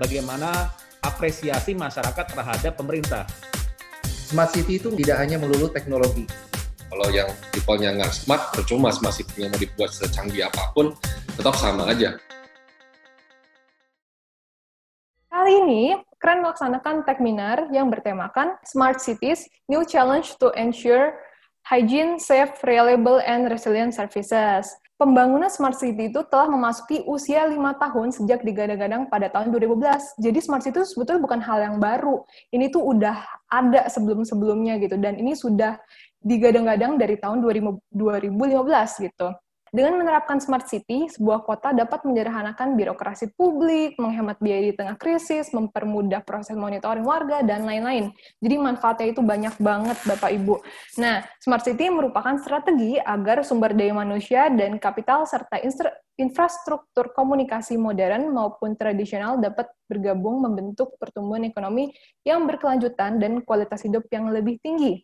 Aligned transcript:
bagaimana 0.00 0.72
apresiasi 1.02 1.76
masyarakat 1.76 2.26
terhadap 2.32 2.72
pemerintah. 2.78 3.26
Smart 4.06 4.54
City 4.54 4.80
itu 4.80 4.88
tidak 4.96 5.20
hanya 5.20 5.36
melulu 5.36 5.68
teknologi. 5.68 6.24
Kalau 6.92 7.08
yang 7.08 7.28
tipe-nya 7.56 7.96
nggak 7.96 8.12
smart, 8.12 8.52
percuma 8.52 8.92
smart 8.92 9.16
city 9.16 9.48
mau 9.48 9.56
dibuat 9.56 9.96
secanggih 9.96 10.44
apa 10.44 10.76
pun, 10.76 10.92
tetap 11.40 11.56
sama 11.56 11.88
aja. 11.88 12.20
Kali 15.32 15.52
ini, 15.64 15.96
Keren 16.20 16.44
melaksanakan 16.44 17.02
Techminar 17.02 17.66
yang 17.74 17.88
bertemakan 17.88 18.60
Smart 18.62 19.00
Cities, 19.00 19.48
New 19.72 19.82
Challenge 19.88 20.28
to 20.38 20.52
Ensure 20.54 21.16
Hygiene, 21.66 22.20
Safe, 22.20 22.52
Reliable, 22.62 23.18
and 23.24 23.50
Resilient 23.50 23.96
Services. 23.96 24.70
Pembangunan 25.02 25.50
Smart 25.50 25.74
City 25.74 26.14
itu 26.14 26.22
telah 26.30 26.46
memasuki 26.46 27.02
usia 27.10 27.42
lima 27.50 27.74
tahun 27.74 28.14
sejak 28.14 28.46
digadang-gadang 28.46 29.10
pada 29.10 29.26
tahun 29.34 29.50
2012. 29.50 29.82
Jadi 30.22 30.38
Smart 30.38 30.62
City 30.62 30.78
itu 30.78 30.86
sebetulnya 30.94 31.18
bukan 31.18 31.42
hal 31.42 31.58
yang 31.58 31.82
baru. 31.82 32.22
Ini 32.54 32.70
tuh 32.70 32.86
udah 32.86 33.18
ada 33.50 33.90
sebelum-sebelumnya 33.90 34.78
gitu. 34.78 34.94
Dan 35.02 35.18
ini 35.18 35.34
sudah 35.34 35.74
digadang-gadang 36.22 37.02
dari 37.02 37.18
tahun 37.18 37.42
2015 37.42 37.90
gitu. 39.02 39.28
Dengan 39.72 39.96
menerapkan 39.96 40.36
smart 40.36 40.68
city, 40.68 41.08
sebuah 41.08 41.48
kota 41.48 41.72
dapat 41.72 42.04
menyederhanakan 42.04 42.76
birokrasi 42.76 43.32
publik, 43.32 43.96
menghemat 43.96 44.36
biaya 44.36 44.68
di 44.68 44.76
tengah 44.76 45.00
krisis, 45.00 45.48
mempermudah 45.56 46.20
proses 46.28 46.52
monitoring 46.60 47.00
warga, 47.00 47.40
dan 47.40 47.64
lain-lain. 47.64 48.12
Jadi 48.44 48.54
manfaatnya 48.60 49.16
itu 49.16 49.24
banyak 49.24 49.56
banget, 49.56 49.96
Bapak 50.04 50.28
Ibu. 50.28 50.60
Nah, 51.00 51.24
smart 51.40 51.64
city 51.64 51.88
merupakan 51.88 52.36
strategi 52.36 53.00
agar 53.00 53.48
sumber 53.48 53.72
daya 53.72 53.96
manusia 53.96 54.52
dan 54.52 54.76
kapital 54.76 55.24
serta 55.24 55.56
infrastruktur 56.20 57.16
komunikasi 57.16 57.80
modern 57.80 58.28
maupun 58.28 58.76
tradisional 58.76 59.40
dapat 59.40 59.72
bergabung 59.88 60.44
membentuk 60.44 61.00
pertumbuhan 61.00 61.48
ekonomi 61.48 61.96
yang 62.28 62.44
berkelanjutan 62.44 63.16
dan 63.16 63.40
kualitas 63.40 63.80
hidup 63.88 64.04
yang 64.12 64.28
lebih 64.28 64.60
tinggi. 64.60 65.00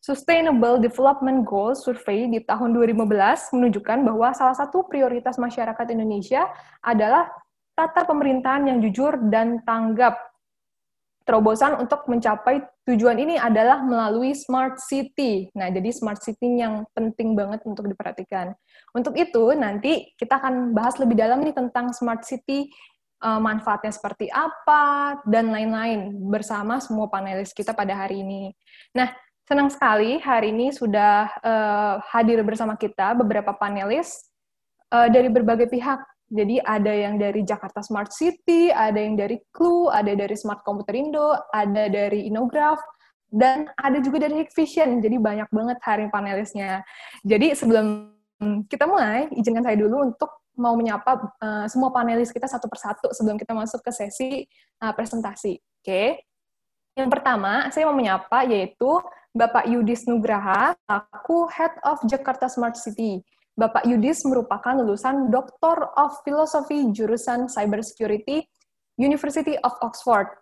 Sustainable 0.00 0.80
Development 0.80 1.44
Goals 1.44 1.84
Survey 1.84 2.24
di 2.24 2.40
tahun 2.40 2.72
2015 2.72 3.52
menunjukkan 3.52 3.98
bahwa 4.00 4.32
salah 4.32 4.56
satu 4.56 4.88
prioritas 4.88 5.36
masyarakat 5.36 5.86
Indonesia 5.92 6.48
adalah 6.80 7.28
tata 7.76 8.08
pemerintahan 8.08 8.64
yang 8.64 8.78
jujur 8.80 9.20
dan 9.28 9.60
tanggap. 9.60 10.16
Terobosan 11.28 11.76
untuk 11.76 12.08
mencapai 12.08 12.64
tujuan 12.88 13.20
ini 13.20 13.36
adalah 13.36 13.84
melalui 13.84 14.32
smart 14.32 14.80
city. 14.80 15.52
Nah, 15.52 15.68
jadi 15.68 15.92
smart 15.92 16.24
city 16.24 16.64
yang 16.64 16.88
penting 16.96 17.36
banget 17.36 17.60
untuk 17.68 17.84
diperhatikan. 17.84 18.56
Untuk 18.96 19.14
itu, 19.20 19.52
nanti 19.52 20.16
kita 20.16 20.40
akan 20.40 20.72
bahas 20.72 20.96
lebih 20.96 21.20
dalam 21.20 21.44
nih 21.44 21.52
tentang 21.52 21.92
smart 21.92 22.24
city, 22.24 22.72
eh, 23.20 23.40
manfaatnya 23.40 23.92
seperti 23.92 24.32
apa, 24.32 25.20
dan 25.28 25.52
lain-lain 25.52 26.08
bersama 26.32 26.80
semua 26.80 27.06
panelis 27.12 27.52
kita 27.52 27.76
pada 27.76 27.94
hari 27.94 28.24
ini. 28.24 28.56
Nah, 28.96 29.12
Senang 29.50 29.66
sekali 29.66 30.22
hari 30.22 30.54
ini 30.54 30.70
sudah 30.70 31.26
uh, 31.42 31.98
hadir 32.14 32.38
bersama 32.46 32.78
kita 32.78 33.18
beberapa 33.18 33.50
panelis 33.50 34.30
uh, 34.94 35.10
dari 35.10 35.26
berbagai 35.26 35.66
pihak. 35.66 35.98
Jadi 36.30 36.62
ada 36.62 36.94
yang 36.94 37.18
dari 37.18 37.42
Jakarta 37.42 37.82
Smart 37.82 38.14
City, 38.14 38.70
ada 38.70 38.94
yang 38.94 39.18
dari 39.18 39.42
Clue, 39.50 39.90
ada 39.90 40.14
dari 40.14 40.38
Smart 40.38 40.62
Komputer 40.62 40.94
Indo, 40.94 41.34
ada 41.50 41.90
dari 41.90 42.30
Inograph, 42.30 42.78
dan 43.26 43.66
ada 43.74 43.98
juga 43.98 44.22
dari 44.22 44.46
Hikvision. 44.46 45.02
Jadi 45.02 45.18
banyak 45.18 45.50
banget 45.50 45.82
hari 45.82 46.06
panelisnya. 46.14 46.86
Jadi 47.26 47.50
sebelum 47.58 48.06
kita 48.70 48.86
mulai, 48.86 49.34
izinkan 49.34 49.66
saya 49.66 49.74
dulu 49.74 50.14
untuk 50.14 50.30
mau 50.54 50.78
menyapa 50.78 51.26
uh, 51.42 51.66
semua 51.66 51.90
panelis 51.90 52.30
kita 52.30 52.46
satu 52.46 52.70
persatu 52.70 53.10
sebelum 53.10 53.34
kita 53.34 53.50
masuk 53.50 53.82
ke 53.82 53.90
sesi 53.90 54.46
uh, 54.78 54.94
presentasi. 54.94 55.58
Oke. 55.58 55.82
Okay? 55.82 56.08
Yang 56.94 57.18
pertama, 57.18 57.66
saya 57.74 57.90
mau 57.90 57.98
menyapa 57.98 58.46
yaitu 58.46 58.86
Bapak 59.30 59.70
Yudis 59.70 60.10
Nugraha, 60.10 60.74
aku 60.90 61.46
Head 61.54 61.78
of 61.86 62.02
Jakarta 62.10 62.50
Smart 62.50 62.74
City. 62.74 63.22
Bapak 63.54 63.86
Yudis 63.86 64.26
merupakan 64.26 64.74
lulusan 64.74 65.30
Doctor 65.30 65.86
of 65.94 66.18
Philosophy 66.26 66.90
jurusan 66.90 67.46
Cybersecurity 67.46 68.42
University 68.98 69.54
of 69.62 69.70
Oxford. 69.86 70.34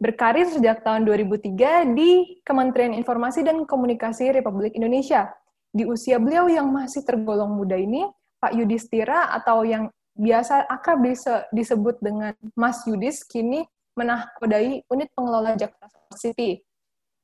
Berkarir 0.00 0.48
sejak 0.48 0.80
tahun 0.80 1.04
2003 1.04 1.92
di 1.92 2.40
Kementerian 2.40 2.96
Informasi 2.96 3.44
dan 3.44 3.68
Komunikasi 3.68 4.32
Republik 4.32 4.80
Indonesia. 4.80 5.28
Di 5.68 5.84
usia 5.84 6.16
beliau 6.16 6.48
yang 6.48 6.72
masih 6.72 7.04
tergolong 7.04 7.52
muda 7.52 7.76
ini, 7.76 8.08
Pak 8.40 8.56
Yudhistira 8.56 9.28
atau 9.28 9.60
yang 9.60 9.92
biasa 10.16 10.72
akrab 10.72 11.04
disebut 11.52 12.00
dengan 12.00 12.32
Mas 12.56 12.80
Yudis 12.88 13.28
kini 13.28 13.68
menahkodai 13.92 14.88
unit 14.88 15.12
pengelola 15.12 15.52
Jakarta 15.52 15.92
Smart 15.92 16.16
City 16.16 16.64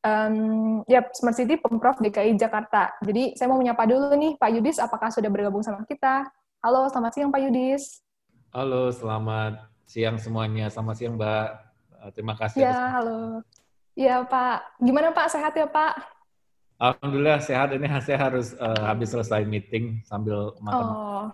um, 0.09 0.37
ya 0.89 1.05
Smart 1.13 1.37
City 1.37 1.61
Pemprov 1.61 2.01
DKI 2.01 2.41
Jakarta. 2.41 2.97
Jadi 3.05 3.37
saya 3.37 3.53
mau 3.53 3.61
menyapa 3.61 3.85
dulu 3.85 4.13
nih 4.17 4.41
Pak 4.41 4.51
Yudis, 4.57 4.81
apakah 4.81 5.13
sudah 5.13 5.29
bergabung 5.29 5.61
sama 5.61 5.85
kita? 5.85 6.25
Halo, 6.65 6.89
selamat 6.91 7.13
siang 7.15 7.31
Pak 7.31 7.41
Yudis. 7.45 8.03
Halo, 8.51 8.91
selamat 8.91 9.69
siang 9.85 10.17
semuanya. 10.17 10.67
Selamat 10.73 10.95
siang 10.99 11.15
Mbak. 11.21 11.49
Eh, 12.03 12.11
terima 12.17 12.35
kasih. 12.35 12.65
Ya, 12.65 12.99
halo. 12.99 13.45
Ya 13.99 14.23
Pak, 14.23 14.79
gimana 14.79 15.11
Pak? 15.11 15.27
Sehat 15.31 15.53
ya 15.59 15.67
Pak? 15.67 16.19
Alhamdulillah 16.79 17.43
sehat. 17.43 17.75
Ini 17.75 17.91
saya 18.07 18.31
harus 18.31 18.55
uh, 18.55 18.87
habis 18.87 19.11
selesai 19.11 19.43
meeting 19.43 19.99
sambil 20.07 20.55
makan. 20.63 20.87
Oh. 20.87 21.27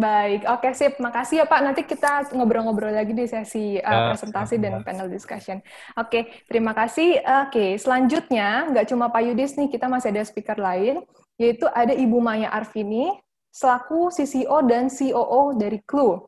Baik, 0.00 0.48
oke 0.48 0.72
sip. 0.72 0.96
Makasih 0.96 1.44
ya 1.44 1.46
Pak. 1.46 1.60
Nanti 1.60 1.84
kita 1.84 2.32
ngobrol-ngobrol 2.32 2.88
lagi 2.88 3.12
di 3.12 3.28
sesi 3.28 3.76
uh, 3.76 4.16
presentasi 4.16 4.56
dan 4.56 4.80
panel 4.80 5.12
discussion. 5.12 5.60
Oke, 5.92 6.40
terima 6.48 6.72
kasih. 6.72 7.20
Oke, 7.44 7.76
selanjutnya 7.76 8.72
nggak 8.72 8.88
cuma 8.88 9.12
Pak 9.12 9.22
Yudis 9.28 9.60
nih, 9.60 9.68
kita 9.68 9.92
masih 9.92 10.16
ada 10.16 10.24
speaker 10.24 10.56
lain, 10.56 11.04
yaitu 11.36 11.68
ada 11.68 11.92
Ibu 11.92 12.16
Maya 12.16 12.48
Arvini, 12.48 13.12
selaku 13.52 14.08
CCO 14.08 14.64
dan 14.64 14.88
COO 14.88 15.52
dari 15.60 15.84
Clue. 15.84 16.24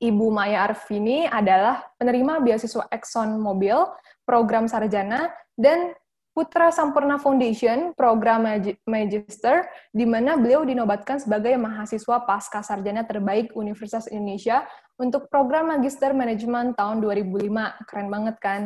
Ibu 0.00 0.26
Maya 0.28 0.68
Arvini 0.68 1.24
adalah 1.24 1.80
penerima 1.96 2.44
beasiswa 2.44 2.84
Exxon 2.92 3.40
Mobil, 3.40 3.80
program 4.28 4.68
sarjana, 4.68 5.32
dan 5.56 5.96
Putra 6.40 6.72
Sampurna 6.72 7.20
Foundation, 7.20 7.92
program 7.92 8.48
Magister, 8.88 9.68
di 9.92 10.08
mana 10.08 10.40
beliau 10.40 10.64
dinobatkan 10.64 11.20
sebagai 11.20 11.52
mahasiswa 11.60 12.24
pasca 12.24 12.64
sarjana 12.64 13.04
terbaik 13.04 13.52
Universitas 13.52 14.08
Indonesia 14.08 14.64
untuk 14.96 15.28
program 15.28 15.68
Magister 15.68 16.16
Manajemen 16.16 16.72
tahun 16.72 17.04
2005. 17.04 17.84
Keren 17.84 18.08
banget 18.08 18.36
kan? 18.40 18.62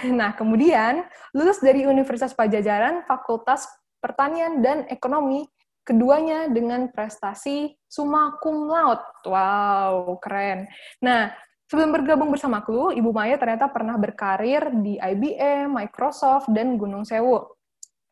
Nah, 0.16 0.32
kemudian 0.32 1.04
lulus 1.36 1.60
dari 1.60 1.84
Universitas 1.84 2.32
Pajajaran, 2.32 3.04
Fakultas 3.04 3.68
Pertanian 4.00 4.64
dan 4.64 4.88
Ekonomi, 4.88 5.44
keduanya 5.84 6.48
dengan 6.48 6.88
prestasi 6.88 7.76
summa 7.84 8.40
cum 8.40 8.64
laude. 8.64 9.04
Wow, 9.28 10.16
keren. 10.24 10.72
Nah, 11.04 11.36
Sebelum 11.70 11.94
bergabung 11.94 12.34
bersama 12.34 12.66
Clue, 12.66 12.98
Ibu 12.98 13.14
Maya 13.14 13.38
ternyata 13.38 13.70
pernah 13.70 13.94
berkarir 13.94 14.74
di 14.82 14.98
IBM, 14.98 15.70
Microsoft, 15.70 16.50
dan 16.50 16.74
Gunung 16.74 17.06
Sewu. 17.06 17.46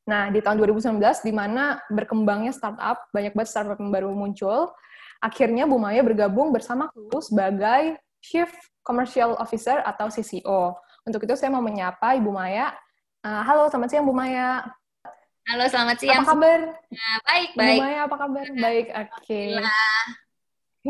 Nah, 0.07 0.31
di 0.31 0.39
tahun 0.39 0.63
2019, 0.63 1.27
di 1.27 1.35
mana 1.35 1.83
berkembangnya 1.91 2.55
startup, 2.55 3.11
banyak 3.11 3.35
banget 3.35 3.51
startup 3.51 3.75
yang 3.83 3.91
baru 3.91 4.15
muncul, 4.15 4.71
akhirnya 5.19 5.67
Bu 5.67 5.75
Maya 5.75 6.07
bergabung 6.07 6.55
bersama 6.55 6.87
Clue 6.95 7.19
sebagai 7.19 7.99
Chief 8.23 8.47
Commercial 8.87 9.35
Officer 9.43 9.83
atau 9.83 10.07
CCO. 10.07 10.79
Untuk 11.03 11.27
itu 11.27 11.35
saya 11.35 11.51
mau 11.51 11.59
menyapa 11.59 12.15
Ibu 12.15 12.31
Maya. 12.31 12.71
Uh, 13.27 13.43
halo, 13.43 13.67
selamat 13.75 13.91
siang 13.91 14.07
Bu 14.07 14.15
Maya. 14.15 14.71
Halo, 15.51 15.67
selamat 15.67 15.99
siang. 15.99 16.23
Apa 16.23 16.31
kabar? 16.31 16.61
Nah, 16.95 17.17
baik, 17.27 17.51
baik. 17.59 17.79
Bu 17.83 17.83
Maya, 17.83 17.99
apa 18.07 18.17
kabar? 18.23 18.47
Baik, 18.55 18.87
oke. 18.95 19.11
Okay. 19.19 19.59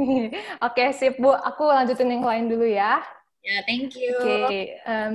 Oke, 0.67 0.85
sip 0.95 1.19
Bu. 1.19 1.35
Aku 1.35 1.67
lanjutin 1.69 2.11
yang 2.11 2.25
lain 2.25 2.47
dulu 2.51 2.67
ya. 2.67 3.03
Ya, 3.43 3.49
yeah, 3.49 3.61
thank 3.65 3.95
you. 3.95 4.15
Oke, 4.19 4.35
okay, 4.45 4.65
um, 4.85 5.15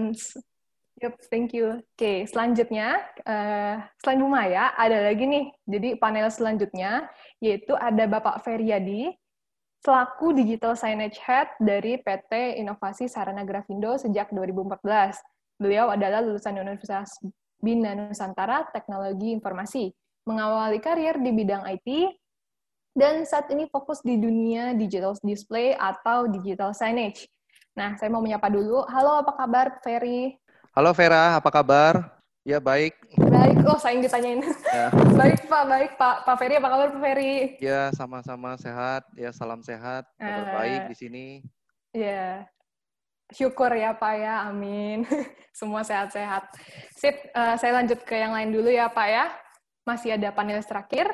yep, 1.03 1.13
thank 1.27 1.51
you. 1.51 1.83
Oke, 1.83 1.85
okay, 1.99 2.17
selanjutnya, 2.25 3.03
uh, 3.27 3.83
selain 3.99 4.19
Bu 4.23 4.29
Maya, 4.31 4.71
ada 4.73 5.11
lagi 5.11 5.27
nih. 5.27 5.45
Jadi 5.67 5.89
panel 5.99 6.31
selanjutnya, 6.31 7.11
yaitu 7.43 7.75
ada 7.75 8.07
Bapak 8.07 8.41
Feryadi, 8.41 9.11
selaku 9.83 10.31
Digital 10.31 10.79
Signage 10.79 11.19
Head 11.19 11.59
dari 11.59 11.99
PT 11.99 12.57
Inovasi 12.63 13.11
Sarana 13.11 13.43
Grafindo 13.43 13.99
sejak 13.99 14.31
2014. 14.31 15.19
Beliau 15.59 15.91
adalah 15.91 16.23
lulusan 16.23 16.55
Universitas 16.55 17.19
Bina 17.59 17.91
Nusantara 17.95 18.67
Teknologi 18.71 19.35
Informasi, 19.35 19.91
mengawali 20.23 20.79
karir 20.79 21.19
di 21.19 21.31
bidang 21.35 21.67
IT, 21.67 21.87
dan 22.93 23.25
saat 23.25 23.49
ini 23.49 23.65
fokus 23.73 24.05
di 24.05 24.21
dunia 24.21 24.77
digital 24.77 25.17
display 25.25 25.73
atau 25.73 26.29
digital 26.29 26.77
signage. 26.77 27.25
Nah, 27.73 27.97
saya 27.97 28.13
mau 28.13 28.21
menyapa 28.21 28.53
dulu. 28.53 28.85
Halo, 28.85 29.25
apa 29.25 29.33
kabar, 29.33 29.81
Ferry? 29.81 30.37
Halo, 30.77 30.93
Vera. 30.93 31.41
Apa 31.41 31.49
kabar? 31.49 32.21
Ya, 32.45 32.61
baik. 32.61 32.93
Baik. 33.17 33.65
Oh, 33.65 33.81
saya 33.81 33.97
yang 33.97 34.05
ditanyain. 34.05 34.45
Ya. 34.69 34.93
baik, 35.19 35.49
Pak. 35.49 35.63
Baik, 35.65 35.91
Pak. 35.97 36.15
Pak 36.21 36.35
Ferry, 36.37 36.55
apa 36.61 36.69
kabar, 36.69 36.87
Pak 36.93 37.01
Ferry? 37.01 37.57
Ya, 37.57 37.89
sama-sama 37.97 38.53
sehat. 38.61 39.09
Ya, 39.17 39.33
salam 39.33 39.65
sehat. 39.65 40.05
Kabar 40.21 40.45
uh, 40.45 40.53
baik 40.61 40.81
di 40.93 40.95
sini. 40.95 41.27
Ya. 41.97 42.45
Syukur 43.33 43.73
ya 43.73 43.97
Pak 43.97 44.13
ya, 44.21 44.45
amin. 44.53 45.09
Semua 45.57 45.81
sehat-sehat. 45.81 46.45
Sip, 46.93 47.17
uh, 47.33 47.57
saya 47.57 47.81
lanjut 47.81 48.05
ke 48.05 48.13
yang 48.13 48.37
lain 48.37 48.53
dulu 48.53 48.69
ya 48.69 48.85
Pak 48.85 49.07
ya. 49.09 49.33
Masih 49.81 50.13
ada 50.13 50.29
panelis 50.29 50.69
terakhir. 50.69 51.09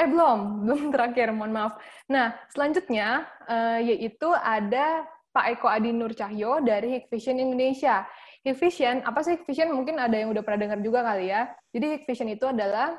Eh 0.00 0.08
belum, 0.08 0.38
belum 0.64 0.82
terakhir, 0.88 1.28
mohon 1.36 1.52
maaf. 1.52 1.76
Nah, 2.08 2.32
selanjutnya 2.48 3.28
uh, 3.44 3.78
yaitu 3.84 4.32
ada 4.32 5.04
Pak 5.30 5.60
Eko 5.60 5.68
Adi 5.68 5.92
Nur 5.92 6.16
Cahyo 6.16 6.64
dari 6.64 6.96
Hikvision 6.96 7.36
Indonesia. 7.36 8.08
Hikvision, 8.40 9.04
apa 9.04 9.20
sih 9.20 9.36
Hikvision? 9.36 9.68
Mungkin 9.76 10.00
ada 10.00 10.16
yang 10.16 10.32
udah 10.32 10.40
pernah 10.40 10.66
dengar 10.66 10.80
juga 10.80 11.04
kali 11.04 11.28
ya. 11.28 11.52
Jadi 11.76 12.00
Hikvision 12.00 12.32
itu 12.32 12.48
adalah 12.48 12.96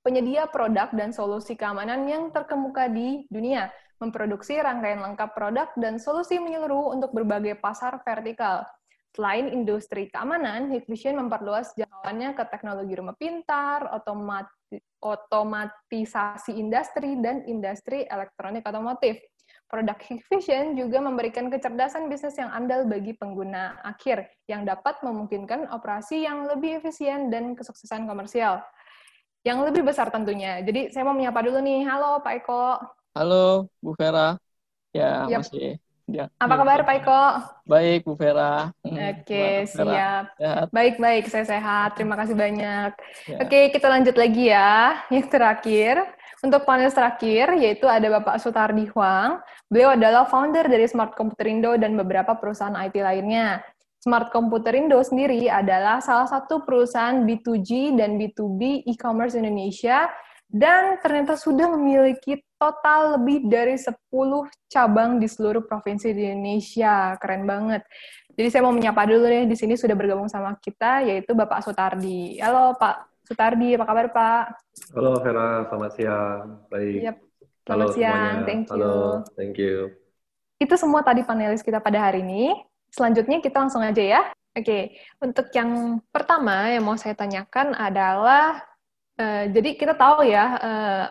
penyedia 0.00 0.48
produk 0.48 0.90
dan 0.96 1.12
solusi 1.12 1.54
keamanan 1.54 2.08
yang 2.08 2.32
terkemuka 2.34 2.90
di 2.90 3.28
dunia 3.30 3.70
memproduksi 4.02 4.58
rangkaian 4.58 4.98
lengkap 4.98 5.30
produk 5.30 5.70
dan 5.78 6.02
solusi 6.02 6.42
menyeluruh 6.42 6.98
untuk 6.98 7.14
berbagai 7.14 7.54
pasar 7.62 8.02
vertikal. 8.02 8.66
Selain 9.14 9.46
industri 9.52 10.10
keamanan, 10.10 10.72
Hikvision 10.74 11.14
memperluas 11.14 11.76
jangkauannya 11.78 12.34
ke 12.34 12.42
teknologi 12.50 12.98
rumah 12.98 13.14
pintar, 13.14 13.86
otomati 13.94 14.61
otomatisasi 15.02 16.54
industri, 16.56 17.18
dan 17.18 17.42
industri 17.44 18.06
elektronik 18.06 18.62
otomotif. 18.62 19.18
Produk 19.66 19.96
Hikvision 20.04 20.76
juga 20.76 21.00
memberikan 21.00 21.48
kecerdasan 21.48 22.12
bisnis 22.12 22.36
yang 22.36 22.52
andal 22.52 22.84
bagi 22.84 23.16
pengguna 23.16 23.80
akhir, 23.80 24.28
yang 24.44 24.68
dapat 24.68 25.00
memungkinkan 25.00 25.72
operasi 25.72 26.28
yang 26.28 26.44
lebih 26.44 26.84
efisien 26.84 27.32
dan 27.32 27.56
kesuksesan 27.56 28.04
komersial. 28.04 28.60
Yang 29.42 29.72
lebih 29.72 29.82
besar 29.88 30.12
tentunya. 30.12 30.60
Jadi 30.60 30.92
saya 30.92 31.08
mau 31.08 31.16
menyapa 31.16 31.40
dulu 31.42 31.58
nih. 31.64 31.88
Halo 31.88 32.20
Pak 32.20 32.44
Eko. 32.44 32.78
Halo, 33.16 33.66
Bu 33.80 33.96
Vera. 33.96 34.36
Ya, 34.92 35.24
Yap. 35.26 35.40
masih. 35.40 35.80
Ya, 36.12 36.28
Apa 36.36 36.60
kabar 36.60 36.84
Pak 36.84 36.96
Eko? 37.00 37.24
Baik, 37.64 38.04
Bu 38.04 38.12
Vera. 38.20 38.68
Oke, 38.84 39.64
Vera? 39.64 39.64
siap. 39.64 40.24
Sehat. 40.36 40.66
Baik-baik, 40.68 41.24
saya 41.32 41.48
sehat. 41.48 41.96
Terima 41.96 42.20
kasih 42.20 42.36
banyak. 42.36 42.92
Ya. 43.24 43.36
Oke, 43.40 43.72
kita 43.72 43.88
lanjut 43.88 44.12
lagi 44.12 44.52
ya. 44.52 45.00
Yang 45.08 45.32
terakhir, 45.32 46.04
untuk 46.44 46.68
panel 46.68 46.92
terakhir, 46.92 47.56
yaitu 47.56 47.88
ada 47.88 48.04
Bapak 48.20 48.44
Sutardi 48.44 48.92
Huang. 48.92 49.40
Beliau 49.72 49.96
adalah 49.96 50.28
founder 50.28 50.68
dari 50.68 50.84
Smart 50.84 51.16
Computer 51.16 51.48
Indo 51.48 51.72
dan 51.80 51.96
beberapa 51.96 52.36
perusahaan 52.36 52.76
IT 52.76 53.00
lainnya. 53.00 53.64
Smart 54.04 54.28
Computer 54.36 54.76
Indo 54.76 55.00
sendiri 55.00 55.48
adalah 55.48 56.04
salah 56.04 56.28
satu 56.28 56.60
perusahaan 56.68 57.24
B2G 57.24 57.96
dan 57.96 58.20
B2B 58.20 58.84
e-commerce 58.84 59.32
Indonesia 59.32 60.12
dan 60.52 61.00
ternyata 61.00 61.32
sudah 61.40 61.64
memiliki 61.72 62.44
total 62.60 63.16
lebih 63.16 63.48
dari 63.48 63.80
10 63.80 63.96
cabang 64.68 65.16
di 65.16 65.24
seluruh 65.24 65.64
provinsi 65.64 66.12
di 66.12 66.28
Indonesia. 66.28 67.16
Keren 67.16 67.48
banget. 67.48 67.80
Jadi 68.36 68.48
saya 68.52 68.62
mau 68.68 68.76
menyapa 68.76 69.08
dulu 69.08 69.24
nih, 69.32 69.48
di 69.48 69.56
sini 69.56 69.80
sudah 69.80 69.96
bergabung 69.96 70.28
sama 70.28 70.52
kita, 70.60 71.08
yaitu 71.08 71.32
Bapak 71.32 71.64
Sutardi. 71.64 72.36
Halo 72.36 72.76
Pak 72.76 73.24
Sutardi, 73.24 73.80
apa 73.80 73.84
kabar 73.88 74.06
Pak? 74.12 74.44
Halo 74.92 75.16
Vera, 75.24 75.64
selamat 75.72 75.92
siang. 75.96 76.44
Baik. 76.68 77.00
Halo 77.00 77.88
selamat 77.88 77.96
siang, 77.96 78.12
semuanya. 78.12 78.44
thank 78.44 78.64
you. 78.68 78.72
Halo, 78.76 78.96
thank 79.32 79.56
you. 79.56 79.76
Itu 80.60 80.74
semua 80.76 81.00
tadi 81.00 81.24
panelis 81.24 81.64
kita 81.64 81.80
pada 81.80 81.96
hari 81.96 82.20
ini. 82.20 82.52
Selanjutnya 82.92 83.40
kita 83.40 83.56
langsung 83.56 83.80
aja 83.80 84.04
ya. 84.04 84.22
Oke, 84.52 85.00
untuk 85.16 85.48
yang 85.56 85.96
pertama 86.12 86.68
yang 86.68 86.84
mau 86.84 87.00
saya 87.00 87.16
tanyakan 87.16 87.72
adalah, 87.72 88.60
eh, 89.18 89.44
jadi 89.52 89.70
kita 89.76 89.94
tahu 89.96 90.24
ya, 90.28 90.46
eh, 90.60 91.06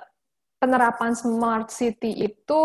penerapan 0.62 1.18
smart 1.18 1.74
city 1.74 2.13
itu 2.21 2.63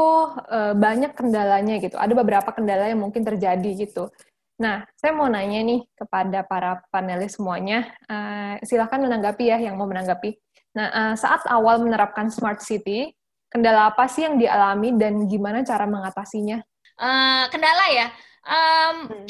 eh, 0.53 0.75
banyak 0.77 1.17
kendalanya 1.17 1.81
gitu. 1.81 1.97
Ada 1.97 2.12
beberapa 2.12 2.50
kendala 2.53 2.93
yang 2.93 3.00
mungkin 3.00 3.25
terjadi 3.25 3.71
gitu. 3.88 4.12
Nah, 4.56 4.88
saya 4.97 5.12
mau 5.12 5.29
nanya 5.29 5.61
nih 5.61 5.85
kepada 5.93 6.41
para 6.44 6.81
panelis 6.88 7.37
semuanya, 7.37 7.93
eh, 8.09 8.56
silahkan 8.65 9.00
menanggapi 9.00 9.53
ya 9.53 9.61
yang 9.61 9.77
mau 9.77 9.88
menanggapi. 9.88 10.37
Nah, 10.77 10.88
eh, 10.93 11.15
saat 11.17 11.44
awal 11.49 11.81
menerapkan 11.81 12.29
smart 12.29 12.61
city, 12.65 13.12
kendala 13.49 13.93
apa 13.93 14.09
sih 14.09 14.25
yang 14.29 14.37
dialami 14.37 14.97
dan 14.97 15.25
gimana 15.29 15.65
cara 15.65 15.85
mengatasinya? 15.88 16.61
Eh, 16.97 17.44
kendala 17.53 17.85
ya, 17.93 18.09
Hmm. 18.47 19.27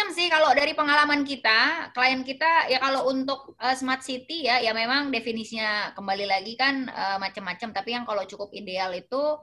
Macam-macam 0.00 0.16
sih 0.16 0.32
kalau 0.32 0.50
dari 0.56 0.72
pengalaman 0.72 1.22
kita, 1.28 1.92
klien 1.92 2.24
kita 2.24 2.72
ya 2.72 2.80
kalau 2.80 3.04
untuk 3.12 3.52
eh, 3.60 3.76
smart 3.76 4.00
city 4.00 4.48
ya, 4.48 4.56
ya 4.64 4.72
memang 4.72 5.12
definisinya 5.12 5.92
kembali 5.92 6.24
lagi 6.24 6.56
kan 6.56 6.88
eh, 6.88 7.18
macam-macam. 7.20 7.68
Tapi 7.76 7.90
yang 7.92 8.04
kalau 8.08 8.24
cukup 8.24 8.48
ideal 8.56 8.96
itu 8.96 9.36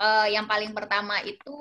eh, 0.00 0.32
yang 0.32 0.48
paling 0.48 0.72
pertama 0.72 1.20
itu 1.20 1.52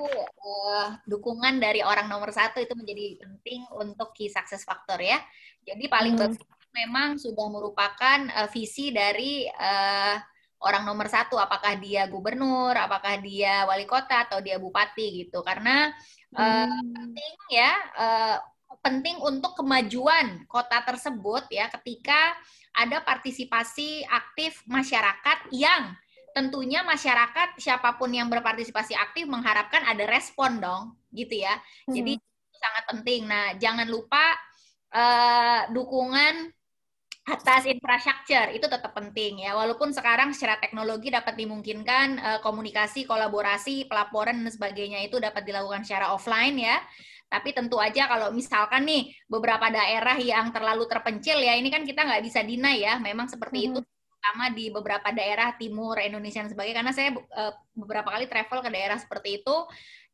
eh, 0.47 0.88
dukungan 1.11 1.59
dari 1.59 1.83
orang 1.83 2.07
nomor 2.07 2.31
satu 2.31 2.63
itu 2.63 2.71
menjadi 2.71 3.19
penting 3.19 3.67
untuk 3.75 4.15
key 4.15 4.31
success 4.31 4.63
factor 4.63 4.95
ya. 5.03 5.19
Jadi 5.67 5.83
paling 5.91 6.15
Hmm. 6.15 6.31
bagus 6.31 6.39
memang 6.71 7.19
sudah 7.19 7.51
merupakan 7.51 8.19
eh, 8.31 8.47
visi 8.55 8.95
dari 8.95 9.43
eh, 9.43 10.15
orang 10.62 10.83
nomor 10.88 11.07
satu, 11.09 11.38
apakah 11.38 11.77
dia 11.77 12.09
gubernur, 12.09 12.74
apakah 12.74 13.19
dia 13.21 13.65
wali 13.69 13.86
kota 13.86 14.25
atau 14.25 14.39
dia 14.42 14.57
bupati 14.57 15.25
gitu. 15.25 15.42
Karena 15.45 15.92
eh, 16.38 16.68
Hmm. 16.68 16.92
penting 16.94 17.33
ya 17.51 17.71
eh, 17.95 18.38
penting 18.83 19.18
untuk 19.24 19.56
kemajuan 19.56 20.44
kota 20.51 20.83
tersebut 20.83 21.48
ya 21.51 21.71
ketika 21.80 22.36
ada 22.75 23.01
partisipasi 23.01 24.04
aktif 24.06 24.62
masyarakat 24.68 25.50
yang 25.56 25.95
tentunya 26.36 26.86
masyarakat 26.86 27.57
siapa 27.57 27.98
pun 27.98 28.13
yang 28.13 28.30
berpartisipasi 28.30 28.94
aktif 28.94 29.25
mengharapkan 29.25 29.81
ada 29.88 30.06
respon 30.06 30.62
dong 30.62 30.94
gitu 31.10 31.42
ya 31.42 31.57
jadi 31.89 32.19
itu 32.19 32.56
sangat 32.62 32.83
penting 32.92 33.21
nah 33.25 33.56
jangan 33.57 33.88
lupa 33.89 34.36
eh, 34.94 35.62
dukungan 35.74 36.53
atas 37.27 37.68
infrastruktur 37.68 38.56
itu 38.56 38.63
tetap 38.71 38.95
penting 38.95 39.44
ya. 39.44 39.51
Walaupun 39.59 39.91
sekarang 39.91 40.31
secara 40.31 40.56
teknologi 40.63 41.12
dapat 41.12 41.35
dimungkinkan 41.35 42.07
eh, 42.18 42.39
komunikasi 42.39 43.03
kolaborasi 43.03 43.91
pelaporan 43.91 44.39
dan 44.39 44.51
sebagainya 44.51 45.03
itu 45.03 45.19
dapat 45.19 45.44
dilakukan 45.44 45.83
secara 45.83 46.15
offline 46.15 46.56
ya. 46.56 46.79
Tapi 47.27 47.51
tentu 47.51 47.75
aja 47.83 48.07
kalau 48.07 48.31
misalkan 48.31 48.88
nih 48.88 49.12
beberapa 49.27 49.68
daerah 49.68 50.15
yang 50.15 50.56
terlalu 50.56 50.88
terpencil 50.88 51.35
ya 51.44 51.59
ini 51.59 51.68
kan 51.68 51.83
kita 51.83 52.07
nggak 52.07 52.24
bisa 52.24 52.39
deny 52.47 52.79
ya. 52.79 52.95
Memang 53.03 53.27
seperti 53.27 53.68
itu 53.68 53.83
terutama 53.83 54.47
di 54.56 54.71
beberapa 54.71 55.12
daerah 55.12 55.51
timur 55.59 56.00
Indonesia 56.00 56.39
dan 56.48 56.51
sebagainya 56.55 56.79
karena 56.79 56.93
saya 56.96 57.10
eh, 57.12 57.53
beberapa 57.75 58.07
kali 58.07 58.31
travel 58.31 58.63
ke 58.63 58.72
daerah 58.72 58.96
seperti 58.96 59.43
itu. 59.43 59.55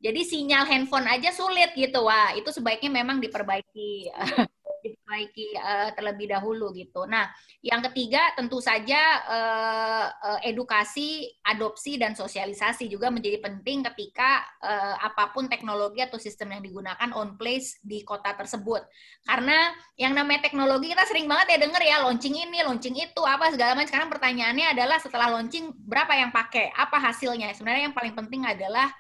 Jadi 0.04 0.22
sinyal 0.26 0.66
handphone 0.66 1.06
aja 1.06 1.30
sulit 1.30 1.78
gitu. 1.78 2.10
Wah 2.10 2.34
itu 2.34 2.50
sebaiknya 2.50 2.90
memang 2.90 3.22
diperbaiki 3.22 4.10
diperbaiki 4.84 5.56
eh, 5.56 5.90
terlebih 5.96 6.28
dahulu 6.36 6.76
gitu. 6.76 7.08
Nah, 7.08 7.32
yang 7.64 7.80
ketiga 7.90 8.36
tentu 8.36 8.60
saja 8.60 9.02
eh, 9.24 10.08
edukasi, 10.52 11.32
adopsi 11.48 11.96
dan 11.96 12.14
sosialisasi 12.14 12.92
juga 12.92 13.08
menjadi 13.08 13.40
penting 13.40 13.88
ketika 13.88 14.44
eh, 14.60 14.96
apa 15.00 15.32
pun 15.32 15.48
teknologi 15.48 16.04
atau 16.04 16.20
sistem 16.20 16.60
yang 16.60 16.62
digunakan 16.62 17.10
on 17.16 17.40
place 17.40 17.80
di 17.80 18.04
kota 18.04 18.36
tersebut. 18.36 18.84
Karena 19.24 19.72
yang 19.96 20.12
namanya 20.12 20.46
teknologi 20.52 20.92
kita 20.92 21.08
sering 21.08 21.26
banget 21.32 21.56
ya 21.56 21.58
denger 21.64 21.82
ya 21.82 21.96
launching 22.04 22.36
ini, 22.36 22.60
launching 22.62 23.00
itu, 23.00 23.22
apa 23.24 23.50
segala 23.56 23.80
macam. 23.80 23.90
Sekarang 23.90 24.10
pertanyaannya 24.12 24.74
adalah 24.76 24.98
setelah 25.00 25.28
launching 25.40 25.72
berapa 25.88 26.12
yang 26.18 26.36
pakai, 26.36 26.74
apa 26.76 26.98
hasilnya? 27.00 27.56
Sebenarnya 27.56 27.88
yang 27.88 27.96
paling 27.96 28.12
penting 28.18 28.44
adalah 28.44 28.92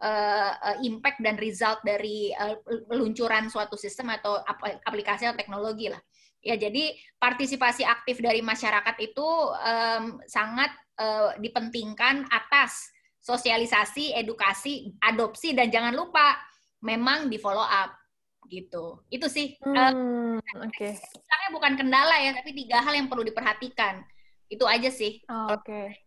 uh, 0.00 0.52
uh, 0.56 0.76
impact 0.82 1.20
dan 1.24 1.36
result 1.40 1.80
dari 1.84 2.32
uh, 2.36 2.56
peluncuran 2.88 3.48
suatu 3.48 3.76
sistem 3.78 4.12
atau 4.12 4.40
ap- 4.40 4.82
aplikasi 4.84 5.28
atau 5.28 5.38
teknologi 5.38 5.88
lah. 5.88 6.00
Ya, 6.46 6.54
jadi 6.54 6.94
partisipasi 7.18 7.82
aktif 7.82 8.22
dari 8.22 8.38
masyarakat 8.38 8.94
itu 9.02 9.28
em, 9.66 10.14
sangat 10.30 10.70
eh, 10.94 11.42
dipentingkan 11.42 12.22
atas 12.30 12.86
sosialisasi, 13.18 14.14
edukasi, 14.14 14.94
adopsi 15.02 15.58
dan 15.58 15.74
jangan 15.74 15.90
lupa 15.90 16.38
memang 16.86 17.26
di 17.26 17.42
follow 17.42 17.66
up 17.66 17.98
gitu. 18.46 19.02
Itu 19.10 19.26
sih. 19.26 19.58
Hmm, 19.58 20.38
Oke, 20.62 20.94
Istilahnya 20.94 21.50
bukan 21.50 21.72
kendala 21.74 22.14
ya, 22.22 22.30
tapi 22.38 22.54
tiga 22.54 22.78
hal 22.78 22.94
yang 22.94 23.10
perlu 23.10 23.26
diperhatikan. 23.26 24.06
Itu 24.46 24.70
aja 24.70 24.86
sih. 24.86 25.26
Oh, 25.26 25.50
oke. 25.50 25.98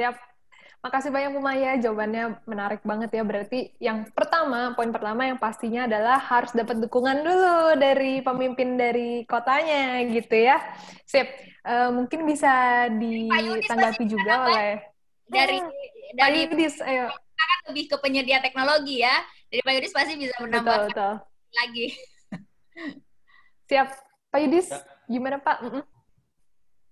Siap. 0.00 0.16
Makasih 0.84 1.08
banyak 1.08 1.32
Bu 1.32 1.40
Maya, 1.40 1.80
jawabannya 1.80 2.44
menarik 2.44 2.84
banget 2.84 3.08
ya. 3.16 3.24
Berarti 3.24 3.72
yang 3.80 4.04
pertama, 4.12 4.76
poin 4.76 4.92
pertama 4.92 5.24
yang 5.24 5.40
pastinya 5.40 5.88
adalah 5.88 6.20
harus 6.20 6.52
dapat 6.52 6.76
dukungan 6.76 7.24
dulu 7.24 7.80
dari 7.80 8.20
pemimpin 8.20 8.76
dari 8.76 9.24
kotanya 9.24 10.04
gitu 10.12 10.36
ya. 10.36 10.60
Sip. 11.08 11.24
Eh, 11.64 11.88
mungkin 11.88 12.28
bisa 12.28 12.84
ditanggapi 12.92 14.04
juga 14.04 14.44
oleh 14.44 14.72
Dari 15.24 15.56
Hmm, 15.56 15.72
Pak 15.72 16.20
dari 16.20 16.38
Yudis, 16.52 16.76
ayo. 16.84 17.08
kan 17.08 17.48
lebih 17.72 17.88
ke 17.88 17.96
penyedia 17.96 18.44
teknologi 18.44 19.00
ya. 19.00 19.16
Dari 19.48 19.64
Pak 19.64 19.72
Yudis 19.80 19.92
pasti 19.96 20.20
bisa 20.20 20.36
Betul, 20.36 20.44
menambahkan 20.52 20.92
betul. 20.92 21.14
lagi. 21.56 21.86
Siap. 23.64 23.88
Pak 24.28 24.38
Yudis, 24.44 24.68
Ya. 24.68 24.84
gimana 25.08 25.40
Pak? 25.40 25.64
Mm-mm. 25.64 25.82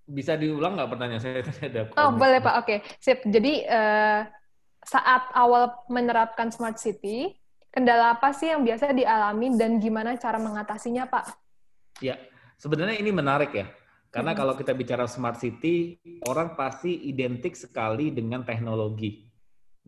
Bisa 0.04 0.34
diulang 0.34 0.74
nggak 0.74 0.90
pertanyaan 0.90 1.22
saya? 1.22 1.40
Tadi 1.48 1.62
ada 1.68 1.82
Oh, 1.94 2.10
koneksi. 2.10 2.18
boleh 2.18 2.38
Pak. 2.40 2.54
Oke, 2.60 2.76
sip. 2.98 3.22
Jadi 3.24 3.62
eh, 3.62 4.20
saat 4.82 5.22
awal 5.32 5.70
menerapkan 5.86 6.50
smart 6.50 6.76
city, 6.76 7.38
Kendala 7.72 8.20
apa 8.20 8.36
sih 8.36 8.52
yang 8.52 8.60
biasa 8.68 8.92
dialami 8.92 9.56
dan 9.56 9.80
gimana 9.80 10.12
cara 10.20 10.36
mengatasinya, 10.36 11.08
Pak? 11.08 11.24
Ya, 12.04 12.20
sebenarnya 12.60 13.00
ini 13.00 13.08
menarik 13.08 13.48
ya. 13.56 13.64
Karena 14.12 14.36
Hmm. 14.36 14.44
kalau 14.44 14.54
kita 14.60 14.76
bicara 14.76 15.08
smart 15.08 15.40
city, 15.40 15.96
orang 16.28 16.52
pasti 16.52 16.92
identik 17.08 17.56
sekali 17.56 18.12
dengan 18.12 18.44
teknologi. 18.44 19.24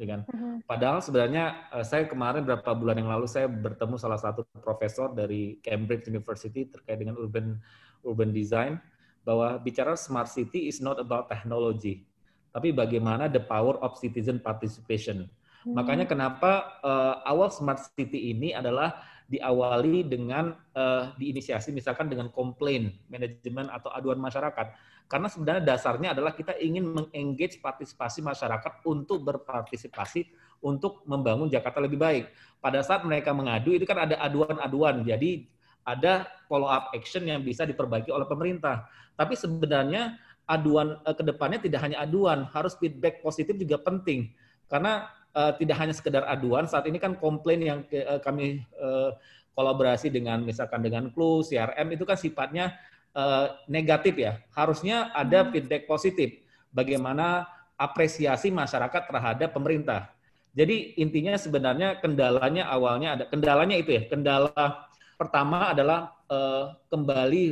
Ya 0.00 0.16
kan? 0.16 0.20
Mhm. 0.24 0.64
Padahal 0.64 1.04
sebenarnya 1.04 1.68
eh, 1.76 1.84
saya 1.84 2.08
kemarin 2.08 2.40
beberapa 2.48 2.72
bulan 2.72 3.04
yang 3.04 3.12
lalu 3.12 3.28
saya 3.28 3.52
bertemu 3.52 4.00
salah 4.00 4.16
satu 4.16 4.48
profesor 4.64 5.12
dari 5.12 5.60
Cambridge 5.60 6.08
University 6.08 6.64
terkait 6.64 6.96
dengan 6.96 7.20
urban 7.20 7.60
urban 8.00 8.32
design 8.32 8.80
bahwa 9.24 9.56
bicara 9.58 9.96
smart 9.96 10.28
city 10.28 10.68
is 10.68 10.78
not 10.84 11.00
about 11.00 11.26
technology, 11.26 12.04
tapi 12.52 12.70
bagaimana 12.70 13.26
the 13.26 13.40
power 13.40 13.80
of 13.80 13.96
citizen 13.98 14.38
participation. 14.38 15.26
Makanya 15.64 16.04
kenapa 16.04 16.76
eh, 16.84 17.14
awal 17.24 17.48
smart 17.48 17.80
city 17.96 18.36
ini 18.36 18.52
adalah 18.52 19.00
diawali 19.24 20.04
dengan 20.04 20.52
eh, 20.76 21.04
diinisiasi 21.16 21.72
misalkan 21.72 22.12
dengan 22.12 22.28
komplain 22.28 22.92
manajemen 23.08 23.72
atau 23.72 23.88
aduan 23.96 24.20
masyarakat. 24.20 24.76
Karena 25.08 25.28
sebenarnya 25.28 25.62
dasarnya 25.64 26.08
adalah 26.12 26.36
kita 26.36 26.56
ingin 26.60 26.84
mengengage 26.84 27.60
partisipasi 27.60 28.20
masyarakat 28.20 28.84
untuk 28.84 29.24
berpartisipasi 29.24 30.28
untuk 30.64 31.04
membangun 31.04 31.48
Jakarta 31.48 31.80
lebih 31.80 32.00
baik. 32.00 32.24
Pada 32.60 32.80
saat 32.80 33.04
mereka 33.04 33.36
mengadu 33.36 33.72
itu 33.76 33.84
kan 33.84 34.08
ada 34.08 34.16
aduan-aduan. 34.20 35.04
Jadi 35.04 35.48
ada 35.84 36.24
follow 36.48 36.68
up 36.68 36.88
action 36.96 37.28
yang 37.28 37.44
bisa 37.44 37.68
diperbaiki 37.68 38.08
oleh 38.08 38.24
pemerintah. 38.24 38.88
Tapi 39.14 39.34
sebenarnya 39.38 40.18
aduan 40.44 41.00
eh, 41.04 41.14
ke 41.16 41.22
depannya 41.24 41.58
tidak 41.62 41.80
hanya 41.84 42.04
aduan, 42.04 42.44
harus 42.52 42.76
feedback 42.76 43.20
positif 43.24 43.56
juga 43.56 43.80
penting. 43.80 44.30
Karena 44.68 45.08
eh, 45.34 45.52
tidak 45.60 45.76
hanya 45.80 45.94
sekedar 45.96 46.24
aduan, 46.28 46.68
saat 46.68 46.84
ini 46.90 46.98
kan 47.00 47.16
komplain 47.16 47.60
yang 47.64 47.80
ke- 47.86 48.04
eh, 48.04 48.20
kami 48.20 48.60
eh, 48.64 49.10
kolaborasi 49.54 50.10
dengan 50.10 50.42
misalkan 50.42 50.82
dengan 50.82 51.08
Clue, 51.14 51.46
CRM 51.46 51.94
itu 51.94 52.04
kan 52.04 52.18
sifatnya 52.18 52.74
eh, 53.14 53.46
negatif 53.70 54.14
ya. 54.18 54.40
Harusnya 54.52 55.10
ada 55.14 55.48
feedback 55.48 55.86
positif. 55.86 56.42
Bagaimana 56.74 57.46
apresiasi 57.78 58.50
masyarakat 58.54 59.02
terhadap 59.10 59.50
pemerintah. 59.54 60.10
Jadi 60.54 60.94
intinya 61.02 61.34
sebenarnya 61.34 61.98
kendalanya 61.98 62.70
awalnya 62.70 63.18
ada 63.18 63.24
kendalanya 63.26 63.74
itu 63.74 63.90
ya. 63.98 64.02
Kendala 64.06 64.86
pertama 65.18 65.74
adalah 65.74 66.14
eh, 66.30 66.64
kembali 66.90 67.44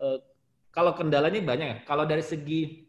eh, 0.00 0.18
kalau 0.70 0.94
kendalanya 0.94 1.38
banyak 1.42 1.66
ya. 1.66 1.76
Kalau 1.86 2.06
dari 2.06 2.22
segi 2.22 2.86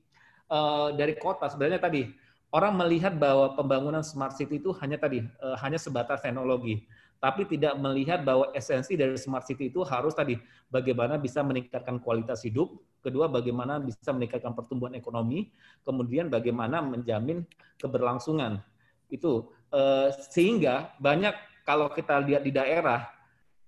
eh, 0.50 0.90
dari 0.94 1.14
kota 1.18 1.50
sebenarnya 1.50 1.82
tadi 1.82 2.06
orang 2.54 2.78
melihat 2.78 3.16
bahwa 3.16 3.56
pembangunan 3.56 4.04
smart 4.04 4.36
city 4.38 4.62
itu 4.62 4.76
hanya 4.80 5.02
tadi 5.02 5.26
eh, 5.26 5.56
hanya 5.62 5.82
sebatas 5.82 6.22
teknologi, 6.22 6.86
tapi 7.18 7.46
tidak 7.50 7.78
melihat 7.78 8.22
bahwa 8.22 8.50
esensi 8.54 8.94
dari 8.94 9.18
smart 9.18 9.48
city 9.48 9.74
itu 9.74 9.82
harus 9.86 10.14
tadi 10.14 10.38
bagaimana 10.70 11.18
bisa 11.18 11.42
meningkatkan 11.42 11.98
kualitas 11.98 12.46
hidup, 12.46 12.78
kedua 13.02 13.30
bagaimana 13.32 13.82
bisa 13.82 14.14
meningkatkan 14.14 14.54
pertumbuhan 14.54 14.94
ekonomi, 14.94 15.50
kemudian 15.82 16.30
bagaimana 16.30 16.84
menjamin 16.86 17.46
keberlangsungan. 17.82 18.62
Itu 19.10 19.50
eh, 19.74 20.14
sehingga 20.30 20.94
banyak 21.02 21.66
kalau 21.66 21.90
kita 21.90 22.20
lihat 22.22 22.44
di 22.46 22.52
daerah 22.54 23.10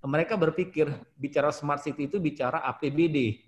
mereka 0.04 0.36
berpikir 0.36 0.92
bicara 1.16 1.48
smart 1.56 1.80
city 1.80 2.12
itu 2.12 2.20
bicara 2.20 2.60
APBD, 2.68 3.40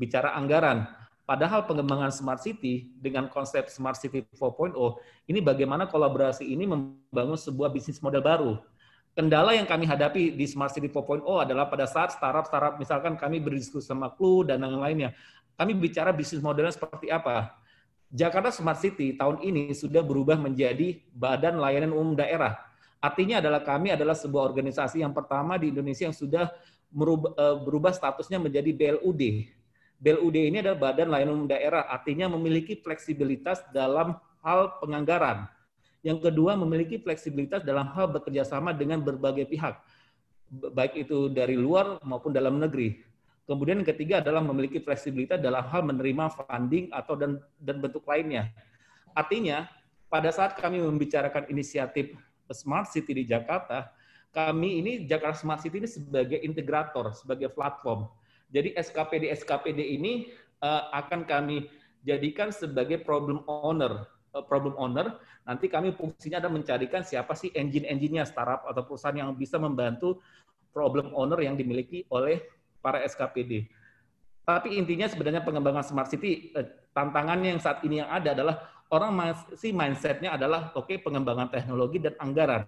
bicara 0.00 0.32
anggaran. 0.32 0.88
Padahal 1.28 1.68
pengembangan 1.68 2.08
smart 2.10 2.40
city 2.40 2.90
dengan 2.96 3.28
konsep 3.28 3.68
smart 3.68 4.00
city 4.00 4.24
4.0 4.34 4.74
ini 5.28 5.38
bagaimana 5.38 5.86
kolaborasi 5.86 6.42
ini 6.48 6.64
membangun 6.64 7.36
sebuah 7.36 7.68
bisnis 7.70 8.00
model 8.00 8.24
baru. 8.24 8.52
Kendala 9.14 9.52
yang 9.54 9.66
kami 9.66 9.90
hadapi 9.90 10.38
di 10.38 10.46
Smart 10.46 10.70
City 10.70 10.86
4.0 10.86 11.26
adalah 11.26 11.66
pada 11.66 11.82
saat 11.82 12.14
startup-startup, 12.14 12.78
misalkan 12.78 13.18
kami 13.18 13.42
berdiskusi 13.42 13.90
sama 13.90 14.06
Clue 14.14 14.46
dan 14.46 14.62
yang 14.62 14.78
lainnya, 14.78 15.10
kami 15.58 15.74
bicara 15.74 16.14
bisnis 16.14 16.38
modelnya 16.38 16.70
seperti 16.70 17.10
apa. 17.10 17.58
Jakarta 18.10 18.54
Smart 18.54 18.78
City 18.78 19.18
tahun 19.18 19.42
ini 19.42 19.74
sudah 19.74 20.02
berubah 20.02 20.38
menjadi 20.38 21.02
Badan 21.10 21.58
Layanan 21.58 21.90
Umum 21.90 22.14
Daerah. 22.14 22.58
Artinya 23.02 23.42
adalah 23.42 23.62
kami 23.62 23.94
adalah 23.94 24.14
sebuah 24.14 24.46
organisasi 24.50 25.02
yang 25.02 25.10
pertama 25.10 25.58
di 25.58 25.74
Indonesia 25.74 26.06
yang 26.06 26.14
sudah 26.14 26.50
merubah, 26.90 27.34
eh, 27.34 27.56
berubah 27.66 27.92
statusnya 27.94 28.38
menjadi 28.42 28.70
BLUD. 28.74 29.22
BLUD 30.00 30.32
ini 30.32 30.64
adalah 30.64 30.80
Badan 30.80 31.12
Layanan 31.12 31.44
Umum 31.44 31.48
Daerah, 31.48 31.84
artinya 31.92 32.32
memiliki 32.32 32.72
fleksibilitas 32.80 33.60
dalam 33.68 34.16
hal 34.40 34.80
penganggaran. 34.80 35.44
Yang 36.00 36.32
kedua, 36.32 36.56
memiliki 36.56 36.96
fleksibilitas 36.96 37.60
dalam 37.60 37.84
hal 37.92 38.08
bekerja 38.08 38.48
sama 38.48 38.72
dengan 38.72 39.04
berbagai 39.04 39.44
pihak, 39.44 39.76
baik 40.50 41.04
itu 41.04 41.28
dari 41.28 41.52
luar 41.52 42.00
maupun 42.00 42.32
dalam 42.32 42.56
negeri. 42.56 43.04
Kemudian 43.44 43.84
yang 43.84 43.90
ketiga 43.92 44.24
adalah 44.24 44.40
memiliki 44.40 44.80
fleksibilitas 44.80 45.36
dalam 45.36 45.60
hal 45.68 45.84
menerima 45.84 46.32
funding 46.32 46.88
atau 46.94 47.14
dan, 47.20 47.36
dan 47.60 47.76
bentuk 47.84 48.06
lainnya. 48.08 48.48
Artinya, 49.12 49.68
pada 50.08 50.32
saat 50.32 50.56
kami 50.56 50.80
membicarakan 50.80 51.50
inisiatif 51.52 52.16
Smart 52.50 52.88
City 52.88 53.12
di 53.12 53.24
Jakarta, 53.28 53.92
kami 54.30 54.80
ini 54.80 54.92
Jakarta 55.04 55.36
Smart 55.38 55.60
City 55.60 55.82
ini 55.82 55.90
sebagai 55.90 56.38
integrator, 56.40 57.12
sebagai 57.12 57.50
platform. 57.50 58.06
Jadi 58.50 58.74
SKPD-SKPD 58.74 59.78
ini 59.78 60.30
uh, 60.62 60.90
akan 60.94 61.24
kami 61.24 61.70
jadikan 62.02 62.50
sebagai 62.50 63.00
problem 63.02 63.46
owner 63.46 64.06
problem 64.46 64.78
owner, 64.78 65.18
nanti 65.42 65.66
kami 65.66 65.90
fungsinya 65.90 66.38
adalah 66.38 66.54
mencarikan 66.54 67.02
siapa 67.02 67.34
sih 67.34 67.50
engine-engine-nya 67.50 68.22
startup 68.22 68.62
atau 68.70 68.86
perusahaan 68.86 69.18
yang 69.18 69.34
bisa 69.34 69.58
membantu 69.58 70.22
problem 70.70 71.10
owner 71.18 71.42
yang 71.42 71.58
dimiliki 71.58 72.06
oleh 72.14 72.38
para 72.78 73.02
SKPD. 73.02 73.66
Tapi 74.46 74.78
intinya 74.78 75.10
sebenarnya 75.10 75.42
pengembangan 75.42 75.82
smart 75.82 76.08
city 76.10 76.54
tantangannya 76.94 77.58
yang 77.58 77.62
saat 77.62 77.82
ini 77.82 78.02
yang 78.02 78.10
ada 78.10 78.34
adalah 78.34 78.56
orang 78.90 79.10
masih 79.14 79.74
mindsetnya 79.74 80.34
adalah 80.34 80.70
oke 80.78 80.90
okay, 80.90 80.96
pengembangan 81.02 81.50
teknologi 81.50 81.98
dan 81.98 82.14
anggaran. 82.22 82.66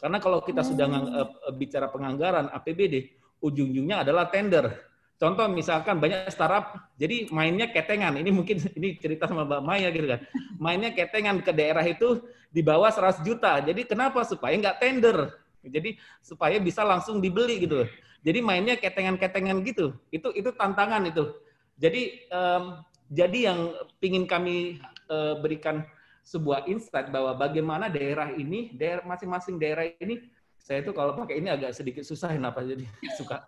Karena 0.00 0.18
kalau 0.18 0.42
kita 0.42 0.66
sudah 0.66 0.88
uh, 0.88 1.52
bicara 1.54 1.86
penganggaran 1.92 2.50
APBD, 2.50 3.14
ujung-ujungnya 3.38 4.02
adalah 4.02 4.26
tender. 4.32 4.91
Contoh 5.22 5.46
misalkan 5.46 6.02
banyak 6.02 6.26
startup, 6.34 6.90
jadi 6.98 7.30
mainnya 7.30 7.70
ketengan. 7.70 8.18
Ini 8.18 8.34
mungkin 8.34 8.58
ini 8.78 8.98
cerita 8.98 9.30
sama 9.30 9.46
Mbak 9.46 9.62
Maya 9.62 9.94
gitu 9.94 10.10
kan. 10.10 10.20
Mainnya 10.58 10.90
ketengan 10.90 11.38
ke 11.46 11.54
daerah 11.54 11.86
itu 11.86 12.26
di 12.50 12.58
bawah 12.58 12.90
100 12.90 13.22
juta. 13.22 13.62
Jadi 13.62 13.86
kenapa? 13.86 14.26
Supaya 14.26 14.58
nggak 14.58 14.82
tender. 14.82 15.30
Jadi 15.62 15.94
supaya 16.18 16.58
bisa 16.58 16.82
langsung 16.82 17.22
dibeli 17.22 17.62
gitu. 17.62 17.86
Jadi 18.26 18.42
mainnya 18.42 18.74
ketengan-ketengan 18.74 19.62
gitu. 19.62 19.94
Itu 20.10 20.34
itu 20.34 20.50
tantangan 20.58 21.06
itu. 21.06 21.38
Jadi 21.78 22.26
um, 22.34 22.82
jadi 23.06 23.38
yang 23.54 23.78
ingin 24.02 24.26
kami 24.26 24.82
uh, 25.06 25.38
berikan 25.38 25.86
sebuah 26.26 26.66
insight 26.66 27.14
bahwa 27.14 27.38
bagaimana 27.38 27.86
daerah 27.86 28.34
ini, 28.34 28.74
daerah 28.74 29.06
masing-masing 29.06 29.54
daerah 29.54 29.86
ini, 30.02 30.26
saya 30.58 30.82
itu 30.82 30.90
kalau 30.90 31.14
pakai 31.14 31.38
ini 31.38 31.46
agak 31.46 31.78
sedikit 31.78 32.02
susah 32.02 32.34
kenapa 32.34 32.62
jadi 32.66 32.86
suka 33.18 33.46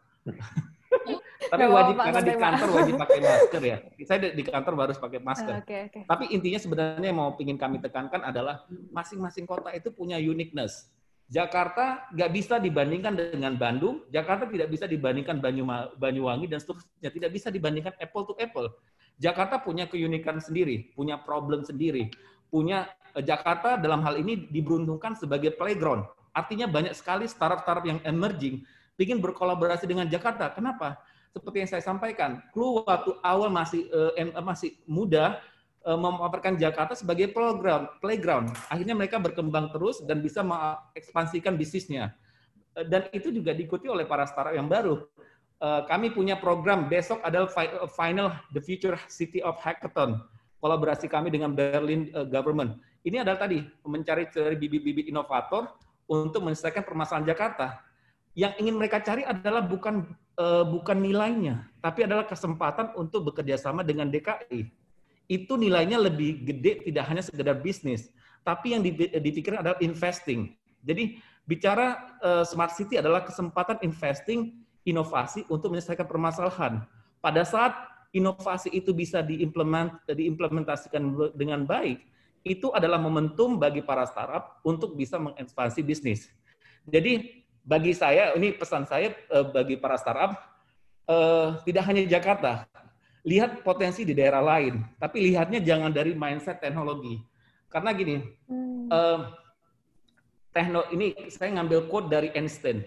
tapi 1.51 1.65
wajib 1.69 1.97
karena 2.01 2.23
di 2.23 2.35
kantor 2.37 2.69
wajib 2.73 2.95
pakai 3.01 3.21
masker 3.21 3.63
ya. 3.63 3.77
Saya 4.05 4.19
di 4.33 4.45
kantor 4.45 4.73
harus 4.85 4.99
pakai 5.01 5.21
masker. 5.21 5.55
Okay, 5.65 5.81
okay. 5.91 6.03
Tapi 6.07 6.25
intinya 6.33 6.61
sebenarnya 6.61 7.09
yang 7.09 7.19
mau 7.19 7.33
ingin 7.37 7.59
kami 7.59 7.81
tekankan 7.81 8.23
adalah 8.25 8.65
masing-masing 8.93 9.45
kota 9.45 9.73
itu 9.73 9.93
punya 9.93 10.17
uniqueness. 10.21 10.89
Jakarta 11.25 12.05
nggak 12.13 12.31
bisa 12.37 12.61
dibandingkan 12.61 13.17
dengan 13.17 13.57
Bandung, 13.57 14.05
Jakarta 14.13 14.45
tidak 14.45 14.69
bisa 14.69 14.85
dibandingkan 14.85 15.41
Banyuwangi 15.97 16.47
dan 16.47 16.61
seterusnya, 16.61 17.09
tidak 17.09 17.31
bisa 17.33 17.49
dibandingkan 17.49 17.97
apple 17.97 18.29
to 18.29 18.35
apple. 18.37 18.69
Jakarta 19.17 19.57
punya 19.57 19.89
keunikan 19.89 20.37
sendiri, 20.37 20.93
punya 20.93 21.17
problem 21.17 21.65
sendiri, 21.65 22.13
punya 22.53 22.93
Jakarta 23.15 23.81
dalam 23.81 24.05
hal 24.05 24.21
ini 24.21 24.51
diberuntungkan 24.51 25.17
sebagai 25.17 25.55
playground. 25.55 26.05
Artinya 26.35 26.67
banyak 26.67 26.93
sekali 26.93 27.31
startup-startup 27.31 27.87
yang 27.87 28.03
emerging 28.03 28.67
ingin 28.99 29.19
berkolaborasi 29.23 29.87
dengan 29.87 30.07
Jakarta. 30.11 30.51
Kenapa? 30.51 30.99
Seperti 31.35 31.67
yang 31.67 31.71
saya 31.71 31.83
sampaikan, 31.83 32.39
Clue 32.55 32.87
waktu 32.87 33.11
awal 33.27 33.51
masih 33.51 33.91
uh, 33.91 34.39
masih 34.39 34.79
muda 34.87 35.43
uh, 35.83 35.99
memaparkan 35.99 36.55
Jakarta 36.55 36.95
sebagai 36.95 37.35
playground, 37.35 37.91
playground. 37.99 38.55
Akhirnya 38.71 38.95
mereka 38.95 39.19
berkembang 39.19 39.75
terus 39.75 39.99
dan 40.07 40.23
bisa 40.23 40.47
mengekspansikan 40.47 41.59
bisnisnya. 41.59 42.15
Uh, 42.79 42.87
dan 42.87 43.11
itu 43.11 43.35
juga 43.35 43.51
diikuti 43.51 43.91
oleh 43.91 44.07
para 44.07 44.31
startup 44.31 44.55
yang 44.55 44.71
baru. 44.71 45.11
Uh, 45.59 45.83
kami 45.91 46.15
punya 46.15 46.39
program 46.39 46.87
besok 46.87 47.19
adalah 47.27 47.51
final 47.91 48.31
The 48.55 48.63
Future 48.63 48.95
City 49.11 49.43
of 49.43 49.59
Hackathon. 49.59 50.23
Kolaborasi 50.63 51.11
kami 51.11 51.35
dengan 51.35 51.51
Berlin 51.51 52.15
uh, 52.15 52.23
Government. 52.31 52.79
Ini 53.03 53.27
adalah 53.27 53.43
tadi 53.43 53.59
mencari 53.83 54.31
bibit-bibit 54.55 55.11
inovator 55.11 55.67
untuk 56.07 56.47
menyelesaikan 56.47 56.87
permasalahan 56.87 57.27
Jakarta 57.27 57.83
yang 58.35 58.53
ingin 58.59 58.75
mereka 58.75 58.99
cari 59.03 59.23
adalah 59.23 59.63
bukan 59.63 60.05
uh, 60.39 60.67
bukan 60.67 60.99
nilainya, 60.99 61.71
tapi 61.79 62.07
adalah 62.07 62.27
kesempatan 62.27 62.95
untuk 62.99 63.31
bekerja 63.31 63.59
sama 63.59 63.87
dengan 63.87 64.11
DKI. 64.11 64.67
Itu 65.31 65.57
nilainya 65.57 65.97
lebih 65.97 66.45
gede, 66.45 66.85
tidak 66.85 67.05
hanya 67.09 67.23
sekedar 67.25 67.57
bisnis, 67.63 68.11
tapi 68.45 68.77
yang 68.77 68.83
dipikirkan 68.85 69.65
adalah 69.65 69.79
investing. 69.81 70.53
Jadi 70.85 71.17
Bicara 71.45 72.17
uh, 72.25 72.45
smart 72.45 72.73
city 72.73 72.97
adalah 72.97 73.21
kesempatan 73.21 73.77
investing 73.85 74.65
inovasi 74.89 75.45
untuk 75.53 75.77
menyelesaikan 75.77 76.09
permasalahan. 76.09 76.89
Pada 77.21 77.45
saat 77.45 77.77
inovasi 78.17 78.73
itu 78.73 78.97
bisa 78.97 79.21
diimplement, 79.21 79.93
diimplementasikan 80.09 81.05
dengan 81.37 81.69
baik, 81.69 82.01
itu 82.49 82.73
adalah 82.73 82.97
momentum 82.97 83.61
bagi 83.61 83.85
para 83.85 84.09
startup 84.09 84.61
untuk 84.65 84.97
bisa 84.97 85.21
mengekspansi 85.21 85.85
bisnis. 85.85 86.33
Jadi 86.89 87.44
bagi 87.65 87.97
saya, 87.97 88.37
ini 88.37 88.53
pesan 88.53 88.85
saya 88.85 89.17
uh, 89.33 89.49
bagi 89.49 89.81
para 89.81 89.97
startup, 89.97 90.37
uh, 91.09 91.57
tidak 91.65 91.85
hanya 91.89 92.05
Jakarta, 92.05 92.69
lihat 93.25 93.65
potensi 93.65 94.05
di 94.05 94.13
daerah 94.13 94.45
lain, 94.45 94.85
tapi 95.01 95.25
lihatnya 95.25 95.65
jangan 95.65 95.89
dari 95.89 96.13
mindset 96.13 96.61
teknologi. 96.61 97.17
Karena 97.73 97.91
gini, 97.97 98.21
hmm. 98.21 98.93
uh, 98.93 99.21
tekno 100.53 100.87
ini 100.93 101.33
saya 101.33 101.57
ngambil 101.57 101.89
quote 101.89 102.13
dari 102.13 102.29
Einstein. 102.37 102.85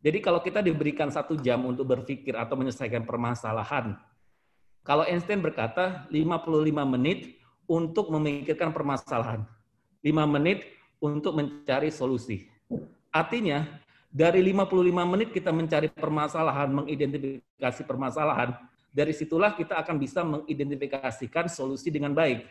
Jadi 0.00 0.18
kalau 0.22 0.38
kita 0.40 0.62
diberikan 0.62 1.10
satu 1.10 1.34
jam 1.42 1.66
untuk 1.66 1.84
berpikir 1.90 2.38
atau 2.38 2.54
menyelesaikan 2.54 3.02
permasalahan, 3.02 3.98
kalau 4.86 5.02
Einstein 5.02 5.42
berkata 5.42 6.06
55 6.12 6.62
menit 6.86 7.40
untuk 7.66 8.12
memikirkan 8.14 8.70
permasalahan, 8.70 9.42
5 10.04 10.34
menit 10.38 10.70
untuk 11.02 11.34
mencari 11.34 11.88
solusi. 11.88 12.46
Artinya 13.08 13.83
dari 14.14 14.46
55 14.46 14.94
menit 15.10 15.34
kita 15.34 15.50
mencari 15.50 15.90
permasalahan, 15.90 16.70
mengidentifikasi 16.70 17.82
permasalahan, 17.82 18.54
dari 18.94 19.10
situlah 19.10 19.58
kita 19.58 19.74
akan 19.74 19.98
bisa 19.98 20.22
mengidentifikasikan 20.22 21.50
solusi 21.50 21.90
dengan 21.90 22.14
baik. 22.14 22.46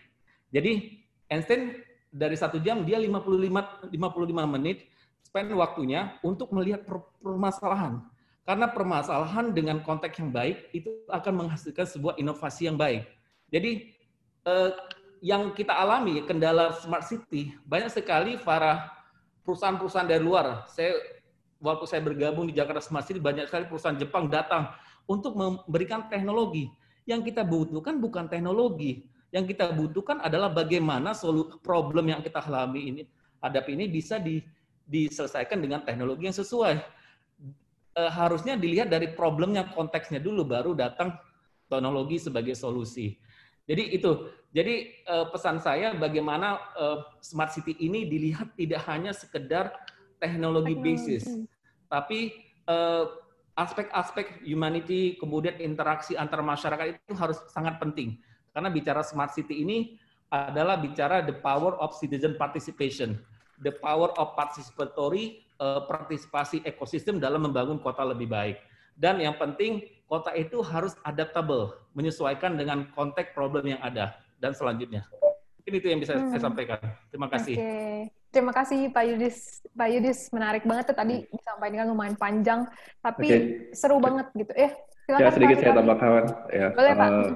Jadi 0.51 0.99
Einstein 1.31 1.79
dari 2.11 2.35
satu 2.35 2.59
jam 2.59 2.83
dia 2.83 2.99
55 2.99 3.95
55 3.95 4.53
menit 4.59 4.83
spend 5.23 5.55
waktunya 5.55 6.19
untuk 6.19 6.51
melihat 6.51 6.83
permasalahan. 7.23 8.03
Karena 8.43 8.67
permasalahan 8.67 9.55
dengan 9.55 9.79
konteks 9.79 10.19
yang 10.19 10.35
baik 10.35 10.67
itu 10.75 10.91
akan 11.07 11.47
menghasilkan 11.47 11.87
sebuah 11.87 12.19
inovasi 12.19 12.67
yang 12.67 12.75
baik. 12.75 13.07
Jadi 13.47 13.95
eh, 14.43 14.71
yang 15.23 15.55
kita 15.55 15.71
alami 15.71 16.27
kendala 16.27 16.75
smart 16.75 17.07
city 17.07 17.55
banyak 17.63 17.87
sekali 17.87 18.35
para 18.35 18.91
perusahaan-perusahaan 19.47 20.11
dari 20.11 20.19
luar. 20.19 20.67
Saya 20.67 20.91
waktu 21.63 21.87
saya 21.87 22.03
bergabung 22.03 22.51
di 22.51 22.53
Jakarta 22.59 22.83
Smart 22.83 23.07
City 23.07 23.23
banyak 23.23 23.47
sekali 23.47 23.63
perusahaan 23.71 23.95
Jepang 23.95 24.27
datang 24.27 24.75
untuk 25.07 25.39
memberikan 25.39 26.11
teknologi. 26.11 26.67
Yang 27.07 27.31
kita 27.31 27.43
butuhkan 27.47 27.99
bukan 27.99 28.27
teknologi, 28.27 29.07
yang 29.31 29.47
kita 29.47 29.71
butuhkan 29.71 30.23
adalah 30.23 30.51
bagaimana 30.51 31.15
problem 31.63 32.11
yang 32.11 32.21
kita 32.23 32.43
alami 32.43 32.81
ini 32.91 33.03
hadapi 33.43 33.75
ini 33.75 33.91
bisa 33.91 34.19
di, 34.19 34.39
diselesaikan 34.87 35.59
dengan 35.59 35.83
teknologi 35.83 36.31
yang 36.31 36.37
sesuai. 36.37 36.75
E, 37.91 38.01
harusnya 38.07 38.55
dilihat 38.55 38.87
dari 38.87 39.11
problemnya 39.11 39.67
konteksnya 39.67 40.23
dulu 40.23 40.47
baru 40.47 40.71
datang 40.71 41.15
teknologi 41.67 42.23
sebagai 42.23 42.55
solusi. 42.55 43.19
Jadi 43.67 43.95
itu. 43.95 44.31
Jadi 44.53 45.01
e, 45.01 45.15
pesan 45.33 45.59
saya 45.59 45.97
bagaimana 45.97 46.61
e, 46.77 46.85
smart 47.19 47.51
city 47.51 47.73
ini 47.83 48.05
dilihat 48.05 48.53
tidak 48.55 48.85
hanya 48.85 49.11
sekedar 49.11 49.73
teknologi 50.23 50.77
basis, 50.77 51.25
tapi 51.93 52.33
e, 52.65 52.75
aspek-aspek 53.53 54.41
humanity 54.41 55.13
kemudian 55.21 55.61
interaksi 55.61 56.17
antar 56.17 56.41
masyarakat 56.41 56.97
itu 56.97 57.13
harus 57.13 57.37
sangat 57.53 57.77
penting 57.77 58.17
karena 58.49 58.73
bicara 58.73 59.05
smart 59.05 59.37
city 59.37 59.61
ini 59.61 60.01
adalah 60.33 60.81
bicara 60.81 61.21
the 61.21 61.37
power 61.37 61.77
of 61.77 61.93
citizen 61.93 62.33
participation, 62.33 63.21
the 63.61 63.69
power 63.69 64.09
of 64.17 64.33
participatory 64.33 65.45
uh, 65.61 65.85
partisipasi 65.85 66.65
ekosistem 66.65 67.21
dalam 67.21 67.45
membangun 67.45 67.77
kota 67.77 68.01
lebih 68.01 68.25
baik. 68.25 68.57
Dan 68.97 69.21
yang 69.21 69.37
penting 69.37 69.85
kota 70.09 70.33
itu 70.33 70.65
harus 70.65 70.97
adaptable, 71.05 71.77
menyesuaikan 71.93 72.57
dengan 72.57 72.89
konteks 72.97 73.33
problem 73.37 73.77
yang 73.77 73.81
ada 73.85 74.17
dan 74.41 74.57
selanjutnya. 74.57 75.05
Mungkin 75.61 75.73
itu 75.77 75.87
yang 75.89 76.01
bisa 76.01 76.17
hmm. 76.17 76.33
saya 76.33 76.41
sampaikan. 76.41 76.81
Terima 77.13 77.29
kasih. 77.29 77.57
Okay. 77.57 78.22
Terima 78.33 78.49
kasih 78.49 78.89
Pak 78.89 79.03
Yudis. 79.05 79.61
Pak 79.77 79.87
Yudis 79.93 80.33
menarik 80.33 80.65
banget 80.65 80.89
tuh 80.89 80.97
tadi 80.97 81.21
disampaikan 81.29 81.85
lumayan 81.85 82.17
panjang, 82.17 82.65
tapi 82.97 83.27
okay. 83.29 83.41
seru 83.77 84.01
banget 84.01 84.25
gitu. 84.33 84.49
Eh, 84.57 84.73
silakan. 85.05 85.21
Ya 85.21 85.29
sedikit 85.29 85.57
Pak, 85.61 85.63
saya 85.63 85.73
tambahkan. 85.77 86.23
Ya. 86.49 86.67
Boleh 86.73 86.93
Pak. 86.97 87.09
Uh, 87.13 87.31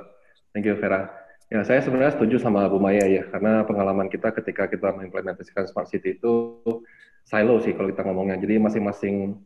Thank 0.58 0.66
you, 0.66 0.74
Vera. 0.82 1.06
Ya, 1.54 1.62
saya 1.64 1.80
sebenarnya 1.86 2.18
setuju 2.18 2.42
sama 2.42 2.66
Bu 2.68 2.82
Maya 2.82 3.06
ya, 3.06 3.24
karena 3.30 3.62
pengalaman 3.64 4.10
kita 4.10 4.34
ketika 4.42 4.68
kita 4.68 4.92
mengimplementasikan 4.92 5.70
smart 5.70 5.88
city 5.88 6.18
itu 6.18 6.60
silo 7.24 7.62
sih 7.62 7.78
kalau 7.78 7.94
kita 7.94 8.02
ngomongnya. 8.02 8.42
Jadi 8.42 8.58
masing-masing 8.58 9.38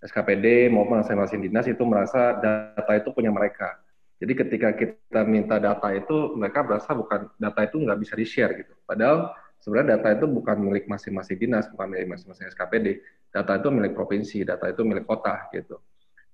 SKPD 0.00 0.70
maupun 0.70 1.02
masing-masing 1.02 1.42
dinas 1.42 1.66
itu 1.66 1.82
merasa 1.82 2.38
data 2.38 2.92
itu 2.94 3.10
punya 3.10 3.34
mereka. 3.34 3.82
Jadi 4.22 4.32
ketika 4.46 4.68
kita 4.78 5.20
minta 5.26 5.58
data 5.58 5.90
itu, 5.90 6.38
mereka 6.38 6.62
merasa 6.62 6.94
bukan 6.94 7.28
data 7.34 7.60
itu 7.66 7.76
nggak 7.82 7.98
bisa 7.98 8.14
di-share 8.14 8.62
gitu. 8.62 8.72
Padahal 8.86 9.34
sebenarnya 9.60 10.00
data 10.00 10.08
itu 10.16 10.26
bukan 10.26 10.56
milik 10.60 10.84
masing-masing 10.88 11.36
dinas, 11.36 11.68
bukan 11.68 11.92
milik 11.92 12.16
masing-masing 12.16 12.48
SKPD. 12.52 13.00
Data 13.30 13.60
itu 13.60 13.68
milik 13.70 13.92
provinsi, 13.94 14.42
data 14.42 14.66
itu 14.66 14.82
milik 14.82 15.06
kota 15.06 15.46
gitu. 15.54 15.78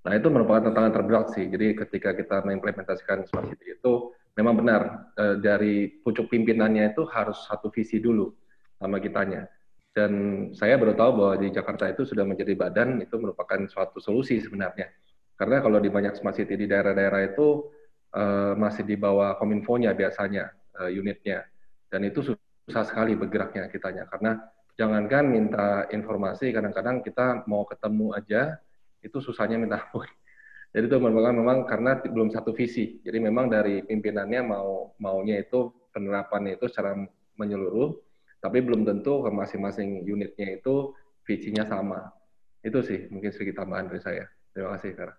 Nah 0.07 0.15
itu 0.15 0.31
merupakan 0.31 0.71
tantangan 0.71 0.93
terberat 0.95 1.27
sih. 1.35 1.51
Jadi 1.51 1.75
ketika 1.75 2.15
kita 2.15 2.47
mengimplementasikan 2.47 3.27
smart 3.27 3.51
city 3.51 3.75
itu, 3.75 4.15
memang 4.39 4.55
benar 4.62 5.11
eh, 5.19 5.37
dari 5.43 5.91
pucuk 5.91 6.31
pimpinannya 6.31 6.95
itu 6.95 7.03
harus 7.11 7.43
satu 7.51 7.69
visi 7.75 7.99
dulu 7.99 8.31
sama 8.79 9.03
kitanya. 9.03 9.51
Dan 9.91 10.12
saya 10.55 10.79
baru 10.79 10.95
tahu 10.95 11.11
bahwa 11.19 11.35
di 11.41 11.49
Jakarta 11.51 11.89
itu 11.91 12.07
sudah 12.07 12.23
menjadi 12.23 12.53
badan 12.55 13.03
itu 13.03 13.17
merupakan 13.19 13.67
suatu 13.67 13.99
solusi 13.99 14.39
sebenarnya. 14.39 14.93
Karena 15.35 15.59
kalau 15.61 15.83
di 15.83 15.91
banyak 15.91 16.15
smart 16.17 16.39
city 16.39 16.55
di 16.55 16.71
daerah-daerah 16.71 17.35
itu 17.35 17.67
eh, 18.15 18.55
masih 18.55 18.87
di 18.87 18.95
bawah 18.95 19.35
kominfo-nya 19.43 19.91
biasanya 19.91 20.55
eh, 20.87 20.95
unitnya. 20.95 21.43
Dan 21.91 22.07
itu 22.07 22.23
susah 22.66 22.85
sekali 22.85 23.14
bergeraknya 23.14 23.70
kitanya. 23.70 24.11
Karena 24.11 24.37
jangankan 24.74 25.24
minta 25.31 25.87
informasi, 25.88 26.50
kadang-kadang 26.50 27.00
kita 27.00 27.46
mau 27.46 27.62
ketemu 27.64 28.12
aja 28.12 28.59
itu 29.00 29.22
susahnya 29.22 29.55
minta 29.55 29.79
ampun 29.87 30.02
jadi 30.74 30.92
itu 30.92 30.96
merupakan 30.98 31.33
memang 31.33 31.64
karena 31.64 31.96
belum 32.05 32.29
satu 32.29 32.52
visi. 32.52 33.00
Jadi 33.00 33.16
memang 33.16 33.48
dari 33.48 33.81
pimpinannya 33.81 34.44
mau 34.44 34.92
maunya 35.00 35.40
itu 35.40 35.72
penerapannya 35.94 36.61
itu 36.61 36.68
secara 36.68 36.92
menyeluruh, 37.40 37.96
tapi 38.44 38.61
belum 38.61 38.85
tentu 38.85 39.24
ke 39.24 39.31
masing-masing 39.33 40.05
unitnya 40.05 40.61
itu 40.61 40.92
visinya 41.24 41.64
sama. 41.64 42.12
Itu 42.61 42.85
sih 42.85 43.09
mungkin 43.09 43.33
sedikit 43.33 43.64
tambahan 43.64 43.88
dari 43.88 44.05
saya. 44.05 44.24
Terima 44.52 44.76
kasih, 44.76 44.92
Kara. 44.92 45.14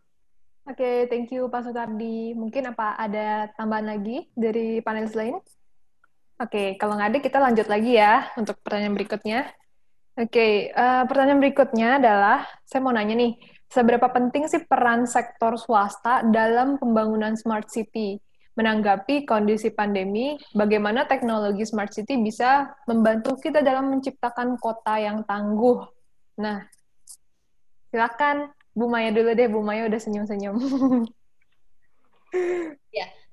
Oke, 0.67 0.77
okay, 0.77 0.97
thank 1.09 1.33
you 1.33 1.49
Pak 1.49 1.65
Sutardi. 1.65 2.37
Mungkin 2.37 2.69
apa 2.69 2.93
ada 2.99 3.49
tambahan 3.57 3.87
lagi 3.97 4.29
dari 4.37 4.83
panelis 4.85 5.17
lain? 5.17 5.41
Oke, 6.37 6.77
kalau 6.77 6.97
nggak 6.97 7.09
ada 7.13 7.19
kita 7.21 7.37
lanjut 7.41 7.67
lagi 7.69 7.97
ya 7.97 8.29
untuk 8.37 8.61
pertanyaan 8.61 8.93
berikutnya. 8.93 9.39
Oke, 10.17 10.73
uh, 10.73 11.05
pertanyaan 11.05 11.41
berikutnya 11.41 12.01
adalah, 12.01 12.45
saya 12.65 12.81
mau 12.81 12.93
nanya 12.93 13.13
nih, 13.13 13.37
Seberapa 13.67 14.07
penting 14.07 14.47
sih 14.47 14.63
peran 14.63 15.03
sektor 15.03 15.59
swasta 15.59 16.23
dalam 16.23 16.79
pembangunan 16.79 17.35
smart 17.35 17.67
city? 17.67 18.15
Menanggapi 18.55 19.27
kondisi 19.27 19.69
pandemi, 19.69 20.39
bagaimana 20.55 21.05
teknologi 21.05 21.67
smart 21.67 21.93
city 21.93 22.17
bisa 22.17 22.73
membantu 22.89 23.37
kita 23.37 23.61
dalam 23.61 23.91
menciptakan 23.91 24.57
kota 24.57 24.97
yang 24.97 25.21
tangguh? 25.27 25.83
Nah, 26.41 26.65
silakan 27.91 28.49
Bu 28.73 28.89
Maya 28.89 29.13
dulu 29.13 29.35
deh. 29.35 29.45
Bu 29.51 29.61
Maya 29.61 29.85
udah 29.85 29.99
senyum-senyum. 29.99 30.57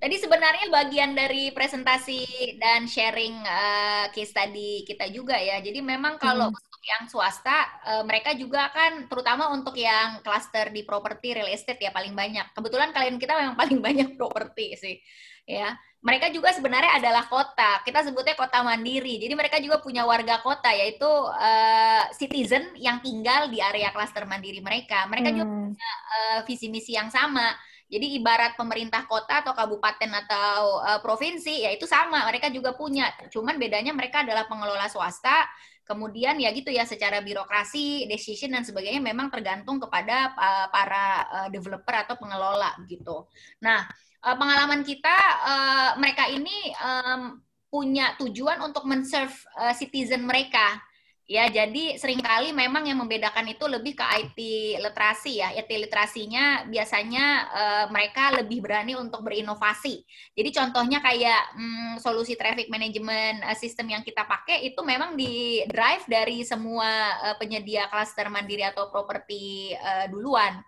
tadi 0.05 0.21
sebenarnya 0.21 0.69
bagian 0.69 1.17
dari 1.17 1.49
presentasi 1.57 2.21
dan 2.61 2.85
sharing 2.85 3.41
uh, 3.41 4.13
case 4.13 4.37
tadi 4.37 4.85
kita 4.85 5.09
juga 5.09 5.41
ya. 5.41 5.65
Jadi 5.65 5.81
memang 5.81 6.21
kalau 6.21 6.53
hmm 6.53 6.73
yang 6.85 7.09
swasta 7.09 7.81
uh, 7.89 8.05
mereka 8.05 8.37
juga 8.37 8.69
kan 8.71 9.09
terutama 9.09 9.49
untuk 9.57 9.73
yang 9.75 10.21
cluster 10.21 10.69
di 10.69 10.85
properti 10.85 11.33
real 11.33 11.49
estate 11.49 11.81
ya 11.81 11.91
paling 11.91 12.13
banyak. 12.13 12.53
Kebetulan 12.53 12.93
kalian 12.93 13.17
kita 13.17 13.33
memang 13.35 13.57
paling 13.61 13.81
banyak 13.81 14.09
properti 14.21 14.77
sih. 14.77 14.97
Ya. 15.45 15.77
Mereka 16.05 16.37
juga 16.37 16.53
sebenarnya 16.53 17.01
adalah 17.01 17.25
kota. 17.25 17.81
Kita 17.81 18.05
sebutnya 18.05 18.37
kota 18.37 18.61
mandiri. 18.61 19.17
Jadi 19.17 19.33
mereka 19.33 19.57
juga 19.57 19.81
punya 19.81 20.05
warga 20.05 20.45
kota 20.45 20.69
yaitu 20.77 21.09
uh, 21.09 22.05
citizen 22.13 22.77
yang 22.77 23.01
tinggal 23.01 23.49
di 23.49 23.57
area 23.57 23.89
cluster 23.89 24.29
mandiri 24.29 24.61
mereka. 24.61 25.09
Mereka 25.09 25.33
hmm. 25.33 25.37
juga 25.41 25.49
punya 25.49 25.91
uh, 26.13 26.39
visi 26.45 26.69
misi 26.69 26.93
yang 26.93 27.09
sama. 27.09 27.57
Jadi 27.85 28.17
ibarat 28.17 28.57
pemerintah 28.57 29.05
kota 29.05 29.45
atau 29.45 29.53
kabupaten 29.53 30.11
atau 30.25 30.83
uh, 30.83 31.01
provinsi 31.05 31.69
ya 31.69 31.71
itu 31.71 31.85
sama, 31.85 32.25
mereka 32.27 32.49
juga 32.49 32.73
punya. 32.73 33.13
Cuman 33.29 33.61
bedanya 33.61 33.93
mereka 33.93 34.25
adalah 34.25 34.49
pengelola 34.49 34.89
swasta 34.89 35.47
Kemudian 35.85 36.41
ya 36.41 36.49
gitu 36.57 36.73
ya 36.73 36.89
secara 36.89 37.21
birokrasi, 37.21 38.09
decision 38.09 38.57
dan 38.57 38.65
sebagainya 38.65 39.05
memang 39.05 39.29
tergantung 39.29 39.77
kepada 39.77 40.33
uh, 40.33 40.67
para 40.73 41.05
uh, 41.29 41.49
developer 41.53 41.93
atau 41.93 42.17
pengelola 42.17 42.73
gitu. 42.89 43.29
Nah, 43.61 43.85
uh, 44.25 44.37
pengalaman 44.41 44.81
kita 44.81 45.13
uh, 45.45 45.91
mereka 46.01 46.25
ini 46.33 46.73
um, 46.81 47.37
punya 47.69 48.17
tujuan 48.17 48.65
untuk 48.65 48.89
men-serve 48.89 49.37
uh, 49.61 49.77
citizen 49.77 50.25
mereka. 50.25 50.81
Ya, 51.25 51.49
jadi 51.49 51.97
sering 51.97 52.21
kali 52.21 52.53
memang 52.53 52.85
yang 52.85 53.01
membedakan 53.01 53.49
itu 53.49 53.65
lebih 53.65 53.97
ke 53.97 54.05
IT 54.05 54.39
literasi 54.77 55.41
ya. 55.41 55.57
IT 55.57 55.73
literasinya 55.73 56.69
biasanya 56.69 57.25
uh, 57.49 57.85
mereka 57.89 58.29
lebih 58.45 58.61
berani 58.61 58.93
untuk 58.93 59.25
berinovasi. 59.25 60.05
Jadi 60.37 60.51
contohnya 60.53 61.01
kayak 61.01 61.57
hmm, 61.57 61.93
solusi 62.05 62.37
traffic 62.37 62.69
management 62.69 63.41
uh, 63.41 63.57
system 63.57 63.89
yang 63.89 64.05
kita 64.05 64.21
pakai 64.29 64.69
itu 64.69 64.77
memang 64.85 65.17
di 65.17 65.65
drive 65.65 66.05
dari 66.05 66.45
semua 66.45 67.17
uh, 67.25 67.37
penyedia 67.41 67.89
klaster 67.89 68.29
mandiri 68.29 68.69
atau 68.69 68.93
properti 68.93 69.73
duluan 70.13 70.61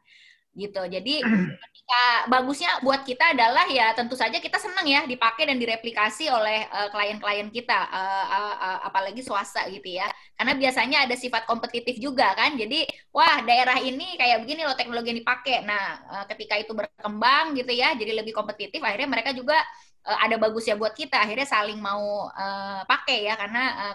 gitu. 0.57 0.83
Jadi 0.88 1.21
ketika 1.87 2.27
bagusnya 2.27 2.83
buat 2.83 3.07
kita 3.07 3.37
adalah 3.37 3.69
ya 3.71 3.95
tentu 3.95 4.19
saja 4.19 4.40
kita 4.42 4.59
senang 4.59 4.88
ya 4.88 5.07
dipakai 5.07 5.47
dan 5.47 5.61
direplikasi 5.61 6.27
oleh 6.27 6.66
uh, 6.73 6.88
klien-klien 6.90 7.47
kita, 7.53 7.79
uh, 7.92 8.27
uh, 8.27 8.55
uh, 8.59 8.79
apalagi 8.88 9.23
swasta 9.23 9.69
gitu 9.71 10.01
ya. 10.01 10.09
Karena 10.35 10.59
biasanya 10.59 11.07
ada 11.07 11.14
sifat 11.14 11.47
kompetitif 11.47 12.01
juga 12.03 12.35
kan. 12.35 12.59
Jadi 12.59 12.88
wah 13.14 13.45
daerah 13.47 13.79
ini 13.79 14.19
kayak 14.19 14.42
begini 14.42 14.66
loh 14.66 14.75
teknologi 14.75 15.14
yang 15.14 15.21
dipakai. 15.23 15.62
Nah 15.62 15.85
uh, 16.11 16.25
ketika 16.27 16.59
itu 16.59 16.75
berkembang 16.75 17.55
gitu 17.55 17.71
ya, 17.71 17.95
jadi 17.95 18.19
lebih 18.19 18.35
kompetitif. 18.35 18.83
Akhirnya 18.83 19.07
mereka 19.07 19.31
juga 19.31 19.61
uh, 20.07 20.19
ada 20.23 20.38
bagusnya 20.38 20.79
buat 20.79 20.95
kita. 20.95 21.19
Akhirnya 21.19 21.47
saling 21.47 21.79
mau 21.79 22.31
uh, 22.31 22.83
pakai 22.87 23.27
ya 23.27 23.35
karena 23.35 23.95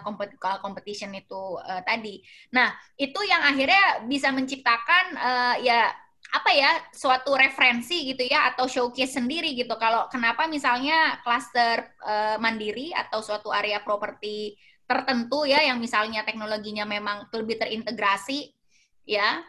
competition 0.60 1.12
itu 1.16 1.60
uh, 1.60 1.80
tadi. 1.84 2.20
Nah 2.52 2.72
itu 2.96 3.20
yang 3.24 3.42
akhirnya 3.42 4.04
bisa 4.08 4.28
menciptakan 4.32 5.04
uh, 5.16 5.54
ya 5.60 5.92
apa 6.32 6.50
ya 6.56 6.80
suatu 6.96 7.36
referensi 7.36 8.08
gitu 8.08 8.24
ya 8.24 8.56
atau 8.56 8.64
showcase 8.64 9.20
sendiri 9.20 9.52
gitu. 9.52 9.76
Kalau 9.76 10.08
kenapa 10.08 10.48
misalnya 10.48 11.20
klaster 11.20 11.92
uh, 12.00 12.40
mandiri 12.40 12.88
atau 12.96 13.20
suatu 13.20 13.52
area 13.52 13.84
properti 13.84 14.56
tertentu 14.88 15.44
ya 15.44 15.60
yang 15.60 15.76
misalnya 15.76 16.24
teknologinya 16.24 16.88
memang 16.88 17.28
lebih 17.36 17.60
terintegrasi 17.60 18.48
ya 19.04 19.44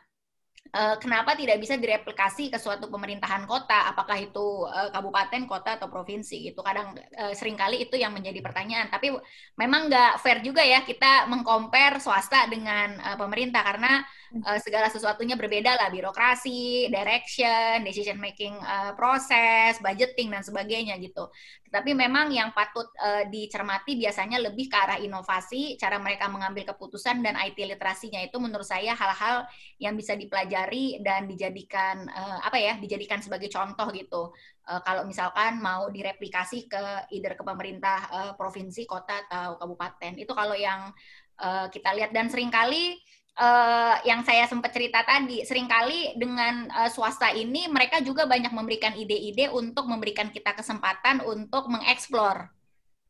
uh, 0.73 0.95
kenapa 0.97 1.37
tidak 1.37 1.61
bisa 1.61 1.77
direplikasi 1.77 2.49
ke 2.49 2.57
suatu 2.57 2.89
pemerintahan 2.89 3.45
kota, 3.45 3.93
apakah 3.93 4.17
itu 4.17 4.65
uh, 4.65 4.89
kabupaten, 4.89 5.45
kota 5.45 5.77
atau 5.77 5.87
provinsi 5.87 6.49
gitu. 6.49 6.65
Kadang 6.65 6.97
uh, 6.97 7.33
sering 7.37 7.55
kali 7.55 7.85
itu 7.85 7.95
yang 7.95 8.11
menjadi 8.11 8.41
pertanyaan. 8.41 8.89
Tapi 8.89 9.13
memang 9.55 9.87
nggak 9.87 10.19
fair 10.19 10.41
juga 10.41 10.65
ya 10.65 10.81
kita 10.81 11.29
mengcompare 11.29 12.01
swasta 12.01 12.49
dengan 12.49 12.97
uh, 12.99 13.17
pemerintah 13.17 13.61
karena 13.61 14.01
uh, 14.41 14.59
segala 14.59 14.89
sesuatunya 14.89 15.37
berbeda 15.37 15.77
lah, 15.77 15.93
birokrasi, 15.93 16.89
direction, 16.89 17.85
decision 17.85 18.17
making 18.17 18.57
uh, 18.57 18.97
proses, 18.97 19.77
budgeting 19.79 20.33
dan 20.33 20.41
sebagainya 20.41 20.97
gitu. 20.97 21.29
Tapi 21.73 21.97
memang 21.97 22.29
yang 22.29 22.53
patut 22.53 22.85
uh, 23.01 23.25
dicermati 23.25 23.97
biasanya 23.97 24.37
lebih 24.37 24.69
ke 24.69 24.77
arah 24.77 25.01
inovasi, 25.01 25.73
cara 25.81 25.97
mereka 25.97 26.29
mengambil 26.29 26.69
keputusan 26.69 27.25
dan 27.25 27.33
IT 27.33 27.57
literasinya 27.57 28.21
itu 28.21 28.37
menurut 28.37 28.69
saya 28.69 28.93
hal-hal 28.93 29.49
yang 29.81 29.97
bisa 29.97 30.13
dipelajari 30.13 31.01
dan 31.01 31.25
dijadikan 31.25 32.05
uh, 32.13 32.45
apa 32.45 32.61
ya, 32.61 32.77
dijadikan 32.77 33.25
sebagai 33.25 33.49
contoh 33.49 33.89
gitu. 33.89 34.29
Uh, 34.69 34.85
kalau 34.85 35.01
misalkan 35.09 35.57
mau 35.57 35.89
direplikasi 35.89 36.69
ke 36.69 37.09
either 37.09 37.33
ke 37.33 37.41
pemerintah 37.41 37.97
uh, 38.13 38.31
provinsi, 38.37 38.85
kota 38.85 39.25
atau 39.25 39.57
kabupaten. 39.57 40.13
Itu 40.21 40.37
kalau 40.37 40.53
yang 40.53 40.93
uh, 41.41 41.73
kita 41.73 41.89
lihat 41.97 42.13
dan 42.13 42.29
sering 42.29 42.53
kali 42.53 43.01
uh, 43.37 43.95
yang 44.05 44.21
saya 44.25 44.45
sempat 44.45 44.73
cerita 44.73 45.01
tadi, 45.05 45.41
sering 45.45 45.65
kali 45.65 46.13
dengan 46.17 46.69
uh, 46.69 46.89
swasta 46.89 47.33
ini 47.33 47.69
mereka 47.69 48.01
juga 48.01 48.25
banyak 48.29 48.53
memberikan 48.53 48.93
ide-ide 48.93 49.49
untuk 49.53 49.89
memberikan 49.89 50.29
kita 50.29 50.53
kesempatan 50.53 51.21
untuk 51.25 51.69
mengeksplor 51.69 52.49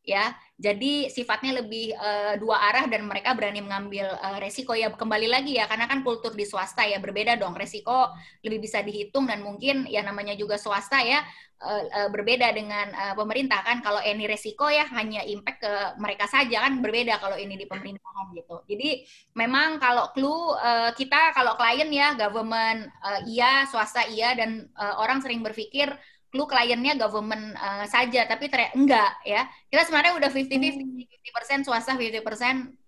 ya. 0.04 0.36
Jadi 0.60 1.10
sifatnya 1.10 1.60
lebih 1.60 1.92
uh, 1.98 2.40
dua 2.40 2.56
arah 2.72 2.86
dan 2.88 3.04
mereka 3.04 3.36
berani 3.36 3.60
mengambil 3.60 4.16
uh, 4.22 4.38
resiko 4.40 4.72
ya 4.78 4.94
kembali 4.94 5.28
lagi 5.28 5.58
ya 5.60 5.68
karena 5.68 5.90
kan 5.90 6.06
kultur 6.06 6.32
di 6.38 6.46
swasta 6.48 6.86
ya 6.88 7.02
berbeda 7.02 7.36
dong. 7.40 7.58
Resiko 7.58 8.12
lebih 8.46 8.70
bisa 8.70 8.80
dihitung 8.84 9.26
dan 9.28 9.42
mungkin 9.42 9.90
ya 9.90 10.06
namanya 10.06 10.38
juga 10.38 10.56
swasta 10.62 11.02
ya 11.02 11.26
uh, 11.64 11.84
uh, 11.84 12.10
berbeda 12.12 12.52
dengan 12.54 12.92
uh, 12.94 13.16
pemerintah 13.18 13.60
kan. 13.66 13.82
Kalau 13.82 14.00
ini 14.04 14.30
resiko 14.30 14.70
ya 14.70 14.88
hanya 14.94 15.26
impact 15.26 15.64
ke 15.64 15.74
mereka 16.00 16.30
saja 16.30 16.64
kan 16.64 16.80
berbeda 16.80 17.18
kalau 17.18 17.36
ini 17.36 17.58
di 17.60 17.66
pemerintahan 17.66 18.32
gitu. 18.38 18.64
Jadi 18.70 19.04
memang 19.36 19.82
kalau 19.82 20.12
clue 20.16 20.54
uh, 20.60 20.92
kita 20.96 21.34
kalau 21.36 21.56
klien 21.60 21.90
ya 21.90 22.16
government 22.16 22.88
uh, 23.04 23.20
iya, 23.26 23.68
swasta 23.68 24.06
iya 24.08 24.38
dan 24.38 24.70
uh, 24.78 25.02
orang 25.02 25.20
sering 25.20 25.44
berpikir 25.44 25.92
lu 26.34 26.50
kliennya 26.50 26.98
government 26.98 27.54
uh, 27.62 27.86
saja, 27.86 28.26
tapi 28.26 28.50
ternyata 28.50 28.74
enggak 28.74 29.12
ya. 29.22 29.46
Kita 29.70 29.86
sebenarnya 29.86 30.18
udah 30.18 30.30
50-50, 30.34 31.62
50% 31.62 31.66
swasta, 31.70 31.94
50% 31.94 32.26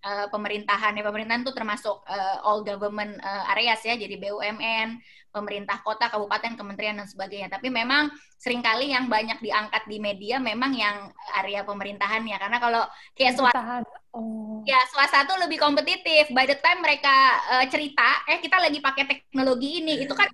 uh, 0.02 0.28
pemerintahan. 0.34 0.98
Ya, 0.98 1.04
pemerintahan 1.06 1.46
itu 1.46 1.54
termasuk 1.54 2.02
uh, 2.10 2.42
all 2.42 2.66
government 2.66 3.22
uh, 3.22 3.54
areas 3.54 3.86
ya, 3.86 3.94
jadi 3.94 4.18
BUMN, 4.18 4.98
pemerintah 5.30 5.78
kota, 5.86 6.10
kabupaten, 6.10 6.58
kementerian 6.58 6.98
dan 6.98 7.06
sebagainya. 7.06 7.54
Tapi 7.54 7.70
memang 7.70 8.10
sering 8.42 8.66
kali 8.66 8.90
yang 8.90 9.06
banyak 9.06 9.38
diangkat 9.38 9.86
di 9.86 10.02
media 10.02 10.42
memang 10.42 10.74
yang 10.74 11.14
area 11.38 11.62
pemerintahan 11.62 12.26
ya, 12.26 12.42
karena 12.42 12.58
kalau 12.58 12.84
kayak 13.14 13.38
swasta 13.38 13.86
Oh. 14.16 14.64
Ya, 14.64 14.80
swasta 14.88 15.28
tuh 15.28 15.36
lebih 15.44 15.60
kompetitif. 15.60 16.32
By 16.32 16.48
the 16.48 16.56
time 16.64 16.80
mereka 16.80 17.12
uh, 17.52 17.66
cerita, 17.68 18.24
eh 18.32 18.40
kita 18.40 18.64
lagi 18.64 18.80
pakai 18.80 19.04
teknologi 19.04 19.84
ini, 19.84 20.08
itu 20.08 20.16
kan 20.16 20.32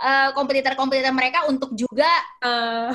uh, 0.00 0.30
kompetitor-kompetitor 0.34 1.14
mereka 1.14 1.46
untuk 1.46 1.74
juga 1.76 2.10
uh, 2.42 2.90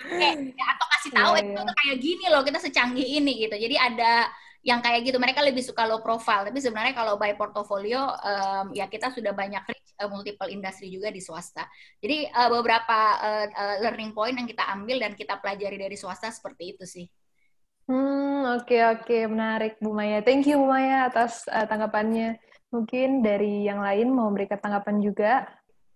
pakai 0.00 0.54
ya, 0.56 0.64
atau 0.76 0.86
kasih 0.96 1.10
tahu 1.12 1.32
yeah, 1.36 1.42
itu 1.44 1.60
yeah. 1.60 1.76
kayak 1.76 1.96
gini 2.00 2.24
loh 2.32 2.42
kita 2.44 2.58
secanggih 2.62 3.06
ini 3.20 3.48
gitu. 3.48 3.56
Jadi 3.56 3.76
ada 3.76 4.28
yang 4.60 4.84
kayak 4.84 5.08
gitu 5.08 5.16
mereka 5.16 5.40
lebih 5.40 5.64
suka 5.64 5.88
low 5.88 6.04
profile 6.04 6.44
tapi 6.44 6.60
sebenarnya 6.60 6.92
kalau 6.92 7.16
by 7.16 7.32
portfolio 7.32 8.12
um, 8.12 8.76
ya 8.76 8.92
kita 8.92 9.08
sudah 9.08 9.32
banyak 9.32 9.64
reach 9.64 9.90
uh, 9.96 10.08
multiple 10.08 10.52
industri 10.52 10.92
juga 10.92 11.08
di 11.08 11.20
swasta 11.24 11.64
jadi 11.96 12.28
uh, 12.28 12.48
beberapa 12.52 12.98
uh, 13.24 13.46
uh, 13.48 13.76
learning 13.80 14.12
point 14.12 14.36
yang 14.36 14.44
kita 14.44 14.68
ambil 14.68 15.00
dan 15.00 15.16
kita 15.16 15.40
pelajari 15.40 15.80
dari 15.80 15.96
swasta 15.96 16.28
seperti 16.28 16.76
itu 16.76 16.84
sih 16.84 17.06
hmm 17.88 18.60
oke 18.60 18.68
okay, 18.68 18.80
oke 18.84 19.08
okay. 19.08 19.22
menarik 19.24 19.80
Bu 19.80 19.96
Maya 19.96 20.20
thank 20.20 20.44
you 20.44 20.60
Bu 20.60 20.68
Maya 20.68 21.08
atas 21.08 21.48
uh, 21.48 21.64
tanggapannya 21.64 22.36
mungkin 22.68 23.24
dari 23.24 23.64
yang 23.64 23.80
lain 23.80 24.12
mau 24.12 24.28
memberikan 24.28 24.60
tanggapan 24.60 25.00
juga 25.00 25.48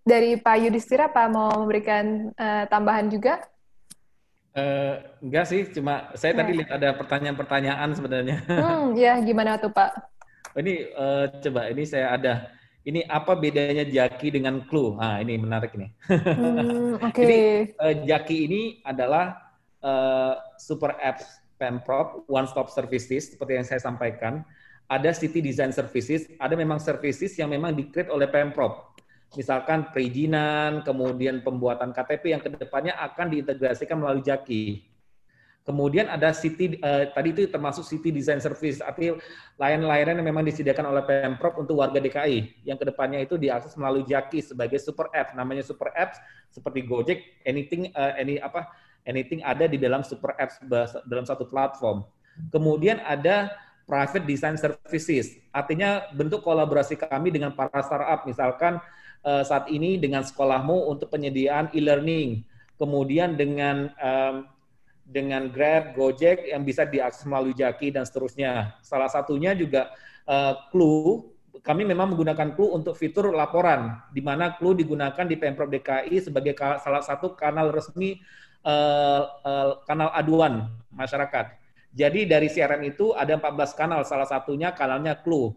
dari 0.04 0.36
Pak 0.36 0.56
Yudhistira 0.60 1.08
Pak 1.08 1.26
mau 1.32 1.50
memberikan 1.64 2.30
uh, 2.36 2.64
tambahan 2.68 3.08
juga? 3.08 3.40
Uh, 4.54 5.02
enggak 5.18 5.50
sih, 5.50 5.66
cuma 5.72 6.14
saya 6.14 6.36
ya. 6.36 6.38
tadi 6.44 6.52
lihat 6.62 6.70
ada 6.70 6.94
pertanyaan-pertanyaan 6.94 7.90
sebenarnya. 7.96 8.38
Hmm, 8.46 8.94
ya 8.94 9.18
gimana 9.18 9.58
tuh 9.58 9.72
Pak? 9.74 9.90
Oh, 10.54 10.60
ini 10.62 10.86
uh, 10.94 11.26
coba 11.42 11.72
ini 11.72 11.82
saya 11.82 12.14
ada. 12.14 12.34
Ini 12.84 13.08
apa 13.08 13.32
bedanya 13.32 13.80
Jaki 13.88 14.36
dengan 14.36 14.60
Clue? 14.68 15.00
Ah 15.00 15.16
ini 15.16 15.40
menarik 15.40 15.72
nih. 15.72 15.90
Hmm, 16.06 17.00
Oke. 17.08 17.16
Okay. 17.16 17.24
Jadi 17.24 17.40
uh, 17.80 17.94
Jaki 18.06 18.36
ini 18.44 18.62
adalah 18.84 19.40
uh, 19.80 20.36
super 20.60 20.92
apps 21.00 21.40
Pemprov 21.56 22.28
One 22.28 22.46
Stop 22.46 22.68
Services 22.70 23.34
seperti 23.34 23.56
yang 23.56 23.66
saya 23.66 23.80
sampaikan. 23.80 24.44
Ada 24.84 25.16
City 25.16 25.40
Design 25.40 25.72
Services, 25.72 26.28
ada 26.36 26.52
memang 26.52 26.76
services 26.76 27.32
yang 27.40 27.48
memang 27.48 27.72
di-create 27.72 28.12
oleh 28.12 28.28
Pemprov 28.28 28.94
misalkan 29.36 29.90
perizinan, 29.90 30.82
kemudian 30.82 31.42
pembuatan 31.42 31.90
KTP 31.90 32.34
yang 32.34 32.42
ke 32.42 32.50
depannya 32.50 32.94
akan 32.98 33.30
diintegrasikan 33.30 33.98
melalui 33.98 34.24
Jaki. 34.24 34.94
Kemudian 35.64 36.12
ada 36.12 36.28
city 36.36 36.76
uh, 36.84 37.08
tadi 37.08 37.32
itu 37.32 37.48
termasuk 37.48 37.88
city 37.88 38.12
design 38.12 38.36
service, 38.36 38.84
artinya 38.84 39.16
layanan-layanan 39.56 40.20
yang 40.20 40.28
memang 40.28 40.44
disediakan 40.44 40.92
oleh 40.92 41.00
Pemprov 41.08 41.56
untuk 41.56 41.80
warga 41.80 42.04
DKI 42.04 42.68
yang 42.68 42.76
ke 42.76 42.84
depannya 42.84 43.24
itu 43.24 43.40
diakses 43.40 43.72
melalui 43.80 44.04
Jaki 44.04 44.44
sebagai 44.44 44.76
super 44.76 45.08
app, 45.16 45.32
namanya 45.32 45.64
super 45.64 45.88
apps 45.96 46.20
seperti 46.52 46.84
Gojek, 46.84 47.40
anything 47.48 47.88
uh, 47.96 48.12
any 48.12 48.36
apa 48.36 48.68
anything 49.08 49.40
ada 49.40 49.64
di 49.64 49.80
dalam 49.80 50.04
super 50.04 50.36
apps 50.36 50.60
dalam 51.08 51.24
satu 51.24 51.48
platform. 51.48 52.04
Kemudian 52.52 53.00
ada 53.00 53.56
private 53.88 54.28
design 54.28 54.60
services, 54.60 55.32
artinya 55.48 56.12
bentuk 56.12 56.44
kolaborasi 56.44 57.00
kami 57.00 57.32
dengan 57.32 57.56
para 57.56 57.80
startup, 57.80 58.28
misalkan 58.28 58.76
uh, 59.24 59.42
saat 59.42 59.66
ini 59.72 59.96
dengan 59.96 60.22
sekolahmu 60.22 60.92
untuk 60.92 61.10
penyediaan 61.10 61.72
e-learning, 61.72 62.44
kemudian 62.76 63.34
dengan 63.34 63.90
um, 63.98 64.46
dengan 65.04 65.52
Grab, 65.52 65.92
Gojek 65.92 66.48
yang 66.48 66.64
bisa 66.64 66.88
diakses 66.88 67.28
melalui 67.28 67.52
Jaki 67.52 67.92
dan 67.92 68.08
seterusnya. 68.08 68.80
Salah 68.80 69.08
satunya 69.12 69.52
juga 69.52 69.92
uh, 70.24 70.56
Clue. 70.72 71.32
Kami 71.64 71.84
memang 71.84 72.12
menggunakan 72.12 72.52
Clue 72.56 72.72
untuk 72.72 72.96
fitur 72.96 73.32
laporan, 73.32 74.00
di 74.12 74.20
mana 74.20 74.56
Clue 74.56 74.76
digunakan 74.76 75.24
di 75.24 75.36
Pemprov 75.36 75.72
DKI 75.72 76.28
sebagai 76.28 76.56
salah 76.56 77.00
satu 77.04 77.32
kanal 77.36 77.72
resmi 77.72 78.20
uh, 78.64 79.22
uh, 79.44 79.70
kanal 79.84 80.12
aduan 80.12 80.68
masyarakat. 80.92 81.56
Jadi 81.94 82.26
dari 82.26 82.50
CRM 82.50 82.82
itu 82.90 83.14
ada 83.14 83.38
14 83.38 83.78
kanal, 83.78 84.00
salah 84.02 84.26
satunya 84.26 84.74
kanalnya 84.74 85.14
Clue 85.14 85.54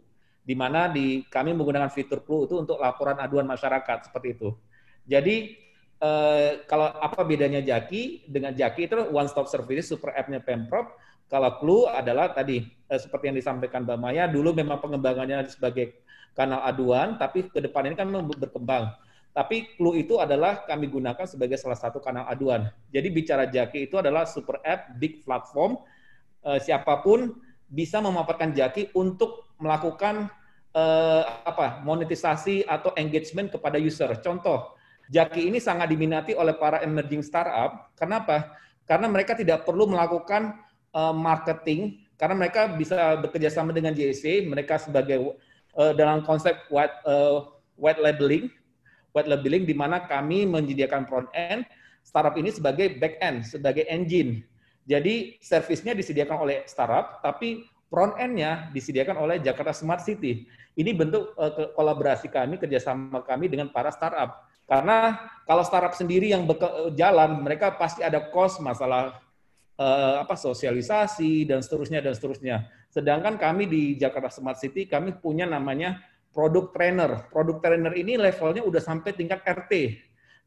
di 0.48 0.56
mana 0.56 0.88
di 0.88 1.28
kami 1.28 1.52
menggunakan 1.52 1.92
fitur 1.92 2.24
Clue 2.24 2.48
itu 2.48 2.56
untuk 2.56 2.80
laporan 2.80 3.20
aduan 3.20 3.44
masyarakat 3.44 4.08
seperti 4.08 4.40
itu. 4.40 4.56
Jadi 5.04 5.60
eh, 6.00 6.64
kalau 6.64 6.88
apa 6.88 7.28
bedanya 7.28 7.60
Jaki 7.60 8.32
dengan 8.32 8.56
Jaki 8.56 8.88
itu 8.88 8.96
one 9.12 9.28
stop 9.28 9.52
service 9.52 9.92
super 9.92 10.16
app-nya 10.16 10.40
Pemprov. 10.40 10.88
Kalau 11.28 11.60
Clue 11.60 11.92
adalah 11.92 12.32
tadi 12.32 12.64
eh, 12.64 13.00
seperti 13.00 13.28
yang 13.28 13.36
disampaikan 13.36 13.84
Mbak 13.84 14.00
Maya, 14.00 14.24
dulu 14.32 14.56
memang 14.56 14.80
pengembangannya 14.80 15.52
sebagai 15.52 16.00
kanal 16.32 16.64
aduan, 16.64 17.20
tapi 17.20 17.52
ke 17.52 17.60
depan 17.60 17.92
ini 17.92 18.00
kan 18.00 18.08
berkembang. 18.40 18.96
Tapi 19.36 19.76
Clue 19.76 20.00
itu 20.00 20.16
adalah 20.16 20.64
kami 20.64 20.88
gunakan 20.88 21.28
sebagai 21.28 21.60
salah 21.60 21.76
satu 21.76 22.00
kanal 22.00 22.24
aduan. 22.32 22.72
Jadi 22.88 23.08
bicara 23.12 23.44
Jaki 23.44 23.92
itu 23.92 24.00
adalah 24.00 24.24
super 24.24 24.64
app, 24.64 24.96
big 24.96 25.28
platform, 25.28 25.76
eh, 26.48 26.64
siapa 26.64 27.04
pun 27.04 27.36
bisa 27.68 28.00
memanfaatkan 28.00 28.56
Jaki 28.56 28.96
untuk 28.96 29.52
melakukan 29.60 30.32
eh, 30.78 31.24
apa 31.42 31.82
monetisasi 31.82 32.70
atau 32.70 32.94
engagement 32.94 33.50
kepada 33.50 33.82
user. 33.82 34.14
Contoh, 34.22 34.78
Jaki 35.08 35.48
ini 35.48 35.64
sangat 35.64 35.88
diminati 35.88 36.36
oleh 36.36 36.52
para 36.54 36.84
emerging 36.84 37.24
startup. 37.24 37.96
Kenapa? 37.96 38.60
Karena 38.84 39.08
mereka 39.08 39.40
tidak 39.40 39.64
perlu 39.64 39.88
melakukan 39.88 40.60
uh, 40.92 41.16
marketing 41.16 42.04
karena 42.20 42.36
mereka 42.36 42.68
bisa 42.76 43.16
bekerja 43.20 43.48
sama 43.48 43.72
dengan 43.72 43.96
JSC, 43.96 44.44
mereka 44.48 44.76
sebagai 44.82 45.38
uh, 45.80 45.94
dalam 45.96 46.28
konsep 46.28 46.60
white 46.68 46.92
uh, 47.08 47.48
white 47.80 48.02
labeling, 48.04 48.52
white 49.16 49.30
labeling 49.32 49.64
di 49.64 49.72
mana 49.72 50.04
kami 50.04 50.44
menyediakan 50.44 51.08
front 51.08 51.32
end, 51.32 51.64
startup 52.04 52.36
ini 52.36 52.52
sebagai 52.52 53.00
back 53.00 53.16
end, 53.24 53.48
sebagai 53.48 53.88
engine. 53.88 54.44
Jadi 54.88 55.40
servisnya 55.40 55.96
disediakan 55.96 56.48
oleh 56.48 56.64
startup, 56.68 57.24
tapi 57.24 57.64
front 57.88 58.20
end-nya 58.20 58.72
disediakan 58.76 59.16
oleh 59.20 59.40
Jakarta 59.40 59.72
Smart 59.72 60.04
City. 60.04 60.48
Ini 60.78 60.94
bentuk 60.94 61.34
uh, 61.36 61.74
kolaborasi 61.74 62.30
kami, 62.30 62.60
kerjasama 62.62 63.24
kami 63.24 63.50
dengan 63.50 63.72
para 63.72 63.90
startup. 63.90 64.46
Karena 64.68 65.16
kalau 65.48 65.64
startup 65.64 65.96
sendiri 65.96 66.36
yang 66.36 66.44
jalan, 66.94 67.40
mereka 67.40 67.72
pasti 67.80 68.04
ada 68.04 68.28
cost 68.30 68.60
masalah 68.60 69.24
uh, 69.80 70.20
apa 70.22 70.36
sosialisasi 70.36 71.48
dan 71.48 71.64
seterusnya 71.64 72.04
dan 72.04 72.14
seterusnya. 72.14 72.68
Sedangkan 72.92 73.40
kami 73.40 73.64
di 73.70 73.84
Jakarta 73.96 74.28
Smart 74.28 74.60
City 74.60 74.84
kami 74.84 75.16
punya 75.16 75.48
namanya 75.48 76.04
produk 76.36 76.70
trainer. 76.76 77.32
Produk 77.32 77.64
trainer 77.64 77.94
ini 77.96 78.20
levelnya 78.20 78.62
udah 78.62 78.82
sampai 78.84 79.16
tingkat 79.16 79.42
RT. 79.42 79.74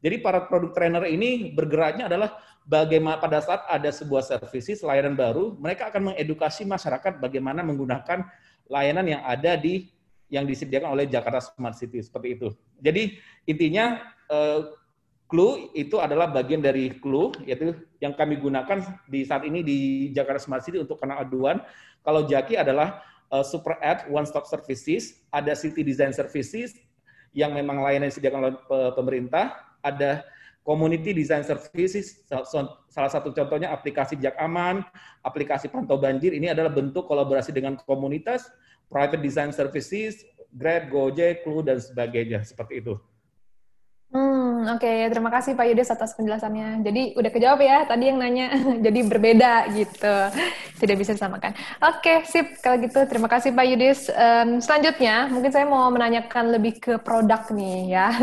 Jadi 0.01 0.17
para 0.17 0.49
produk 0.49 0.73
trainer 0.73 1.05
ini 1.05 1.53
bergeraknya 1.53 2.09
adalah 2.09 2.41
bagaimana 2.65 3.21
pada 3.21 3.37
saat 3.41 3.61
ada 3.69 3.89
sebuah 3.93 4.25
services 4.25 4.81
layanan 4.81 5.13
baru, 5.13 5.53
mereka 5.61 5.93
akan 5.93 6.13
mengedukasi 6.13 6.65
masyarakat 6.65 7.21
bagaimana 7.21 7.61
menggunakan 7.61 8.25
layanan 8.65 9.05
yang 9.05 9.21
ada 9.21 9.53
di 9.57 9.93
yang 10.31 10.47
disediakan 10.47 10.95
oleh 10.95 11.05
Jakarta 11.11 11.43
Smart 11.43 11.75
City 11.75 11.99
seperti 11.99 12.39
itu. 12.39 12.47
Jadi 12.79 13.19
intinya 13.45 13.99
uh, 14.31 14.73
Clue 15.27 15.71
itu 15.75 15.95
adalah 15.95 16.27
bagian 16.27 16.59
dari 16.59 16.91
Clue, 16.99 17.31
yaitu 17.47 17.71
yang 18.03 18.11
kami 18.15 18.35
gunakan 18.35 18.83
di 19.07 19.23
saat 19.23 19.47
ini 19.47 19.63
di 19.63 20.09
Jakarta 20.11 20.43
Smart 20.43 20.63
City 20.63 20.79
untuk 20.79 20.99
kanal 20.99 21.23
aduan. 21.23 21.63
Kalau 22.03 22.27
Jaki 22.27 22.59
adalah 22.59 22.99
uh, 23.31 23.43
super 23.43 23.79
app 23.79 24.07
one 24.11 24.27
stop 24.27 24.43
services, 24.47 25.23
ada 25.31 25.55
city 25.55 25.87
design 25.87 26.11
services 26.11 26.75
yang 27.31 27.55
memang 27.55 27.79
layanan 27.79 28.11
disediakan 28.11 28.39
oleh 28.43 28.55
pemerintah, 28.91 29.70
ada 29.85 30.25
community 30.61 31.13
design 31.13 31.41
services, 31.41 32.21
salah 32.89 33.11
satu 33.11 33.33
contohnya 33.33 33.73
aplikasi 33.73 34.17
Jak 34.17 34.37
Aman, 34.37 34.85
aplikasi 35.25 35.67
pantau 35.69 35.97
banjir, 35.97 36.33
ini 36.37 36.53
adalah 36.53 36.69
bentuk 36.69 37.09
kolaborasi 37.09 37.49
dengan 37.49 37.77
komunitas, 37.81 38.45
private 38.89 39.21
design 39.21 39.49
services, 39.49 40.21
Grab, 40.51 40.91
Gojek, 40.91 41.47
Clue, 41.47 41.63
dan 41.63 41.79
sebagainya, 41.79 42.43
seperti 42.43 42.83
itu. 42.83 42.93
Hmm, 44.11 44.40
oke. 44.67 44.83
Okay. 44.83 45.09
Terima 45.09 45.29
kasih 45.33 45.57
Pak 45.57 45.65
Yudis 45.71 45.89
atas 45.93 46.13
penjelasannya. 46.13 46.85
Jadi 46.85 47.01
udah 47.17 47.31
kejawab 47.31 47.59
ya 47.61 47.77
tadi 47.87 48.09
yang 48.09 48.17
nanya. 48.21 48.53
Jadi 48.85 48.99
berbeda 49.07 49.69
gitu. 49.73 50.15
Tidak 50.81 50.97
bisa 50.97 51.17
disamakan. 51.17 51.55
Oke, 51.81 52.01
okay, 52.01 52.17
sip. 52.27 52.47
Kalau 52.59 52.77
gitu 52.81 52.99
terima 53.09 53.29
kasih 53.29 53.53
Pak 53.53 53.65
Yudis. 53.65 53.99
Um, 54.11 54.61
selanjutnya 54.61 55.29
mungkin 55.31 55.51
saya 55.53 55.65
mau 55.65 55.87
menanyakan 55.89 56.53
lebih 56.53 56.77
ke 56.77 56.93
produk 57.01 57.47
nih 57.53 57.95
ya. 57.95 58.07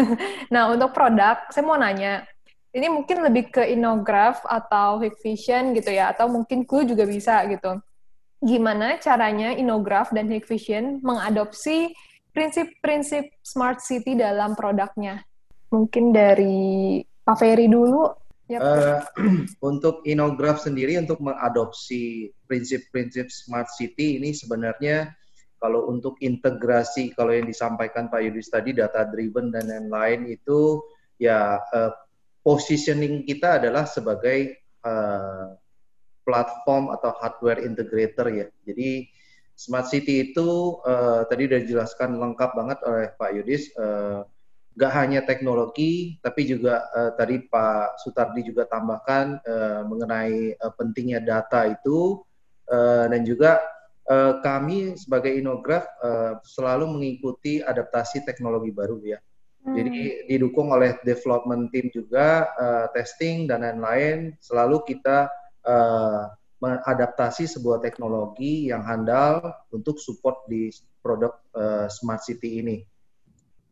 Nah, 0.55 0.73
untuk 0.73 0.97
produk 0.97 1.45
saya 1.53 1.65
mau 1.65 1.77
nanya 1.77 2.25
ini 2.73 2.87
mungkin 2.93 3.25
lebih 3.25 3.51
ke 3.53 3.63
Inograph 3.73 4.45
atau 4.45 5.01
Hikvision 5.01 5.73
gitu 5.73 5.89
ya 5.89 6.13
atau 6.13 6.29
mungkin 6.29 6.69
Clue 6.69 6.85
juga 6.85 7.09
bisa 7.09 7.41
gitu. 7.49 7.81
Gimana 8.39 9.01
caranya 9.03 9.57
Inograph 9.57 10.15
dan 10.15 10.29
Hikvision 10.31 11.03
mengadopsi 11.03 11.91
prinsip-prinsip 12.31 13.35
smart 13.43 13.83
city 13.83 14.15
dalam 14.15 14.55
produknya. 14.55 15.28
Mungkin 15.69 16.11
dari 16.17 17.01
Pak 17.03 17.37
Ferry 17.37 17.69
dulu. 17.69 18.09
Ya, 18.49 18.65
uh, 18.65 19.05
untuk 19.71 20.01
Inograph 20.09 20.65
sendiri 20.65 20.97
untuk 20.97 21.21
mengadopsi 21.21 22.33
prinsip-prinsip 22.49 23.29
smart 23.29 23.69
city 23.69 24.17
ini 24.17 24.33
sebenarnya 24.33 25.13
kalau 25.61 25.93
untuk 25.93 26.17
integrasi 26.25 27.13
kalau 27.13 27.37
yang 27.37 27.45
disampaikan 27.45 28.09
Pak 28.09 28.25
Yudis 28.25 28.49
tadi 28.49 28.73
data 28.73 29.05
driven 29.05 29.53
dan 29.53 29.69
lain-lain 29.69 30.33
itu 30.33 30.81
ya 31.21 31.61
uh, 31.61 31.93
positioning 32.41 33.29
kita 33.29 33.61
adalah 33.61 33.85
sebagai 33.85 34.65
uh, 34.81 35.53
platform 36.25 36.95
atau 36.97 37.13
hardware 37.21 37.61
integrator 37.65 38.33
ya. 38.33 38.47
Jadi 38.65 39.13
Smart 39.59 39.91
City 39.91 40.31
itu 40.31 40.79
uh, 40.87 41.27
tadi 41.27 41.51
sudah 41.51 41.61
dijelaskan 41.67 42.17
lengkap 42.17 42.51
banget 42.55 42.79
oleh 42.87 43.07
Pak 43.13 43.31
Yudis. 43.37 43.75
Uh, 43.75 44.23
gak 44.79 44.95
hanya 44.95 45.27
teknologi, 45.27 46.23
tapi 46.23 46.47
juga 46.47 46.87
uh, 46.95 47.11
tadi 47.19 47.43
Pak 47.43 47.99
Sutardi 47.99 48.47
juga 48.47 48.63
tambahkan 48.71 49.43
uh, 49.43 49.83
mengenai 49.83 50.55
uh, 50.55 50.73
pentingnya 50.79 51.19
data 51.19 51.67
itu 51.67 52.23
uh, 52.71 53.11
dan 53.11 53.27
juga 53.27 53.59
uh, 54.07 54.39
kami 54.39 54.95
sebagai 54.95 55.35
Inograf 55.35 55.83
uh, 55.99 56.39
selalu 56.47 56.95
mengikuti 56.95 57.59
adaptasi 57.59 58.23
teknologi 58.23 58.71
baru 58.71 59.03
ya. 59.03 59.19
Hmm. 59.67 59.75
Jadi 59.75 60.31
didukung 60.31 60.71
oleh 60.71 60.95
development 61.03 61.75
team 61.75 61.91
juga 61.91 62.47
uh, 62.55 62.87
testing 62.95 63.51
dan 63.51 63.67
lain-lain. 63.67 64.39
Selalu 64.39 64.87
kita 64.87 65.27
uh, 65.67 66.31
mengadaptasi 66.63 67.51
sebuah 67.51 67.83
teknologi 67.83 68.71
yang 68.71 68.87
handal 68.87 69.43
untuk 69.75 69.99
support 69.99 70.47
di 70.47 70.71
produk 71.03 71.35
uh, 71.55 71.91
smart 71.91 72.23
city 72.23 72.63
ini. 72.63 72.79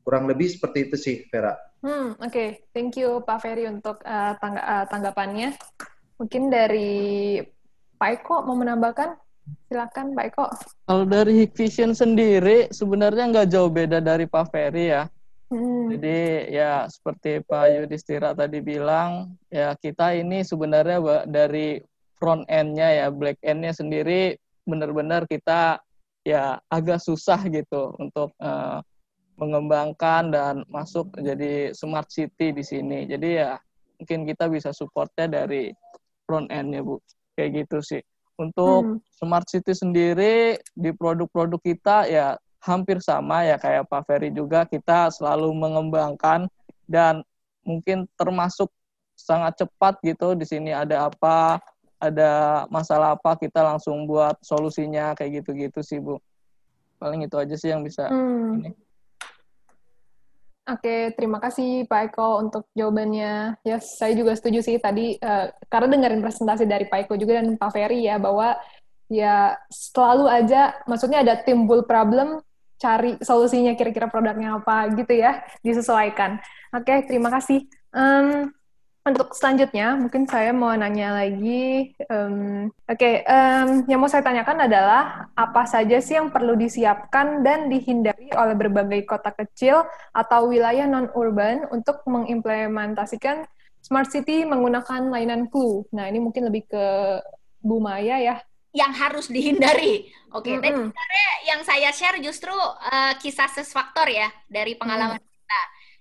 Kurang 0.07 0.31
lebih 0.31 0.47
seperti 0.47 0.87
itu 0.87 0.95
sih, 0.95 1.17
Vera. 1.27 1.59
Hmm, 1.83 2.15
oke. 2.15 2.31
Okay. 2.31 2.49
Thank 2.71 2.95
you 2.95 3.27
Pak 3.27 3.43
Ferry 3.43 3.67
untuk 3.67 3.99
uh, 4.07 4.39
tangga 4.39 4.63
uh, 4.63 4.85
tanggapannya. 4.87 5.59
Mungkin 6.23 6.47
dari 6.47 7.43
Pak 7.99 8.23
Eko 8.23 8.47
mau 8.47 8.55
menambahkan? 8.55 9.19
Silakan 9.67 10.15
Pak 10.15 10.27
Eko. 10.31 10.47
Kalau 10.87 11.05
dari 11.11 11.43
Hikvision 11.43 11.91
sendiri 11.91 12.71
sebenarnya 12.71 13.35
nggak 13.35 13.51
jauh 13.51 13.67
beda 13.67 13.99
dari 13.99 14.31
Pak 14.31 14.55
Ferry 14.55 14.95
ya. 14.95 15.11
Hmm. 15.51 15.91
Jadi 15.91 16.55
ya 16.55 16.87
seperti 16.87 17.43
Pak 17.43 17.67
Yudhistira 17.75 18.31
tadi 18.31 18.63
bilang, 18.63 19.35
ya 19.51 19.75
kita 19.75 20.15
ini 20.15 20.47
sebenarnya 20.47 21.27
dari 21.27 21.83
front 22.19 22.47
end-nya 22.47 22.95
ya 22.95 23.07
black 23.11 23.43
end-nya 23.43 23.75
sendiri 23.75 24.39
benar-benar 24.67 25.27
kita 25.31 25.79
ya 26.27 26.59
agak 26.67 26.99
susah 26.99 27.39
gitu 27.47 27.95
untuk 28.03 28.35
uh, 28.43 28.83
mengembangkan 29.37 30.33
dan 30.33 30.55
masuk 30.73 31.13
jadi 31.21 31.73
smart 31.77 32.09
city 32.09 32.53
di 32.53 32.65
sini. 32.65 33.05
Jadi 33.05 33.41
ya 33.41 33.61
mungkin 34.01 34.29
kita 34.29 34.49
bisa 34.49 34.73
supportnya 34.73 35.29
dari 35.29 35.73
front 36.25 36.49
end-nya 36.49 36.85
Bu. 36.85 37.01
Kayak 37.37 37.65
gitu 37.65 37.79
sih. 37.85 38.03
Untuk 38.37 39.01
hmm. 39.01 39.01
smart 39.17 39.49
city 39.49 39.73
sendiri 39.73 40.61
di 40.77 40.91
produk-produk 40.93 41.61
kita 41.61 42.09
ya 42.09 42.37
hampir 42.61 42.99
sama 43.01 43.47
ya 43.47 43.57
kayak 43.57 43.87
Pak 43.87 44.03
Ferry 44.09 44.35
juga 44.35 44.67
kita 44.67 45.09
selalu 45.15 45.55
mengembangkan 45.55 46.51
dan 46.91 47.23
mungkin 47.63 48.11
termasuk 48.19 48.69
sangat 49.17 49.65
cepat 49.65 49.97
gitu 50.05 50.37
di 50.37 50.45
sini 50.45 50.77
ada 50.77 51.09
apa 51.09 51.63
ada 51.97 52.65
masalah 52.69 53.17
apa 53.17 53.33
kita 53.41 53.65
langsung 53.65 54.05
buat 54.05 54.37
solusinya 54.45 55.17
kayak 55.17 55.41
gitu-gitu 55.41 55.81
sih 55.81 55.97
Bu. 55.97 56.21
Paling 57.01 57.25
itu 57.25 57.37
aja 57.37 57.57
sih 57.57 57.73
yang 57.73 57.81
bisa 57.85 58.09
hmm. 58.09 58.61
ini. 58.61 58.71
Oke, 60.67 61.15
terima 61.15 61.39
kasih 61.39 61.87
Pak 61.87 62.11
Eko 62.11 62.43
untuk 62.43 62.67
jawabannya. 62.75 63.55
Ya, 63.63 63.79
saya 63.79 64.19
juga 64.19 64.35
setuju 64.35 64.67
sih 64.67 64.83
tadi 64.83 65.15
uh, 65.23 65.55
karena 65.71 65.95
dengerin 65.95 66.19
presentasi 66.19 66.67
dari 66.67 66.91
Pak 66.91 67.07
Eko 67.07 67.15
juga 67.15 67.39
dan 67.39 67.55
Pak 67.55 67.71
Ferry 67.71 68.03
ya 68.03 68.19
bahwa 68.19 68.59
ya 69.07 69.55
selalu 69.71 70.27
aja 70.27 70.75
maksudnya 70.91 71.23
ada 71.23 71.39
timbul 71.39 71.87
problem 71.87 72.43
cari 72.83 73.15
solusinya 73.23 73.79
kira-kira 73.79 74.11
produknya 74.11 74.59
apa 74.59 74.91
gitu 74.99 75.15
ya 75.15 75.39
disesuaikan. 75.63 76.43
Oke, 76.75 77.07
terima 77.07 77.31
kasih. 77.31 77.63
Um, 77.95 78.51
untuk 79.07 79.31
selanjutnya, 79.39 79.95
mungkin 79.95 80.27
saya 80.27 80.51
mau 80.51 80.75
nanya 80.75 81.15
lagi. 81.15 81.95
Um, 82.11 82.75
Oke, 82.91 82.99
okay, 82.99 83.15
um, 83.23 83.87
yang 83.87 84.03
mau 84.03 84.11
saya 84.11 84.27
tanyakan 84.27 84.67
adalah 84.67 85.31
apa 85.39 85.63
saja 85.63 86.03
sih 86.03 86.19
yang 86.19 86.35
perlu 86.35 86.59
disiapkan 86.59 87.47
dan 87.47 87.71
dihindari 87.71 88.35
oleh 88.35 88.59
berbagai 88.59 89.07
kota 89.07 89.31
kecil 89.31 89.87
atau 90.11 90.51
wilayah 90.51 90.91
non-urban 90.91 91.71
untuk 91.71 92.03
mengimplementasikan 92.11 93.47
smart 93.79 94.11
city 94.11 94.43
menggunakan 94.43 95.07
layanan 95.15 95.47
Clue. 95.47 95.87
Nah, 95.95 96.11
ini 96.11 96.19
mungkin 96.19 96.51
lebih 96.51 96.67
ke 96.67 96.85
Bu 97.63 97.79
Maya 97.79 98.19
ya. 98.19 98.37
yang 98.77 98.93
harus 98.93 99.33
dihindari. 99.33 100.13
Oke, 100.37 100.53
okay. 100.53 100.69
mm 100.69 100.93
-hmm. 100.93 101.49
yang 101.49 101.65
saya 101.65 101.89
share 101.97 102.21
justru 102.21 102.53
uh, 102.53 103.17
kisah 103.17 103.49
ses 103.49 103.73
faktor 103.73 104.05
ya 104.11 104.29
dari 104.53 104.77
pengalaman 104.77 105.17
mm. 105.17 105.25
kita. 105.25 105.36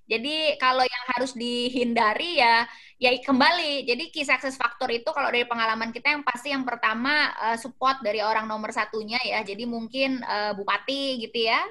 Jadi 0.06 0.54
kalau 0.62 0.86
yang 0.86 1.06
harus 1.18 1.34
dihindari 1.34 2.38
ya 2.38 2.66
ya 3.02 3.10
kembali. 3.18 3.90
Jadi 3.90 4.14
kisah 4.14 4.38
sukses 4.38 4.58
faktor 4.58 4.90
itu 4.94 5.10
kalau 5.10 5.34
dari 5.34 5.44
pengalaman 5.50 5.90
kita 5.90 6.14
yang 6.14 6.24
pasti 6.24 6.54
yang 6.54 6.64
pertama 6.64 7.34
uh, 7.42 7.58
support 7.58 8.00
dari 8.06 8.22
orang 8.22 8.46
nomor 8.46 8.70
satunya 8.70 9.18
ya. 9.26 9.42
Jadi 9.42 9.66
mungkin 9.66 10.22
uh, 10.22 10.54
bupati 10.54 11.22
gitu 11.26 11.50
ya. 11.50 11.62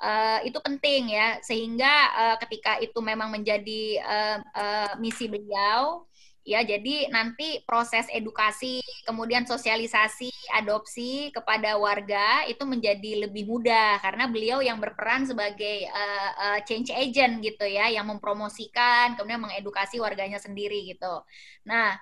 Uh, 0.00 0.40
itu 0.48 0.56
penting 0.64 1.12
ya 1.12 1.36
sehingga 1.44 1.92
uh, 2.16 2.36
ketika 2.40 2.80
itu 2.80 2.96
memang 3.04 3.28
menjadi 3.28 4.00
uh, 4.00 4.38
uh, 4.56 4.92
misi 4.96 5.28
beliau 5.28 6.08
ya 6.40 6.64
jadi 6.64 7.12
nanti 7.12 7.60
proses 7.68 8.08
edukasi 8.08 8.80
kemudian 9.04 9.44
sosialisasi 9.44 10.32
adopsi 10.56 11.28
kepada 11.36 11.76
warga 11.76 12.48
itu 12.48 12.64
menjadi 12.64 13.28
lebih 13.28 13.44
mudah 13.44 14.00
karena 14.00 14.24
beliau 14.24 14.64
yang 14.64 14.80
berperan 14.80 15.28
sebagai 15.28 15.84
uh, 15.92 16.30
uh, 16.36 16.58
change 16.64 16.88
agent 16.96 17.44
gitu 17.44 17.68
ya 17.68 17.92
yang 17.92 18.08
mempromosikan 18.08 19.20
kemudian 19.20 19.44
mengedukasi 19.44 20.00
warganya 20.00 20.40
sendiri 20.40 20.88
gitu. 20.88 21.22
Nah 21.68 22.00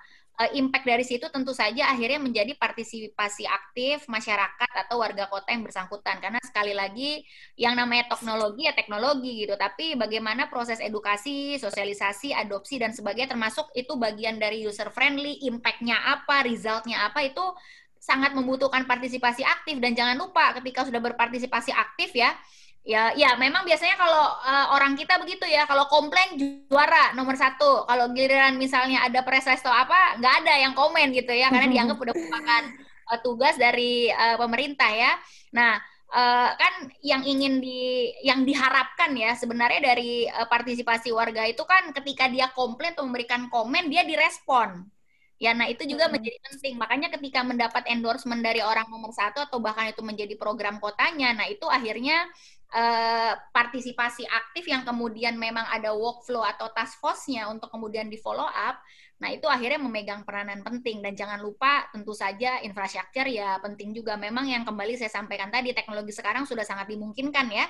impact 0.55 0.87
dari 0.87 1.03
situ 1.03 1.27
tentu 1.27 1.51
saja 1.51 1.91
akhirnya 1.91 2.15
menjadi 2.15 2.55
partisipasi 2.55 3.43
aktif 3.43 4.07
masyarakat 4.07 4.71
atau 4.87 5.03
warga 5.03 5.27
kota 5.27 5.51
yang 5.51 5.67
bersangkutan. 5.67 6.23
Karena 6.23 6.39
sekali 6.39 6.71
lagi 6.71 7.27
yang 7.59 7.75
namanya 7.75 8.15
teknologi 8.15 8.63
ya 8.63 8.71
teknologi 8.71 9.43
gitu. 9.43 9.59
Tapi 9.59 9.99
bagaimana 9.99 10.47
proses 10.47 10.79
edukasi 10.79 11.59
sosialisasi 11.59 12.31
adopsi 12.31 12.79
dan 12.79 12.95
sebagainya 12.95 13.35
termasuk 13.35 13.67
itu 13.75 13.99
bagian 13.99 14.39
dari 14.39 14.63
user 14.63 14.87
friendly 14.95 15.43
impactnya 15.43 15.99
apa 15.99 16.47
resultnya 16.47 17.03
apa 17.11 17.27
itu 17.27 17.43
sangat 17.99 18.31
membutuhkan 18.31 18.87
partisipasi 18.87 19.43
aktif. 19.43 19.75
Dan 19.83 19.91
jangan 19.91 20.15
lupa 20.15 20.55
ketika 20.55 20.87
sudah 20.87 21.03
berpartisipasi 21.03 21.75
aktif 21.75 22.15
ya 22.15 22.31
Ya, 22.87 23.11
ya 23.13 23.35
memang 23.35 23.67
biasanya 23.67 23.99
kalau 23.99 24.25
uh, 24.39 24.73
orang 24.73 24.95
kita 24.95 25.19
begitu 25.19 25.43
ya, 25.45 25.67
kalau 25.67 25.85
komplain 25.91 26.39
juara 26.39 27.11
nomor 27.13 27.35
satu. 27.35 27.85
Kalau 27.85 28.09
giliran 28.15 28.55
misalnya 28.55 29.03
ada 29.05 29.21
press 29.21 29.45
atau 29.45 29.69
apa, 29.69 30.17
nggak 30.17 30.33
ada 30.45 30.53
yang 30.57 30.73
komen 30.73 31.11
gitu 31.11 31.29
ya, 31.35 31.51
karena 31.51 31.69
dianggap 31.69 31.99
udah 32.03 32.15
merupakan 32.15 32.63
uh, 33.11 33.19
tugas 33.19 33.55
dari 33.59 34.09
uh, 34.09 34.39
pemerintah 34.39 34.89
ya. 34.89 35.11
Nah, 35.53 35.77
uh, 36.15 36.49
kan 36.55 36.89
yang 37.03 37.21
ingin 37.27 37.59
di, 37.61 38.15
yang 38.25 38.47
diharapkan 38.47 39.11
ya 39.13 39.35
sebenarnya 39.35 39.81
dari 39.93 40.25
uh, 40.25 40.47
partisipasi 40.47 41.11
warga 41.13 41.45
itu 41.45 41.61
kan 41.67 41.91
ketika 41.93 42.31
dia 42.31 42.49
komplain 42.55 42.95
atau 42.95 43.05
memberikan 43.05 43.51
komen, 43.51 43.91
dia 43.91 44.07
direspon. 44.07 44.87
Ya, 45.39 45.55
nah 45.55 45.71
itu 45.71 45.87
juga 45.87 46.11
menjadi 46.11 46.35
penting. 46.43 46.75
Makanya 46.75 47.07
ketika 47.15 47.39
mendapat 47.47 47.87
endorsement 47.87 48.43
dari 48.43 48.59
orang 48.59 48.91
nomor 48.91 49.15
satu 49.15 49.39
atau 49.39 49.63
bahkan 49.63 49.87
itu 49.87 50.03
menjadi 50.03 50.35
program 50.35 50.83
kotanya, 50.83 51.31
nah 51.31 51.47
itu 51.47 51.63
akhirnya 51.63 52.27
uh, 52.73 53.33
partisipasi 53.49 54.25
aktif 54.29 54.69
yang 54.69 54.85
kemudian 54.85 55.35
memang 55.35 55.65
ada 55.69 55.93
workflow 55.93 56.45
atau 56.45 56.69
task 56.73 57.01
force-nya 57.01 57.49
untuk 57.49 57.69
kemudian 57.73 58.07
di 58.07 58.17
follow 58.21 58.45
up, 58.45 58.77
nah 59.19 59.33
itu 59.33 59.49
akhirnya 59.49 59.81
memegang 59.81 60.23
peranan 60.23 60.61
penting 60.61 61.01
dan 61.03 61.17
jangan 61.17 61.41
lupa 61.41 61.89
tentu 61.91 62.13
saja 62.13 62.61
infrastruktur 62.61 63.25
ya 63.27 63.57
penting 63.59 63.91
juga. 63.91 64.15
Memang 64.15 64.47
yang 64.47 64.63
kembali 64.63 64.95
saya 64.95 65.11
sampaikan 65.11 65.49
tadi 65.49 65.73
teknologi 65.73 66.13
sekarang 66.13 66.45
sudah 66.45 66.63
sangat 66.63 66.87
dimungkinkan 66.93 67.49
ya 67.51 67.65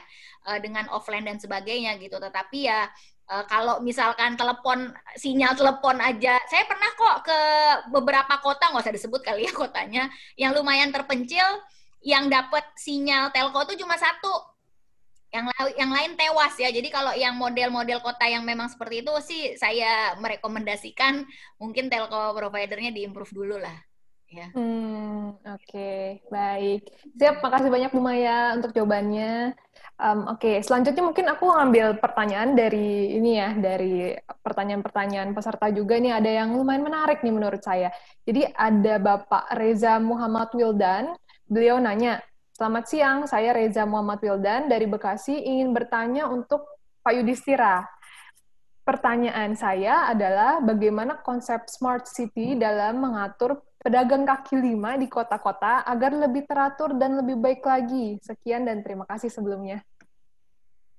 uh, 0.46 0.60
dengan 0.60 0.86
offline 0.92 1.26
dan 1.26 1.40
sebagainya 1.40 1.98
gitu. 1.98 2.20
Tetapi 2.20 2.60
ya 2.68 2.86
uh, 3.32 3.44
kalau 3.48 3.80
misalkan 3.82 4.36
telepon 4.36 4.94
sinyal 5.16 5.56
telepon 5.56 5.98
aja, 6.04 6.38
saya 6.52 6.64
pernah 6.68 6.92
kok 6.94 7.18
ke 7.26 7.40
beberapa 7.90 8.36
kota 8.44 8.70
nggak 8.70 8.84
usah 8.84 8.96
disebut 8.96 9.22
kali 9.24 9.48
ya 9.48 9.52
kotanya 9.56 10.04
yang 10.36 10.52
lumayan 10.54 10.92
terpencil 10.92 11.64
yang 12.00 12.32
dapat 12.32 12.64
sinyal 12.80 13.28
telco 13.36 13.60
itu 13.68 13.84
cuma 13.84 14.00
satu 14.00 14.59
yang 15.30 15.46
yang 15.78 15.92
lain 15.94 16.12
tewas 16.18 16.58
ya. 16.58 16.70
Jadi 16.74 16.89
kalau 16.89 17.13
yang 17.13 17.38
model-model 17.38 18.02
kota 18.02 18.26
yang 18.26 18.42
memang 18.42 18.70
seperti 18.70 19.06
itu 19.06 19.13
sih 19.22 19.42
saya 19.58 20.18
merekomendasikan 20.18 21.22
mungkin 21.62 21.88
telco 21.88 22.34
providernya 22.34 22.89
diimprove 22.89 23.34
dulu 23.34 23.58
lah. 23.62 23.78
Ya. 24.30 24.46
Hmm, 24.54 25.42
oke, 25.42 25.58
okay. 25.65 26.22
baik. 26.30 26.86
Siap, 27.18 27.42
makasih 27.42 27.74
banyak 27.74 27.89
Bu 27.89 27.98
Maya 27.98 28.54
untuk 28.54 28.78
jawabannya. 28.78 29.58
Um, 29.98 30.30
oke, 30.30 30.46
okay. 30.46 30.56
selanjutnya 30.62 31.02
mungkin 31.02 31.26
aku 31.34 31.50
ngambil 31.50 31.98
pertanyaan 31.98 32.54
dari 32.54 33.18
ini 33.18 33.42
ya, 33.42 33.58
dari 33.58 34.13
pertanyaan-pertanyaan 34.22 35.34
peserta 35.34 35.74
juga 35.74 35.98
nih 35.98 36.13
ada 36.13 36.30
yang 36.30 36.54
lumayan 36.54 36.86
menarik 36.86 37.26
nih 37.26 37.34
menurut 37.34 37.65
saya. 37.65 37.89
Jadi 38.22 38.46
ada 38.54 39.02
Bapak 39.02 39.50
Reza 39.58 39.98
Muhammad 39.98 40.54
Wildan, 40.54 41.10
beliau 41.50 41.82
nanya, 41.82 42.22
Selamat 42.60 42.91
siang, 42.91 43.24
saya 43.24 43.56
Reza 43.56 43.88
Muhammad 43.88 44.19
Wildan 44.19 44.67
dari 44.67 44.84
Bekasi 44.84 45.32
ingin 45.32 45.72
bertanya 45.72 46.28
untuk 46.28 46.67
Pak 47.00 47.15
Yudhistira. 47.15 47.88
Pertanyaan 48.84 49.56
saya 49.56 50.12
adalah 50.12 50.60
bagaimana 50.60 51.24
konsep 51.24 51.72
smart 51.72 52.12
city 52.12 52.60
dalam 52.60 53.00
mengatur 53.00 53.63
pedagang 53.80 54.28
kaki 54.28 54.60
lima 54.60 55.00
di 55.00 55.08
kota-kota 55.08 55.88
agar 55.88 56.12
lebih 56.12 56.43
teratur 56.43 57.00
dan 57.00 57.24
lebih 57.24 57.39
baik 57.39 57.63
lagi. 57.63 58.19
Sekian 58.19 58.67
dan 58.67 58.84
terima 58.84 59.08
kasih 59.08 59.32
sebelumnya. 59.32 59.80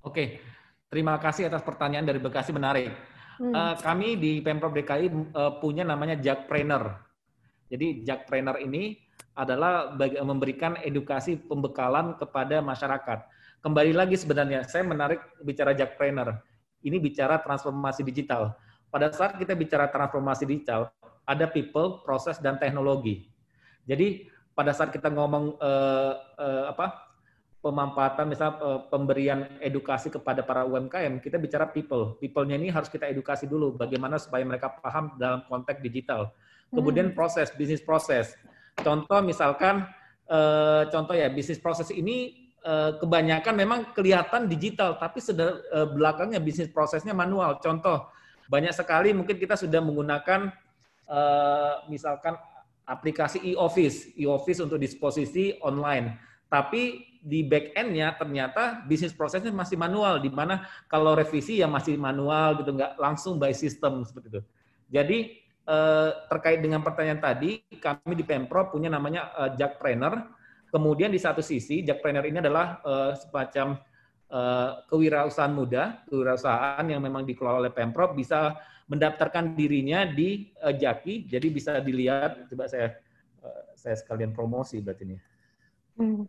Oke, 0.01 0.41
terima 0.89 1.13
kasih 1.21 1.45
atas 1.45 1.61
pertanyaan 1.61 2.09
dari 2.09 2.17
Bekasi 2.17 2.49
menarik. 2.57 2.89
Hmm. 3.37 3.53
Uh, 3.53 3.77
kami 3.77 4.17
di 4.17 4.41
Pemprov 4.41 4.73
DKI 4.73 5.13
uh, 5.13 5.13
eh, 5.13 5.53
punya 5.61 5.85
namanya 5.85 6.17
Jackpreneur. 6.17 6.97
Jadi 7.69 8.01
Jackpreneur 8.01 8.57
ini 8.65 8.97
adalah 9.35 9.95
memberikan 10.23 10.75
edukasi 10.83 11.39
pembekalan 11.39 12.19
kepada 12.19 12.59
masyarakat. 12.59 13.19
Kembali 13.61 13.93
lagi 13.93 14.17
sebenarnya, 14.17 14.65
saya 14.65 14.83
menarik 14.83 15.21
bicara 15.45 15.71
Jackpreneur. 15.71 16.41
Ini 16.81 16.97
bicara 16.97 17.37
transformasi 17.39 18.01
digital. 18.01 18.57
Pada 18.89 19.13
saat 19.13 19.37
kita 19.37 19.53
bicara 19.53 19.87
transformasi 19.87 20.43
digital, 20.49 20.89
ada 21.23 21.45
people, 21.45 22.01
proses, 22.01 22.41
dan 22.41 22.57
teknologi. 22.57 23.29
Jadi 23.85 24.27
pada 24.51 24.73
saat 24.75 24.91
kita 24.91 25.13
ngomong 25.13 25.61
uh, 25.61 26.13
uh, 26.41 26.65
apa 26.73 27.07
pemanfaatan, 27.61 28.33
misal 28.33 28.57
uh, 28.57 28.81
pemberian 28.89 29.45
edukasi 29.61 30.09
kepada 30.09 30.41
para 30.41 30.65
UMKM, 30.65 31.21
kita 31.21 31.37
bicara 31.37 31.69
people. 31.69 32.17
People-nya 32.17 32.57
ini 32.57 32.73
harus 32.73 32.89
kita 32.89 33.07
edukasi 33.07 33.45
dulu, 33.45 33.77
bagaimana 33.77 34.17
supaya 34.17 34.41
mereka 34.41 34.73
paham 34.81 35.15
dalam 35.21 35.45
konteks 35.45 35.79
digital. 35.79 36.33
Kemudian 36.73 37.13
hmm. 37.13 37.15
proses, 37.15 37.53
bisnis 37.53 37.79
proses 37.79 38.33
Contoh 38.79 39.19
misalkan 39.19 39.83
uh, 40.31 40.87
contoh 40.87 41.11
ya 41.11 41.27
bisnis 41.27 41.59
proses 41.59 41.91
ini 41.91 42.49
uh, 42.63 42.95
kebanyakan 42.97 43.53
memang 43.53 43.79
kelihatan 43.91 44.47
digital 44.47 44.95
tapi 44.95 45.19
sudah 45.19 45.59
uh, 45.75 45.87
belakangnya 45.91 46.39
bisnis 46.39 46.71
prosesnya 46.71 47.11
manual. 47.11 47.59
Contoh 47.59 48.07
banyak 48.47 48.71
sekali 48.71 49.11
mungkin 49.11 49.35
kita 49.35 49.55
sudah 49.59 49.79
menggunakan 49.79 50.51
misalkan 51.91 52.39
aplikasi 52.87 53.43
e-office, 53.51 54.15
e-office 54.15 54.63
untuk 54.63 54.79
disposisi 54.79 55.59
online. 55.59 56.15
Tapi 56.47 57.03
di 57.19 57.43
back 57.43 57.75
end-nya 57.75 58.15
ternyata 58.15 58.79
bisnis 58.87 59.11
prosesnya 59.11 59.51
masih 59.51 59.75
manual, 59.75 60.23
di 60.23 60.31
mana 60.31 60.63
kalau 60.87 61.11
revisi 61.11 61.59
ya 61.59 61.67
masih 61.67 61.99
manual 61.99 62.63
gitu, 62.63 62.71
nggak 62.71 62.95
langsung 62.95 63.35
by 63.35 63.51
system 63.51 64.07
seperti 64.07 64.39
itu. 64.39 64.41
Jadi 64.87 65.17
Eh, 65.19 65.40
terkait 66.27 66.59
dengan 66.59 66.83
pertanyaan 66.83 67.21
tadi, 67.21 67.63
kami 67.79 68.13
di 68.17 68.25
Pemprov 68.27 68.73
punya 68.73 68.91
namanya 68.91 69.31
uh, 69.37 69.51
Jackpreneur. 69.55 70.19
Kemudian 70.71 71.11
di 71.11 71.19
satu 71.19 71.43
sisi, 71.43 71.83
Jackpreneur 71.83 72.23
ini 72.27 72.39
adalah 72.39 72.79
uh, 72.83 73.11
semacam 73.15 73.79
uh, 74.31 74.83
kewirausahaan 74.87 75.51
muda, 75.51 76.03
kewirausahaan 76.07 76.83
yang 76.87 77.03
memang 77.03 77.27
dikelola 77.27 77.67
oleh 77.67 77.71
Pemprov, 77.71 78.15
bisa 78.15 78.55
mendaftarkan 78.87 79.55
dirinya 79.55 80.03
di 80.07 80.51
uh, 80.63 80.75
Jaki, 80.75 81.27
jadi 81.27 81.47
bisa 81.47 81.79
dilihat, 81.79 82.47
coba 82.51 82.67
saya 82.67 82.99
uh, 83.43 83.63
saya 83.75 83.95
sekalian 83.95 84.35
promosi 84.35 84.79
berarti 84.83 85.03
ini. 85.07 85.17
Hmm. 85.99 86.23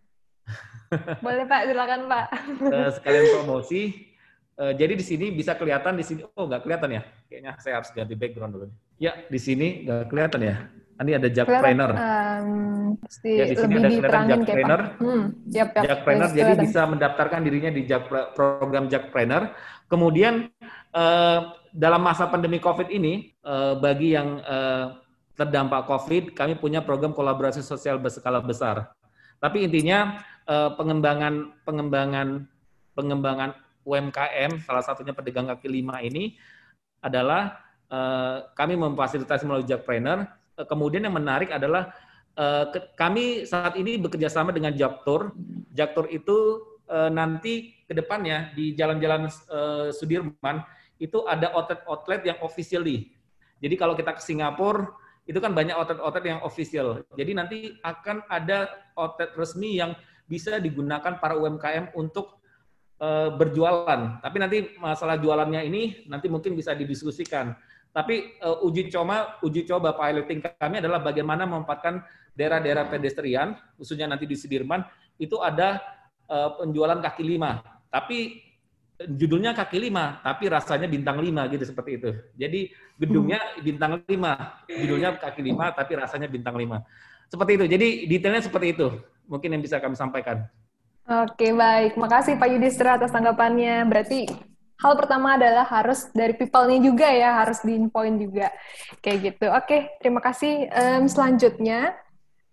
Boleh 1.25 1.47
Pak, 1.47 1.71
silakan 1.71 2.01
Pak. 2.11 2.27
Uh, 2.67 2.91
sekalian 2.95 3.27
promosi, 3.39 4.13
Uh, 4.53 4.77
jadi 4.77 4.93
di 4.93 5.01
sini 5.01 5.33
bisa 5.33 5.57
kelihatan 5.57 5.97
di 5.97 6.05
sini. 6.05 6.21
Oh, 6.37 6.45
nggak 6.45 6.69
kelihatan 6.69 7.01
ya? 7.01 7.03
Kayaknya 7.25 7.53
saya 7.57 7.81
harus 7.81 7.89
ganti 7.89 8.13
background 8.13 8.53
dulu. 8.53 8.67
Ya, 9.03 9.19
di 9.27 9.41
sini 9.43 9.83
nggak 9.83 10.15
kelihatan 10.15 10.41
ya. 10.47 10.57
Ini 11.03 11.19
ada 11.19 11.27
Jack 11.27 11.51
Trainer. 11.51 11.91
Um, 11.91 12.95
ya, 13.27 13.45
di 13.51 13.57
sini 13.59 13.75
ada 13.83 13.91
kelihatan 13.91 14.27
Jack 14.31 14.43
Trainer. 14.47 14.81
Hmm, 15.03 15.25
yep, 15.51 15.69
yep, 15.75 15.83
Jack 15.83 16.01
Trainer 16.07 16.29
jadi 16.31 16.53
bisa 16.55 16.87
mendaftarkan 16.87 17.43
dirinya 17.43 17.75
di 17.75 17.83
Jack, 17.83 18.07
program 18.39 18.87
Jack 18.87 19.11
Trainer. 19.11 19.51
Kemudian 19.91 20.47
uh, 20.95 21.59
dalam 21.75 21.99
masa 21.99 22.31
pandemi 22.31 22.63
COVID 22.63 22.87
ini, 22.95 23.35
uh, 23.43 23.75
bagi 23.83 24.15
yang 24.15 24.39
uh, 24.47 25.03
terdampak 25.35 25.91
COVID, 25.91 26.39
kami 26.39 26.55
punya 26.55 26.79
program 26.87 27.11
kolaborasi 27.11 27.67
sosial 27.67 27.99
berskala 27.99 28.39
besar. 28.39 28.95
Tapi 29.43 29.67
intinya 29.67 30.23
uh, 30.47 30.79
pengembangan 30.79 31.51
pengembangan 31.67 32.47
pengembangan 32.95 33.51
UMKM, 33.83 34.63
salah 34.63 34.87
satunya 34.87 35.11
pedagang 35.11 35.51
kaki 35.51 35.67
lima 35.67 35.99
ini 35.99 36.39
adalah 37.03 37.72
kami 38.57 38.75
memfasilitasi 38.75 39.45
melalui 39.45 39.69
Jackpreneur. 39.69 40.25
Uh, 40.57 40.67
kemudian 40.69 41.05
yang 41.05 41.17
menarik 41.17 41.53
adalah 41.53 41.93
uh, 42.41 42.69
kami 42.97 43.45
saat 43.45 43.77
ini 43.77 44.01
bekerja 44.01 44.33
sama 44.33 44.53
dengan 44.53 44.73
Jaktur. 44.73 45.33
Jaktur 45.73 46.09
itu 46.09 46.69
nanti 46.93 47.73
ke 47.89 47.97
depannya 47.97 48.53
di 48.53 48.77
jalan-jalan 48.77 49.25
Sudirman 49.97 50.61
itu 51.01 51.25
ada 51.25 51.49
outlet-outlet 51.57 52.21
yang 52.21 52.39
officially. 52.45 53.09
Jadi 53.65 53.81
kalau 53.81 53.97
kita 53.97 54.13
ke 54.13 54.21
Singapura 54.21 54.93
itu 55.25 55.41
kan 55.41 55.57
banyak 55.57 55.73
outlet-outlet 55.73 56.37
yang 56.37 56.45
official. 56.45 57.01
Jadi 57.17 57.33
nanti 57.33 57.59
akan 57.81 58.29
ada 58.29 58.69
outlet 58.93 59.33
resmi 59.41 59.81
yang 59.81 59.97
bisa 60.29 60.61
digunakan 60.61 61.17
para 61.17 61.33
UMKM 61.33 61.97
untuk 61.97 62.37
berjualan. 63.41 64.21
Tapi 64.21 64.37
nanti 64.37 64.77
masalah 64.77 65.17
jualannya 65.17 65.65
ini 65.65 66.05
nanti 66.13 66.29
mungkin 66.29 66.53
bisa 66.53 66.77
didiskusikan. 66.77 67.57
Tapi 67.93 68.41
uh, 68.41 68.65
uji 68.65 68.89
coba 68.89 69.37
uji 69.45 69.69
coba 69.69 69.93
piloting 69.93 70.41
kami 70.41 70.81
adalah 70.81 71.05
bagaimana 71.05 71.45
memanfaatkan 71.45 72.01
daerah-daerah 72.33 72.89
pedestrian, 72.89 73.53
khususnya 73.77 74.09
nanti 74.09 74.25
di 74.25 74.33
Sudirman, 74.33 74.81
itu 75.21 75.37
ada 75.45 75.77
uh, 76.33 76.57
penjualan 76.57 76.97
kaki 76.97 77.21
lima. 77.21 77.61
Tapi 77.93 78.41
judulnya 78.97 79.53
kaki 79.53 79.77
lima, 79.77 80.25
tapi 80.25 80.49
rasanya 80.49 80.89
bintang 80.89 81.21
lima 81.21 81.45
gitu 81.53 81.69
seperti 81.69 82.01
itu. 82.01 82.11
Jadi 82.41 82.73
gedungnya 82.97 83.61
bintang 83.61 84.01
lima, 84.09 84.63
judulnya 84.65 85.21
kaki 85.21 85.45
lima, 85.45 85.77
tapi 85.77 85.93
rasanya 86.01 86.33
bintang 86.33 86.57
lima. 86.57 86.81
Seperti 87.29 87.61
itu. 87.61 87.65
Jadi 87.69 87.89
detailnya 88.09 88.41
seperti 88.45 88.73
itu. 88.73 88.89
Mungkin 89.29 89.53
yang 89.53 89.63
bisa 89.65 89.81
kami 89.81 89.97
sampaikan. 89.97 90.45
Oke, 91.03 91.51
baik. 91.53 91.97
Makasih 91.97 92.37
Pak 92.37 92.49
Yudhistira 92.53 93.01
atas 93.01 93.11
tanggapannya. 93.11 93.85
Berarti 93.89 94.29
hal 94.83 94.93
pertama 94.99 95.39
adalah 95.39 95.63
harus 95.65 96.11
dari 96.11 96.35
people-nya 96.35 96.83
juga 96.83 97.07
ya, 97.09 97.39
harus 97.39 97.63
di 97.63 97.79
point 97.87 98.19
juga. 98.19 98.51
Kayak 98.99 99.19
gitu. 99.23 99.47
Oke, 99.55 99.79
terima 100.03 100.19
kasih. 100.19 100.67
Um, 100.75 101.07
selanjutnya, 101.07 101.95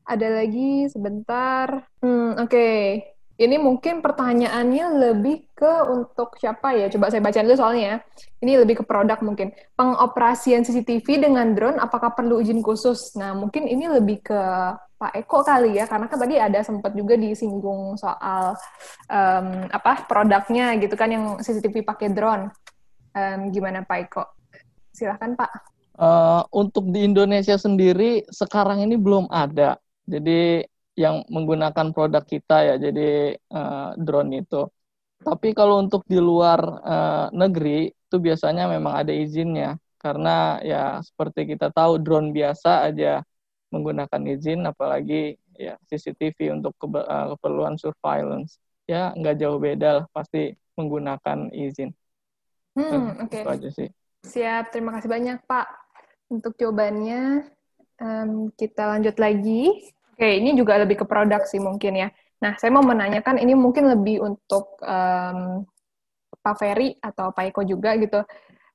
ada 0.05 0.27
lagi 0.29 0.85
sebentar. 0.93 1.89
Hmm, 2.05 2.37
oke. 2.37 2.49
Okay. 2.49 3.18
Ini 3.39 3.55
mungkin 3.55 4.03
pertanyaannya 4.03 4.85
lebih 4.99 5.47
ke 5.55 5.87
untuk 5.87 6.35
siapa 6.35 6.75
ya? 6.75 6.91
Coba 6.91 7.07
saya 7.07 7.23
baca 7.23 7.39
dulu 7.39 7.55
soalnya 7.55 7.83
ya. 7.87 7.95
Ini 8.43 8.67
lebih 8.67 8.79
ke 8.79 8.83
produk 8.83 9.15
mungkin. 9.23 9.55
Pengoperasian 9.79 10.67
CCTV 10.67 11.23
dengan 11.23 11.55
drone 11.55 11.79
apakah 11.79 12.11
perlu 12.11 12.43
izin 12.43 12.59
khusus? 12.59 13.15
Nah, 13.15 13.31
mungkin 13.31 13.63
ini 13.63 13.87
lebih 13.87 14.27
ke 14.27 14.41
Pak 14.99 15.15
Eko 15.15 15.39
kali 15.47 15.79
ya, 15.79 15.87
karena 15.87 16.11
kan 16.11 16.19
tadi 16.19 16.35
ada 16.35 16.59
sempat 16.59 16.91
juga 16.91 17.15
disinggung 17.15 17.95
soal 17.95 18.59
um, 19.07 19.47
apa 19.71 20.03
produknya 20.03 20.75
gitu 20.75 20.99
kan 20.99 21.07
yang 21.07 21.25
CCTV 21.39 21.87
pakai 21.87 22.11
drone. 22.11 22.51
Um, 23.15 23.55
gimana 23.55 23.87
Pak 23.87 23.99
Eko? 24.03 24.23
Silahkan 24.91 25.39
Pak. 25.39 25.51
Uh, 25.95 26.43
untuk 26.51 26.91
di 26.91 27.07
Indonesia 27.07 27.55
sendiri 27.55 28.27
sekarang 28.27 28.83
ini 28.83 28.99
belum 28.99 29.31
ada. 29.31 29.79
Jadi 30.03 30.67
yang 30.99 31.23
menggunakan 31.31 31.95
produk 31.95 32.23
kita 32.27 32.57
ya 32.67 32.75
jadi 32.75 33.39
uh, 33.55 33.95
drone 33.95 34.43
itu. 34.43 34.67
Tapi 35.23 35.55
kalau 35.55 35.79
untuk 35.79 36.03
di 36.03 36.19
luar 36.19 36.59
uh, 36.83 37.27
negeri 37.31 37.87
itu 37.87 38.17
biasanya 38.19 38.67
memang 38.67 38.99
ada 38.99 39.15
izinnya 39.15 39.79
karena 39.99 40.59
ya 40.63 40.99
seperti 41.03 41.55
kita 41.55 41.71
tahu 41.71 41.99
drone 41.99 42.31
biasa 42.31 42.87
aja 42.87 43.23
menggunakan 43.71 44.21
izin 44.31 44.63
apalagi 44.67 45.35
ya 45.59 45.75
CCTV 45.91 46.55
untuk 46.55 46.73
ke, 46.79 46.87
uh, 46.87 47.03
eh, 47.03 47.25
keperluan 47.35 47.75
surveillance 47.75 48.57
ya 48.87 49.11
nggak 49.13 49.37
jauh 49.37 49.59
beda 49.59 50.03
lah 50.03 50.05
pasti 50.15 50.55
menggunakan 50.79 51.51
izin. 51.51 51.91
Hmm, 52.79 53.27
oke. 53.27 53.43
Okay. 53.43 53.71
sih. 53.75 53.89
Siap, 54.23 54.71
terima 54.71 54.95
kasih 54.95 55.11
banyak 55.11 55.37
Pak 55.43 55.67
untuk 56.31 56.55
jawabannya. 56.55 57.51
Um, 57.99 58.55
kita 58.55 58.87
lanjut 58.87 59.19
lagi. 59.19 59.91
Oke, 60.19 60.35
ini 60.35 60.51
juga 60.51 60.75
lebih 60.75 60.99
ke 60.99 61.05
produk 61.07 61.47
sih 61.47 61.63
mungkin 61.63 61.95
ya. 61.95 62.11
Nah, 62.43 62.59
saya 62.59 62.75
mau 62.75 62.83
menanyakan 62.83 63.39
ini 63.39 63.55
mungkin 63.55 63.87
lebih 63.87 64.19
untuk 64.19 64.75
um, 64.83 65.63
Pak 66.43 66.55
Ferry 66.59 66.99
atau 66.99 67.31
Pak 67.31 67.55
Eko 67.55 67.63
juga 67.63 67.95
gitu. 67.95 68.27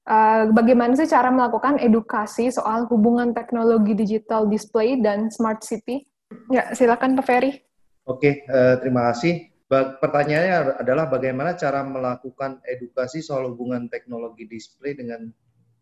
Uh, 0.08 0.48
bagaimana 0.56 0.96
sih 0.96 1.04
cara 1.04 1.28
melakukan 1.28 1.76
edukasi 1.84 2.48
soal 2.48 2.88
hubungan 2.88 3.36
teknologi 3.36 3.92
digital 3.92 4.48
display 4.48 4.96
dan 5.04 5.28
smart 5.28 5.60
city? 5.60 6.08
Ya, 6.48 6.72
silakan 6.72 7.12
Pak 7.12 7.28
Ferry. 7.28 7.60
Oke, 8.08 8.48
uh, 8.48 8.80
terima 8.80 9.12
kasih. 9.12 9.52
Pertanyaannya 10.00 10.80
adalah 10.80 11.12
bagaimana 11.12 11.60
cara 11.60 11.84
melakukan 11.84 12.64
edukasi 12.64 13.20
soal 13.20 13.52
hubungan 13.52 13.92
teknologi 13.92 14.48
display 14.48 14.96
dengan 14.96 15.28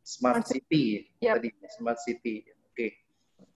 smart, 0.03 0.43
city. 0.43 1.07
Yep. 1.23 1.39
Tadi 1.39 1.49
smart 1.71 2.03
city. 2.03 2.51
Oke, 2.67 2.99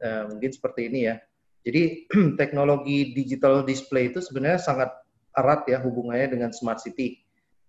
uh, 0.07 0.31
mungkin 0.31 0.55
seperti 0.55 0.87
ini 0.87 1.11
ya. 1.11 1.19
Jadi 1.67 2.07
teknologi 2.41 3.11
digital 3.11 3.67
display 3.67 4.15
itu 4.15 4.23
sebenarnya 4.23 4.63
sangat 4.63 4.91
erat 5.35 5.67
ya 5.67 5.83
hubungannya 5.83 6.31
dengan 6.39 6.51
smart 6.55 6.79
city. 6.79 7.19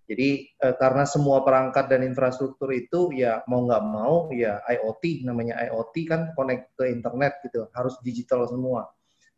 Jadi 0.08 0.48
eh, 0.48 0.76
karena 0.80 1.04
semua 1.04 1.43
perangkat 1.43 1.91
dan 1.91 2.06
infrastruktur 2.06 2.72
itu 2.72 3.12
ya 3.12 3.43
mau 3.50 3.68
nggak 3.68 3.84
mau 3.84 4.32
ya 4.32 4.64
IoT 4.64 5.28
namanya 5.28 5.60
IoT 5.68 5.95
kan 6.08 6.22
connect 6.32 6.78
ke 6.80 6.88
internet 6.88 7.43
gitu 7.43 7.68
harus 7.76 8.00
digital 8.06 8.48
semua. 8.48 8.88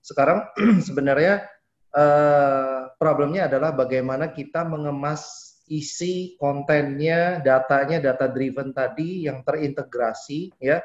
Sekarang 0.03 0.45
sebenarnya 0.87 1.47
eh, 1.95 2.81
problemnya 3.01 3.49
adalah 3.49 3.73
bagaimana 3.73 4.29
kita 4.29 4.61
mengemas 4.67 5.49
isi 5.69 6.33
kontennya, 6.41 7.41
datanya, 7.45 8.01
data 8.01 8.25
driven 8.29 8.73
tadi 8.73 9.29
yang 9.29 9.45
terintegrasi 9.45 10.53
ya 10.57 10.81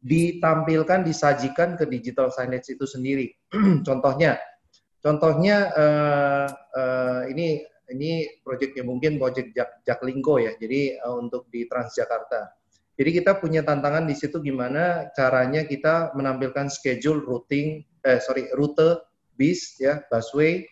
ditampilkan, 0.00 1.04
disajikan 1.04 1.76
ke 1.76 1.84
digital 1.84 2.32
signage 2.32 2.72
itu 2.72 2.88
sendiri. 2.88 3.28
contohnya, 3.88 4.40
contohnya 5.04 5.56
uh, 5.76 6.48
uh, 6.50 7.22
ini 7.28 7.64
ini 7.90 8.40
proyeknya 8.40 8.86
mungkin 8.86 9.20
proyek 9.20 9.52
Jak 9.52 9.84
Jaklingko 9.84 10.40
ya. 10.40 10.52
Jadi 10.56 10.96
uh, 11.00 11.20
untuk 11.20 11.50
di 11.52 11.68
Transjakarta. 11.68 12.56
Jadi 12.96 13.10
kita 13.16 13.40
punya 13.40 13.64
tantangan 13.64 14.04
di 14.04 14.12
situ 14.12 14.44
gimana 14.44 15.08
caranya 15.16 15.64
kita 15.64 16.12
menampilkan 16.12 16.68
schedule 16.68 17.24
routing, 17.24 17.80
eh 18.04 18.20
sorry 18.20 18.52
rute 18.52 19.00
bis 19.40 19.80
ya 19.80 20.04
busway 20.12 20.68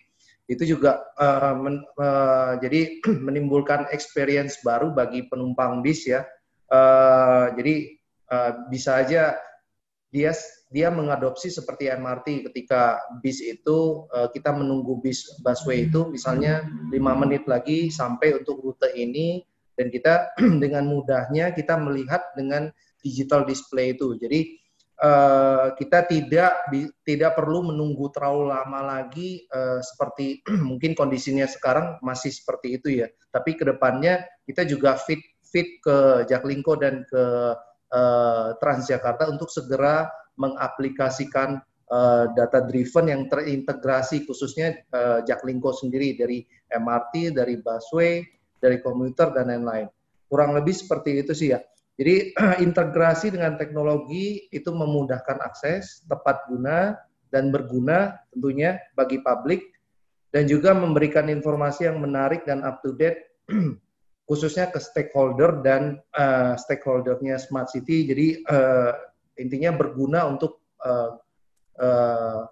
itu 0.49 0.65
juga 0.77 1.05
uh, 1.21 1.53
men, 1.57 1.85
uh, 2.01 2.57
jadi 2.61 3.05
menimbulkan 3.29 3.89
experience 3.93 4.61
baru 4.65 4.93
bagi 4.97 5.29
penumpang 5.29 5.85
bis 5.85 6.09
ya. 6.09 6.25
Uh, 6.69 7.53
jadi 7.57 7.98
uh, 8.33 8.69
bisa 8.69 9.01
aja 9.03 9.37
dia 10.09 10.33
dia 10.69 10.89
mengadopsi 10.93 11.49
seperti 11.49 11.89
MRT 11.89 12.49
ketika 12.49 13.01
bis 13.25 13.41
itu 13.41 14.09
uh, 14.13 14.29
kita 14.33 14.53
menunggu 14.53 15.01
bis 15.01 15.25
busway 15.41 15.89
itu 15.89 16.09
misalnya 16.13 16.65
lima 16.93 17.17
menit 17.17 17.49
lagi 17.49 17.89
sampai 17.89 18.37
untuk 18.37 18.61
rute 18.61 18.89
ini. 18.97 19.45
Dan 19.79 19.95
kita 19.95 20.35
dengan 20.63 20.91
mudahnya 20.91 21.55
kita 21.55 21.79
melihat 21.79 22.35
dengan 22.37 22.69
digital 23.01 23.47
display 23.47 23.95
itu. 23.95 24.19
Jadi 24.19 24.59
uh, 25.01 25.73
kita 25.79 26.05
tidak 26.11 26.53
di, 26.69 26.91
tidak 27.07 27.39
perlu 27.39 27.71
menunggu 27.71 28.11
terlalu 28.11 28.51
lama 28.51 28.81
lagi 28.83 29.47
uh, 29.49 29.81
seperti 29.81 30.43
mungkin 30.69 30.93
kondisinya 30.99 31.47
sekarang 31.47 31.97
masih 32.05 32.35
seperti 32.35 32.77
itu 32.77 32.89
ya. 33.05 33.09
Tapi 33.33 33.57
ke 33.57 33.65
depannya 33.65 34.27
kita 34.45 34.67
juga 34.69 34.99
fit 35.01 35.21
fit 35.49 35.81
ke 35.81 36.29
Jaklingko 36.29 36.77
dan 36.77 37.09
ke 37.09 37.57
uh, 37.93 38.57
Transjakarta 38.59 39.29
untuk 39.29 39.49
segera 39.53 40.09
mengaplikasikan 40.39 41.59
uh, 41.91 42.31
data 42.33 42.65
driven 42.65 43.07
yang 43.11 43.23
terintegrasi 43.27 44.25
khususnya 44.29 44.85
uh, 44.95 45.21
Jaklingko 45.25 45.75
sendiri 45.75 46.15
dari 46.15 46.45
MRT, 46.71 47.35
dari 47.35 47.59
busway, 47.59 48.23
dari 48.61 48.79
komuter 48.79 49.33
dan 49.35 49.51
lain-lain. 49.51 49.89
Kurang 50.29 50.53
lebih 50.55 50.77
seperti 50.77 51.21
itu 51.25 51.33
sih 51.33 51.49
ya. 51.57 51.61
Jadi 51.99 52.37
integrasi 52.67 53.35
dengan 53.35 53.59
teknologi 53.59 54.47
itu 54.55 54.71
memudahkan 54.71 55.43
akses, 55.43 56.07
tepat 56.07 56.47
guna 56.47 56.95
dan 57.29 57.53
berguna 57.53 58.17
tentunya 58.33 58.81
bagi 58.97 59.21
publik 59.21 59.75
dan 60.33 60.45
juga 60.45 60.77
memberikan 60.77 61.29
informasi 61.29 61.89
yang 61.89 62.01
menarik 62.01 62.45
dan 62.45 62.65
up 62.65 62.81
to 62.85 62.93
date 62.97 63.33
khususnya 64.29 64.69
ke 64.69 64.77
stakeholder 64.77 65.65
dan 65.65 65.97
uh, 66.13 66.53
stakeholdernya 66.61 67.41
Smart 67.41 67.73
City. 67.73 68.05
Jadi 68.05 68.45
uh, 68.45 68.93
intinya 69.41 69.73
berguna 69.73 70.29
untuk 70.29 70.69
uh, 70.85 71.17
uh, 71.81 72.45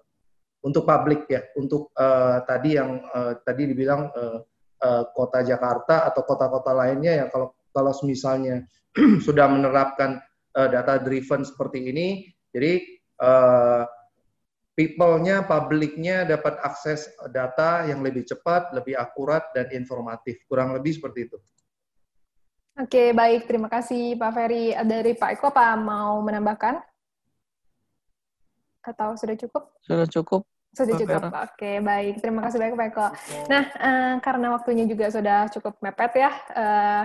untuk 0.65 0.83
publik 0.89 1.29
ya, 1.29 1.45
untuk 1.53 1.93
uh, 1.93 2.41
tadi 2.49 2.81
yang 2.81 3.05
uh, 3.13 3.37
tadi 3.45 3.69
dibilang 3.69 4.09
uh, 4.09 4.41
uh, 4.81 5.03
kota 5.13 5.45
Jakarta 5.45 6.09
atau 6.09 6.25
kota-kota 6.25 6.73
lainnya 6.73 7.23
yang 7.23 7.29
kalau 7.29 7.53
kalau 7.69 7.93
misalnya 8.01 8.65
sudah 9.25 9.45
menerapkan 9.45 10.17
uh, 10.57 10.67
data 10.67 10.97
driven 10.97 11.45
seperti 11.45 11.93
ini, 11.93 12.25
jadi 12.49 12.81
uh, 13.21 13.85
people-nya, 14.73 15.45
publiknya 15.45 16.25
dapat 16.25 16.57
akses 16.65 17.05
data 17.29 17.85
yang 17.85 18.01
lebih 18.01 18.25
cepat, 18.25 18.73
lebih 18.73 18.97
akurat 18.97 19.53
dan 19.53 19.69
informatif. 19.73 20.41
Kurang 20.49 20.73
lebih 20.73 20.97
seperti 20.97 21.29
itu. 21.29 21.37
Oke, 22.77 23.09
baik. 23.09 23.49
Terima 23.49 23.65
kasih 23.73 24.13
Pak 24.21 24.31
Ferry. 24.37 24.77
Dari 24.77 25.17
Pak 25.17 25.41
Eko, 25.41 25.49
apa 25.49 25.73
mau 25.73 26.21
menambahkan? 26.21 26.77
Atau 28.85 29.17
sudah 29.17 29.33
cukup? 29.33 29.63
Sudah 29.81 30.05
cukup. 30.05 30.41
Sudah 30.77 30.93
cukup. 30.93 31.21
Oke, 31.25 31.41
okay, 31.57 31.75
baik. 31.81 32.21
Terima 32.21 32.45
kasih 32.45 32.61
banyak 32.61 32.77
Pak 32.77 32.87
Eko. 32.93 33.07
Nah, 33.49 33.63
uh, 33.81 34.13
karena 34.21 34.53
waktunya 34.53 34.85
juga 34.85 35.09
sudah 35.09 35.49
cukup 35.49 35.81
mepet 35.81 36.21
ya, 36.21 36.31
uh, 36.53 37.03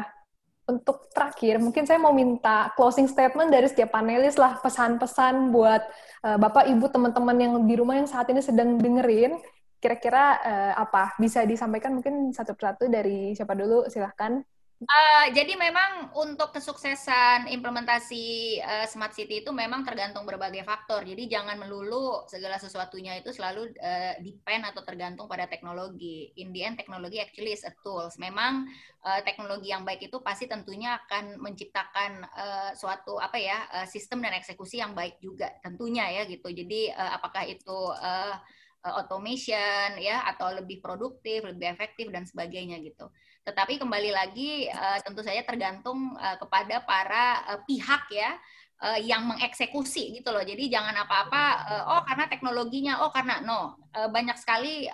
untuk 0.69 1.09
terakhir, 1.09 1.57
mungkin 1.57 1.89
saya 1.89 1.97
mau 1.97 2.13
minta 2.13 2.69
closing 2.77 3.09
statement 3.09 3.49
dari 3.49 3.65
setiap 3.65 3.97
panelis 3.97 4.37
lah, 4.37 4.61
pesan-pesan 4.61 5.51
buat 5.51 5.83
uh, 6.21 6.37
Bapak, 6.37 6.69
Ibu, 6.69 6.93
teman-teman 6.93 7.37
yang 7.41 7.53
di 7.65 7.75
rumah 7.81 7.97
yang 7.97 8.07
saat 8.07 8.29
ini 8.29 8.45
sedang 8.45 8.77
dengerin, 8.77 9.41
kira-kira 9.81 10.37
uh, 10.45 10.73
apa? 10.85 11.17
Bisa 11.17 11.49
disampaikan 11.49 11.97
mungkin 11.97 12.29
satu 12.31 12.53
persatu 12.53 12.93
dari 12.93 13.33
siapa 13.33 13.57
dulu, 13.57 13.89
silahkan. 13.89 14.45
Uh, 14.83 15.31
jadi 15.31 15.55
memang 15.55 16.11
untuk 16.19 16.51
kesuksesan 16.51 17.47
implementasi 17.55 18.59
uh, 18.59 18.87
smart 18.91 19.15
city 19.15 19.47
itu 19.47 19.55
memang 19.55 19.87
tergantung 19.87 20.27
berbagai 20.27 20.67
faktor. 20.67 21.07
Jadi 21.07 21.31
jangan 21.31 21.55
melulu 21.55 22.27
segala 22.27 22.59
sesuatunya 22.59 23.15
itu 23.23 23.31
selalu 23.31 23.71
uh, 23.79 24.19
depend 24.19 24.67
atau 24.67 24.83
tergantung 24.83 25.31
pada 25.31 25.47
teknologi. 25.47 26.35
In 26.35 26.51
the 26.51 26.67
end, 26.67 26.75
teknologi 26.83 27.23
actually 27.23 27.55
is 27.55 27.63
a 27.63 27.71
tools. 27.87 28.19
Memang 28.19 28.67
uh, 29.07 29.23
teknologi 29.23 29.71
yang 29.71 29.87
baik 29.87 30.11
itu 30.11 30.19
pasti 30.19 30.51
tentunya 30.51 30.99
akan 31.07 31.39
menciptakan 31.39 32.27
uh, 32.35 32.71
suatu 32.75 33.23
apa 33.23 33.39
ya 33.39 33.63
uh, 33.71 33.87
sistem 33.87 34.19
dan 34.27 34.35
eksekusi 34.35 34.83
yang 34.83 34.99
baik 34.99 35.23
juga 35.23 35.47
tentunya 35.63 36.11
ya 36.11 36.23
gitu. 36.27 36.51
Jadi 36.51 36.91
uh, 36.91 37.23
apakah 37.23 37.47
itu 37.47 37.79
uh, 38.03 38.35
automation 38.83 39.95
ya 40.03 40.27
atau 40.27 40.51
lebih 40.59 40.83
produktif, 40.83 41.47
lebih 41.47 41.71
efektif 41.71 42.11
dan 42.11 42.27
sebagainya 42.27 42.83
gitu. 42.83 43.07
Tetapi 43.43 43.79
kembali 43.83 44.11
lagi 44.15 44.71
uh, 44.71 44.99
tentu 45.03 45.21
saja 45.27 45.43
tergantung 45.43 46.15
uh, 46.15 46.39
kepada 46.39 46.79
para 46.87 47.43
uh, 47.51 47.61
pihak 47.67 48.07
ya 48.15 48.39
uh, 48.83 48.99
yang 49.03 49.27
mengeksekusi 49.27 50.15
gitu 50.15 50.31
loh. 50.31 50.47
Jadi 50.47 50.71
jangan 50.71 50.95
apa-apa 50.95 51.43
uh, 51.67 51.85
oh 51.99 52.03
karena 52.07 52.31
teknologinya, 52.31 53.03
oh 53.03 53.11
karena 53.11 53.43
no. 53.43 53.79
Uh, 53.93 54.09
banyak 54.09 54.39
sekali 54.41 54.89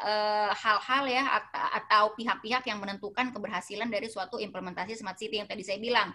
hal-hal 0.59 1.05
uh, 1.07 1.13
ya 1.13 1.25
atau 1.79 2.19
pihak-pihak 2.19 2.67
yang 2.67 2.83
menentukan 2.83 3.31
keberhasilan 3.31 3.87
dari 3.87 4.11
suatu 4.11 4.43
implementasi 4.43 4.99
smart 4.99 5.21
city 5.21 5.39
yang 5.45 5.49
tadi 5.49 5.63
saya 5.63 5.79
bilang. 5.79 6.11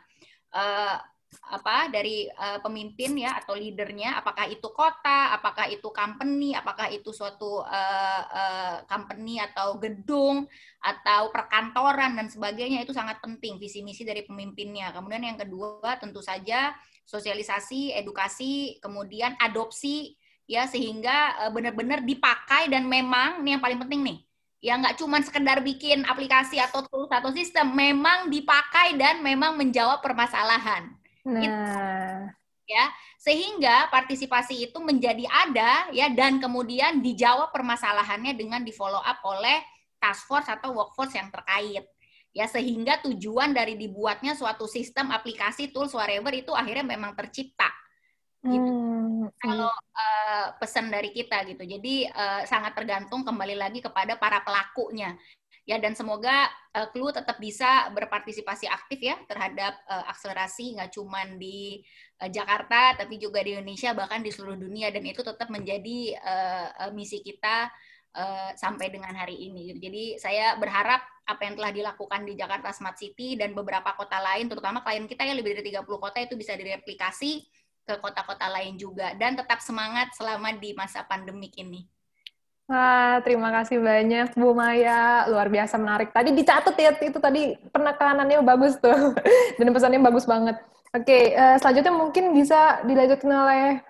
Uh, 0.54 1.02
apa 1.42 1.90
dari 1.90 2.30
uh, 2.30 2.60
pemimpin 2.62 3.18
ya 3.18 3.40
atau 3.42 3.58
leadernya 3.58 4.20
apakah 4.20 4.46
itu 4.50 4.68
kota 4.70 5.34
apakah 5.34 5.70
itu 5.70 5.90
company 5.90 6.54
apakah 6.54 6.92
itu 6.94 7.10
suatu 7.10 7.64
uh, 7.64 8.22
uh, 8.28 8.76
company 8.86 9.42
atau 9.42 9.78
gedung 9.82 10.46
atau 10.84 11.34
perkantoran 11.34 12.18
dan 12.20 12.28
sebagainya 12.30 12.84
itu 12.84 12.92
sangat 12.92 13.18
penting 13.24 13.58
visi 13.58 13.82
misi 13.82 14.04
dari 14.04 14.22
pemimpinnya 14.24 14.94
kemudian 14.94 15.34
yang 15.34 15.40
kedua 15.40 15.98
tentu 15.98 16.20
saja 16.20 16.76
sosialisasi 17.04 17.96
edukasi 17.98 18.78
kemudian 18.80 19.36
adopsi 19.40 20.16
ya 20.46 20.70
sehingga 20.70 21.48
uh, 21.48 21.52
benar-benar 21.52 22.06
dipakai 22.06 22.68
dan 22.72 22.86
memang 22.86 23.42
ini 23.42 23.58
yang 23.58 23.64
paling 23.64 23.80
penting 23.82 24.02
nih 24.04 24.20
ya 24.64 24.80
nggak 24.80 24.96
cuma 24.96 25.20
sekedar 25.20 25.60
bikin 25.60 26.08
aplikasi 26.08 26.56
atau 26.56 26.88
tools 26.88 27.12
atau 27.12 27.36
sistem, 27.36 27.76
memang 27.76 28.32
dipakai 28.32 28.96
dan 28.96 29.20
memang 29.20 29.60
menjawab 29.60 30.00
permasalahan. 30.00 31.03
Nah, 31.24 32.28
ya. 32.68 32.86
Sehingga 33.20 33.88
partisipasi 33.88 34.68
itu 34.68 34.78
menjadi 34.84 35.24
ada 35.32 35.88
ya 35.96 36.12
dan 36.12 36.44
kemudian 36.44 37.00
dijawab 37.00 37.56
permasalahannya 37.56 38.36
dengan 38.36 38.62
di 38.64 38.76
follow 38.76 39.00
up 39.00 39.24
oleh 39.24 39.64
task 40.00 40.28
force 40.28 40.52
atau 40.52 40.76
workforce 40.76 41.16
yang 41.16 41.32
terkait. 41.32 41.88
Ya 42.34 42.50
sehingga 42.50 43.00
tujuan 43.06 43.54
dari 43.54 43.78
dibuatnya 43.80 44.34
suatu 44.34 44.66
sistem 44.66 45.14
aplikasi 45.14 45.70
tools 45.70 45.94
whatever 45.94 46.34
itu 46.34 46.52
akhirnya 46.52 46.84
memang 46.84 47.16
tercipta. 47.16 47.72
Gitu. 48.44 48.60
Hmm, 48.60 49.32
kalau 49.40 49.72
uh, 49.72 50.48
pesan 50.60 50.92
dari 50.92 51.16
kita 51.16 51.48
gitu. 51.48 51.64
Jadi 51.64 52.12
uh, 52.12 52.44
sangat 52.44 52.76
tergantung 52.76 53.24
kembali 53.24 53.56
lagi 53.56 53.80
kepada 53.80 54.20
para 54.20 54.44
pelakunya 54.44 55.16
ya 55.64 55.80
dan 55.80 55.96
semoga 55.96 56.52
uh, 56.76 56.88
Clue 56.92 57.16
tetap 57.16 57.40
bisa 57.40 57.88
berpartisipasi 57.96 58.68
aktif 58.68 59.00
ya 59.00 59.16
terhadap 59.32 59.80
uh, 59.88 60.12
akselerasi 60.12 60.76
nggak 60.76 60.92
cuma 60.92 61.24
di 61.40 61.80
uh, 62.20 62.28
Jakarta 62.28 63.00
tapi 63.00 63.16
juga 63.16 63.40
di 63.40 63.56
Indonesia 63.56 63.96
bahkan 63.96 64.20
di 64.20 64.32
seluruh 64.32 64.60
dunia 64.60 64.92
dan 64.92 65.04
itu 65.08 65.24
tetap 65.24 65.48
menjadi 65.48 66.20
uh, 66.20 66.92
misi 66.92 67.24
kita 67.24 67.72
uh, 68.14 68.52
sampai 68.60 68.92
dengan 68.92 69.16
hari 69.16 69.40
ini. 69.40 69.80
Jadi 69.80 70.20
saya 70.20 70.60
berharap 70.60 71.00
apa 71.24 71.42
yang 71.48 71.56
telah 71.56 71.72
dilakukan 71.72 72.22
di 72.28 72.36
Jakarta 72.36 72.76
Smart 72.76 73.00
City 73.00 73.40
dan 73.40 73.56
beberapa 73.56 73.96
kota 73.96 74.20
lain 74.20 74.52
terutama 74.52 74.84
klien 74.84 75.08
kita 75.08 75.24
yang 75.24 75.40
lebih 75.40 75.56
dari 75.56 75.72
30 75.72 75.88
kota 75.88 76.20
itu 76.20 76.36
bisa 76.36 76.60
direplikasi 76.60 77.48
ke 77.84 78.00
kota-kota 78.00 78.48
lain 78.48 78.80
juga 78.80 79.12
dan 79.16 79.36
tetap 79.36 79.60
semangat 79.60 80.12
selama 80.16 80.56
di 80.56 80.76
masa 80.76 81.04
pandemik 81.04 81.56
ini. 81.60 81.88
Wah, 82.64 83.20
terima 83.28 83.52
kasih 83.52 83.84
banyak 83.84 84.40
Bu 84.40 84.56
Maya, 84.56 85.28
luar 85.28 85.52
biasa 85.52 85.76
menarik. 85.76 86.16
Tadi 86.16 86.32
dicatat 86.32 86.76
ya 86.80 86.96
itu 86.96 87.20
tadi 87.20 87.60
penekanannya 87.76 88.40
bagus 88.40 88.80
tuh 88.80 89.12
dan 89.60 89.68
pesannya 89.76 90.00
bagus 90.00 90.24
banget. 90.24 90.56
Oke, 90.96 91.36
uh, 91.36 91.60
selanjutnya 91.60 91.92
mungkin 91.92 92.32
bisa 92.32 92.80
dilanjutkan 92.88 93.34
oleh 93.34 93.84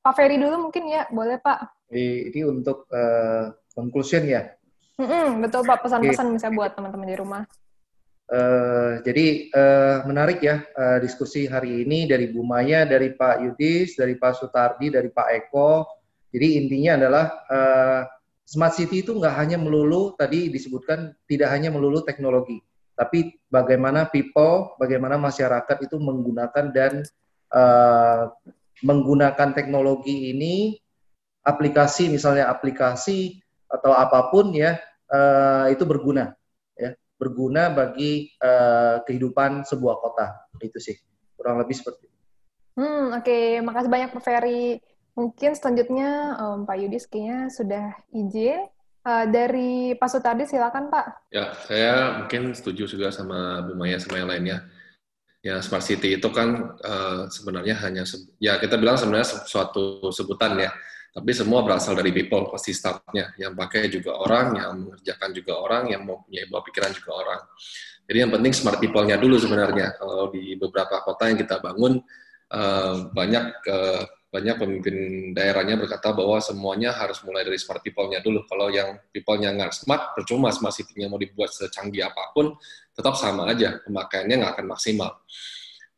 Pak 0.00 0.14
Ferry 0.16 0.40
dulu 0.40 0.70
mungkin 0.70 0.88
ya, 0.88 1.04
boleh 1.12 1.36
Pak? 1.42 1.92
Ini 1.92 2.40
untuk 2.48 2.88
uh, 2.88 3.52
conclusion 3.76 4.24
ya. 4.24 4.48
Mm-mm, 4.96 5.44
betul 5.44 5.66
Pak, 5.68 5.84
pesan-pesan 5.84 6.32
bisa 6.32 6.48
buat 6.48 6.72
teman-teman 6.72 7.10
di 7.10 7.16
rumah. 7.20 7.42
Uh, 8.26 8.98
jadi 9.06 9.54
uh, 9.54 9.96
menarik 10.02 10.42
ya 10.42 10.66
uh, 10.74 10.98
diskusi 10.98 11.46
hari 11.46 11.86
ini 11.86 12.10
dari 12.10 12.32
Bu 12.32 12.42
Maya, 12.42 12.82
dari 12.82 13.14
Pak 13.14 13.44
Yudis, 13.44 13.94
dari 13.94 14.18
Pak 14.18 14.34
Sutardi, 14.40 14.90
dari 14.90 15.12
Pak 15.14 15.28
Eko, 15.30 15.86
jadi 16.36 16.60
intinya 16.60 17.00
adalah 17.00 17.24
uh, 17.48 18.00
smart 18.44 18.76
city 18.76 19.00
itu 19.00 19.16
nggak 19.16 19.32
hanya 19.40 19.56
melulu 19.56 20.12
tadi 20.20 20.52
disebutkan 20.52 21.16
tidak 21.24 21.48
hanya 21.48 21.72
melulu 21.72 22.04
teknologi, 22.04 22.60
tapi 22.92 23.40
bagaimana 23.48 24.04
people, 24.12 24.76
bagaimana 24.76 25.16
masyarakat 25.16 25.88
itu 25.88 25.96
menggunakan 25.96 26.76
dan 26.76 27.00
uh, 27.56 28.28
menggunakan 28.84 29.56
teknologi 29.56 30.36
ini 30.36 30.76
aplikasi 31.40 32.12
misalnya 32.12 32.52
aplikasi 32.52 33.40
atau 33.72 33.96
apa 33.96 34.28
pun 34.28 34.52
ya 34.52 34.76
uh, 35.08 35.72
itu 35.72 35.88
berguna 35.88 36.36
ya 36.76 36.92
berguna 37.16 37.72
bagi 37.72 38.36
uh, 38.44 39.00
kehidupan 39.08 39.64
sebuah 39.64 39.96
kota 40.04 40.26
itu 40.60 40.76
sih 40.76 40.96
kurang 41.32 41.64
lebih 41.64 41.80
seperti 41.80 42.12
itu. 42.12 42.18
Hmm 42.76 43.16
oke 43.16 43.24
okay. 43.24 43.64
makasih 43.64 43.88
banyak 43.88 44.10
Pak 44.12 44.20
Ferry. 44.20 44.84
Mungkin 45.16 45.56
selanjutnya 45.56 46.36
um, 46.36 46.68
Pak 46.68 46.76
Yudis 46.76 47.08
kayaknya 47.08 47.48
sudah 47.48 47.84
izin. 48.12 48.68
Uh, 49.06 49.22
dari 49.30 49.94
Pak 49.94 50.10
Sutardi 50.10 50.50
silakan 50.50 50.90
Pak. 50.90 51.30
Ya, 51.30 51.54
saya 51.62 52.18
mungkin 52.18 52.50
setuju 52.58 52.90
juga 52.90 53.14
sama 53.14 53.62
Bu 53.62 53.78
Maya 53.78 54.02
sama 54.02 54.18
yang 54.18 54.26
lainnya. 54.26 54.66
Ya, 55.46 55.62
smart 55.62 55.86
city 55.86 56.18
itu 56.18 56.26
kan 56.34 56.74
uh, 56.82 57.30
sebenarnya 57.30 57.78
hanya 57.86 58.02
ya 58.42 58.58
kita 58.58 58.74
bilang 58.74 58.98
sebenarnya 58.98 59.46
suatu 59.46 60.10
sebutan 60.10 60.58
ya. 60.58 60.74
Tapi 61.14 61.30
semua 61.32 61.62
berasal 61.62 61.94
dari 61.94 62.10
people 62.10 62.50
pasti 62.50 62.74
startnya. 62.74 63.30
Yang 63.38 63.52
pakai 63.54 63.82
juga 63.88 64.18
orang, 64.20 64.58
yang 64.58 64.70
mengerjakan 64.84 65.30
juga 65.32 65.52
orang, 65.54 65.82
yang 65.94 66.02
mau 66.02 66.26
punya 66.26 66.42
bawa 66.50 66.66
pikiran 66.66 66.90
juga 66.92 67.10
orang. 67.14 67.40
Jadi 68.10 68.18
yang 68.20 68.30
penting 68.34 68.52
smart 68.52 68.78
people-nya 68.82 69.16
dulu 69.16 69.38
sebenarnya. 69.38 69.94
Kalau 69.96 70.34
di 70.34 70.58
beberapa 70.58 70.98
kota 71.06 71.30
yang 71.30 71.38
kita 71.38 71.62
bangun 71.62 72.02
uh, 72.52 72.94
banyak 73.14 73.44
uh, 73.70 74.02
banyak 74.36 74.56
pemimpin 74.60 74.96
daerahnya 75.32 75.80
berkata 75.80 76.12
bahwa 76.12 76.36
semuanya 76.44 76.92
harus 76.92 77.24
mulai 77.24 77.40
dari 77.40 77.56
smart 77.56 77.80
people-nya 77.80 78.20
dulu. 78.20 78.44
Kalau 78.44 78.68
yang 78.68 79.00
people-nya 79.08 79.56
nggak 79.56 79.72
smart, 79.72 80.12
percuma 80.12 80.52
smart 80.52 80.76
city-nya 80.76 81.08
mau 81.08 81.16
dibuat 81.16 81.56
secanggih 81.56 82.04
apa 82.04 82.36
pun, 82.36 82.52
tetap 82.92 83.16
sama 83.16 83.48
aja, 83.48 83.80
pemakaiannya 83.88 84.36
nggak 84.44 84.52
akan 84.60 84.66
maksimal. 84.68 85.10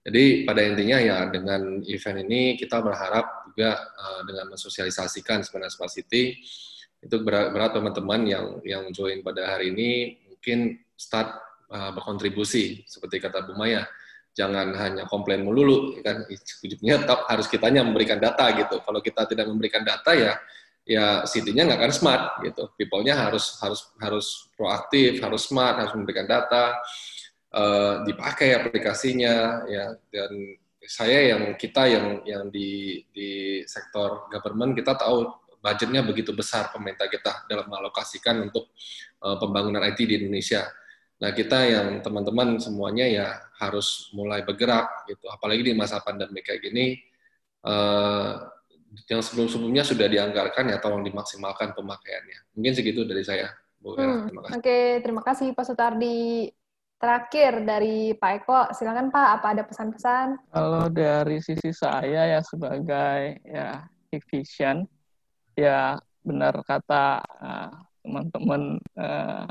Jadi 0.07 0.47
pada 0.47 0.63
intinya 0.63 0.99
ya 1.03 1.27
dengan 1.27 1.83
event 1.83 2.19
ini 2.23 2.55
kita 2.55 2.79
berharap 2.79 3.51
juga 3.51 3.75
uh, 3.77 4.23
dengan 4.23 4.55
mensosialisasikan 4.55 5.43
sebenarnya 5.43 5.75
smart 5.75 5.91
city 5.91 6.39
itu 7.03 7.17
berat, 7.23 7.75
teman-teman 7.75 8.23
yang 8.25 8.47
yang 8.63 8.85
join 8.95 9.21
pada 9.21 9.59
hari 9.59 9.75
ini 9.75 9.91
mungkin 10.31 10.79
start 10.95 11.35
uh, 11.75 11.91
berkontribusi 11.91 12.87
seperti 12.87 13.19
kata 13.19 13.45
Bu 13.51 13.59
Maya 13.59 13.85
jangan 14.39 14.71
hanya 14.79 15.05
komplain 15.11 15.43
melulu 15.43 15.99
kan? 15.99 16.23
Ujungnya 16.63 17.03
harus 17.27 17.51
kitanya 17.51 17.83
memberikan 17.83 18.23
data 18.23 18.47
gitu. 18.55 18.79
Kalau 18.79 19.03
kita 19.03 19.27
tidak 19.27 19.51
memberikan 19.51 19.83
data 19.83 20.15
ya 20.15 20.39
ya 20.89 21.27
city-nya 21.27 21.67
nggak 21.67 21.81
akan 21.83 21.93
smart 21.93 22.23
gitu. 22.47 22.71
People-nya 22.79 23.19
harus 23.19 23.59
harus 23.59 23.91
harus 23.99 24.27
proaktif 24.55 25.19
harus 25.19 25.51
smart 25.51 25.83
harus 25.83 25.93
memberikan 25.99 26.31
data 26.31 26.79
uh, 27.51 28.07
dipakai 28.07 28.55
aplikasinya 28.55 29.67
ya. 29.67 29.99
Dan 30.07 30.31
saya 30.87 31.35
yang 31.35 31.59
kita 31.59 31.91
yang 31.91 32.07
yang 32.23 32.45
di 32.49 33.03
di 33.11 33.61
sektor 33.67 34.31
government 34.31 34.79
kita 34.79 34.95
tahu 34.95 35.27
budgetnya 35.59 36.07
begitu 36.07 36.31
besar 36.31 36.71
pemerintah 36.71 37.11
kita 37.11 37.45
dalam 37.51 37.67
mengalokasikan 37.67 38.47
untuk 38.47 38.71
uh, 39.27 39.37
pembangunan 39.43 39.83
IT 39.85 39.99
di 40.07 40.15
Indonesia 40.23 40.65
Nah, 41.19 41.31
kita 41.35 41.67
yang 41.67 41.99
teman-teman 41.99 42.63
semuanya 42.63 43.07
ya 43.07 43.29
harus 43.59 44.11
mulai 44.15 44.47
bergerak 44.47 45.07
gitu. 45.11 45.27
Apalagi 45.27 45.67
di 45.67 45.75
masa 45.75 45.99
pandemi 45.99 46.39
kayak 46.47 46.63
gini, 46.63 46.95
uh, 47.67 48.39
yang 49.11 49.21
sebelum-sebelumnya 49.21 49.85
sudah 49.85 50.07
dianggarkan 50.07 50.71
ya 50.73 50.79
tolong 50.79 51.03
dimaksimalkan 51.03 51.75
pemakaiannya. 51.75 52.55
Mungkin 52.55 52.73
segitu 52.73 53.03
dari 53.03 53.27
saya. 53.27 53.51
Bu 53.83 53.95
hmm. 53.95 54.31
Terima 54.31 54.41
kasih. 54.47 54.55
Oke, 54.59 54.79
terima 55.03 55.23
kasih 55.23 55.49
Pak 55.53 55.65
Sutardi. 55.67 56.51
Terakhir 56.99 57.63
dari 57.63 58.11
Pak 58.19 58.33
Eko, 58.43 58.61
silakan 58.75 59.15
Pak, 59.15 59.29
apa 59.39 59.47
ada 59.55 59.63
pesan-pesan? 59.63 60.51
Kalau 60.51 60.91
dari 60.91 61.39
sisi 61.39 61.71
saya 61.71 62.27
ya 62.27 62.41
sebagai 62.43 63.39
ya 63.47 63.87
efisien, 64.11 64.83
ya 65.55 65.95
benar 66.27 66.59
kata 66.67 67.23
uh, 67.23 67.71
teman-teman 68.03 68.83
uh, 68.99 69.47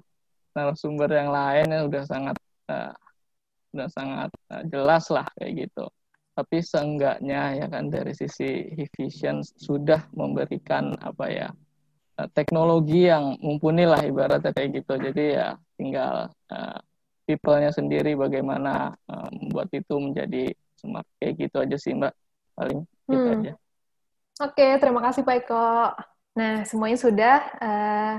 narasumber 0.58 1.10
yang 1.14 1.30
lain 1.30 1.66
yang 1.70 1.84
udah 1.86 2.04
sangat 2.10 2.38
uh, 2.74 2.94
udah 3.78 3.90
sangat 3.94 4.30
uh, 4.50 4.64
jelas 4.66 5.06
lah 5.14 5.30
kayak 5.38 5.70
gitu. 5.70 5.86
Tapi 6.34 6.58
seenggaknya 6.62 7.62
ya 7.62 7.66
kan 7.70 7.90
dari 7.94 8.14
sisi 8.14 8.74
efisien 8.78 9.46
sudah 9.46 10.06
memberikan 10.14 10.98
apa 11.02 11.26
ya 11.30 11.50
teknologi 12.34 13.06
yang 13.06 13.38
mumpuni 13.42 13.86
lah 13.86 14.02
ibaratnya 14.02 14.50
kayak 14.54 14.82
gitu. 14.82 14.98
Jadi 14.98 15.38
ya 15.38 15.54
tinggal 15.78 16.34
uh, 16.50 16.80
people-nya 17.30 17.70
sendiri 17.70 18.18
bagaimana 18.18 18.98
uh, 19.06 19.30
membuat 19.30 19.70
itu 19.74 19.96
menjadi 20.02 20.54
smart 20.78 21.06
kayak 21.22 21.34
gitu 21.38 21.58
aja 21.62 21.78
sih 21.78 21.94
mbak 21.94 22.14
paling 22.58 22.86
gitu 23.10 23.18
hmm. 23.22 23.36
aja. 23.42 23.54
Oke 24.42 24.68
terima 24.78 25.02
kasih 25.06 25.22
Pak 25.26 25.36
Eko. 25.46 25.70
Nah 26.38 26.66
semuanya 26.66 26.98
sudah. 26.98 27.38
Uh, 27.58 28.18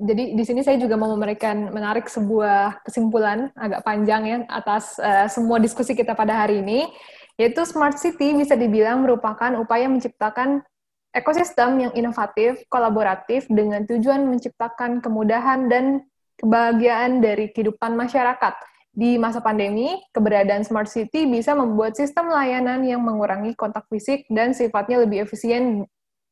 jadi 0.00 0.32
di 0.32 0.44
sini 0.48 0.64
saya 0.64 0.80
juga 0.80 0.96
mau 0.96 1.12
memberikan 1.12 1.68
menarik 1.68 2.08
sebuah 2.08 2.80
kesimpulan 2.88 3.52
agak 3.52 3.84
panjang 3.84 4.22
ya 4.24 4.38
atas 4.48 4.96
uh, 4.96 5.28
semua 5.28 5.60
diskusi 5.60 5.92
kita 5.92 6.16
pada 6.16 6.40
hari 6.40 6.64
ini, 6.64 6.88
yaitu 7.36 7.60
smart 7.68 8.00
city 8.00 8.32
bisa 8.32 8.56
dibilang 8.56 9.04
merupakan 9.04 9.52
upaya 9.60 9.92
menciptakan 9.92 10.64
ekosistem 11.12 11.84
yang 11.84 11.92
inovatif, 11.92 12.64
kolaboratif 12.72 13.44
dengan 13.52 13.84
tujuan 13.84 14.24
menciptakan 14.24 15.04
kemudahan 15.04 15.68
dan 15.68 16.00
kebahagiaan 16.40 17.20
dari 17.20 17.52
kehidupan 17.52 17.92
masyarakat. 17.92 18.56
Di 18.90 19.20
masa 19.20 19.44
pandemi, 19.44 20.00
keberadaan 20.16 20.64
smart 20.64 20.88
city 20.88 21.28
bisa 21.28 21.52
membuat 21.52 21.94
sistem 21.94 22.32
layanan 22.32 22.82
yang 22.88 23.04
mengurangi 23.04 23.52
kontak 23.52 23.84
fisik 23.92 24.24
dan 24.32 24.56
sifatnya 24.56 25.04
lebih 25.04 25.28
efisien 25.28 25.84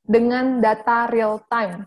dengan 0.08 0.58
data 0.58 1.06
real 1.12 1.38
time. 1.52 1.84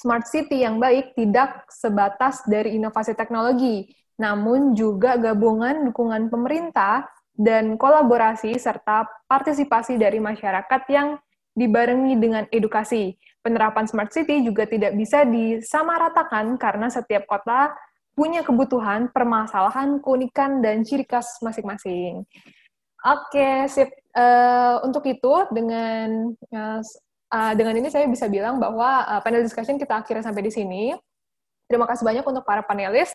Smart 0.00 0.24
city 0.24 0.64
yang 0.64 0.80
baik 0.80 1.12
tidak 1.12 1.68
sebatas 1.68 2.40
dari 2.48 2.80
inovasi 2.80 3.12
teknologi, 3.12 3.84
namun 4.16 4.72
juga 4.72 5.20
gabungan 5.20 5.92
dukungan 5.92 6.32
pemerintah 6.32 7.04
dan 7.36 7.76
kolaborasi 7.76 8.56
serta 8.56 9.04
partisipasi 9.28 10.00
dari 10.00 10.16
masyarakat 10.16 10.82
yang 10.88 11.20
dibarengi 11.52 12.16
dengan 12.16 12.48
edukasi. 12.48 13.12
Penerapan 13.44 13.84
smart 13.84 14.08
city 14.08 14.40
juga 14.40 14.64
tidak 14.64 14.96
bisa 14.96 15.28
disamaratakan 15.28 16.56
karena 16.56 16.88
setiap 16.88 17.28
kota 17.28 17.76
punya 18.16 18.40
kebutuhan, 18.40 19.12
permasalahan, 19.12 20.00
keunikan, 20.00 20.64
dan 20.64 20.80
ciri 20.80 21.04
khas 21.04 21.40
masing-masing. 21.44 22.24
Oke, 23.00 23.68
sip. 23.68 23.88
Uh, 24.10 24.82
untuk 24.84 25.06
itu, 25.08 25.32
dengan 25.54 26.34
uh, 26.52 26.80
uh, 27.30 27.52
dengan 27.54 27.74
ini 27.78 27.88
saya 27.88 28.06
bisa 28.10 28.26
bilang 28.26 28.58
bahwa 28.58 29.06
uh, 29.06 29.20
panel 29.22 29.42
discussion 29.46 29.78
kita 29.78 30.02
akhirnya 30.02 30.26
sampai 30.26 30.42
di 30.44 30.52
sini. 30.52 30.84
Terima 31.70 31.86
kasih 31.86 32.02
banyak 32.02 32.26
untuk 32.26 32.42
para 32.42 32.66
panelis 32.66 33.14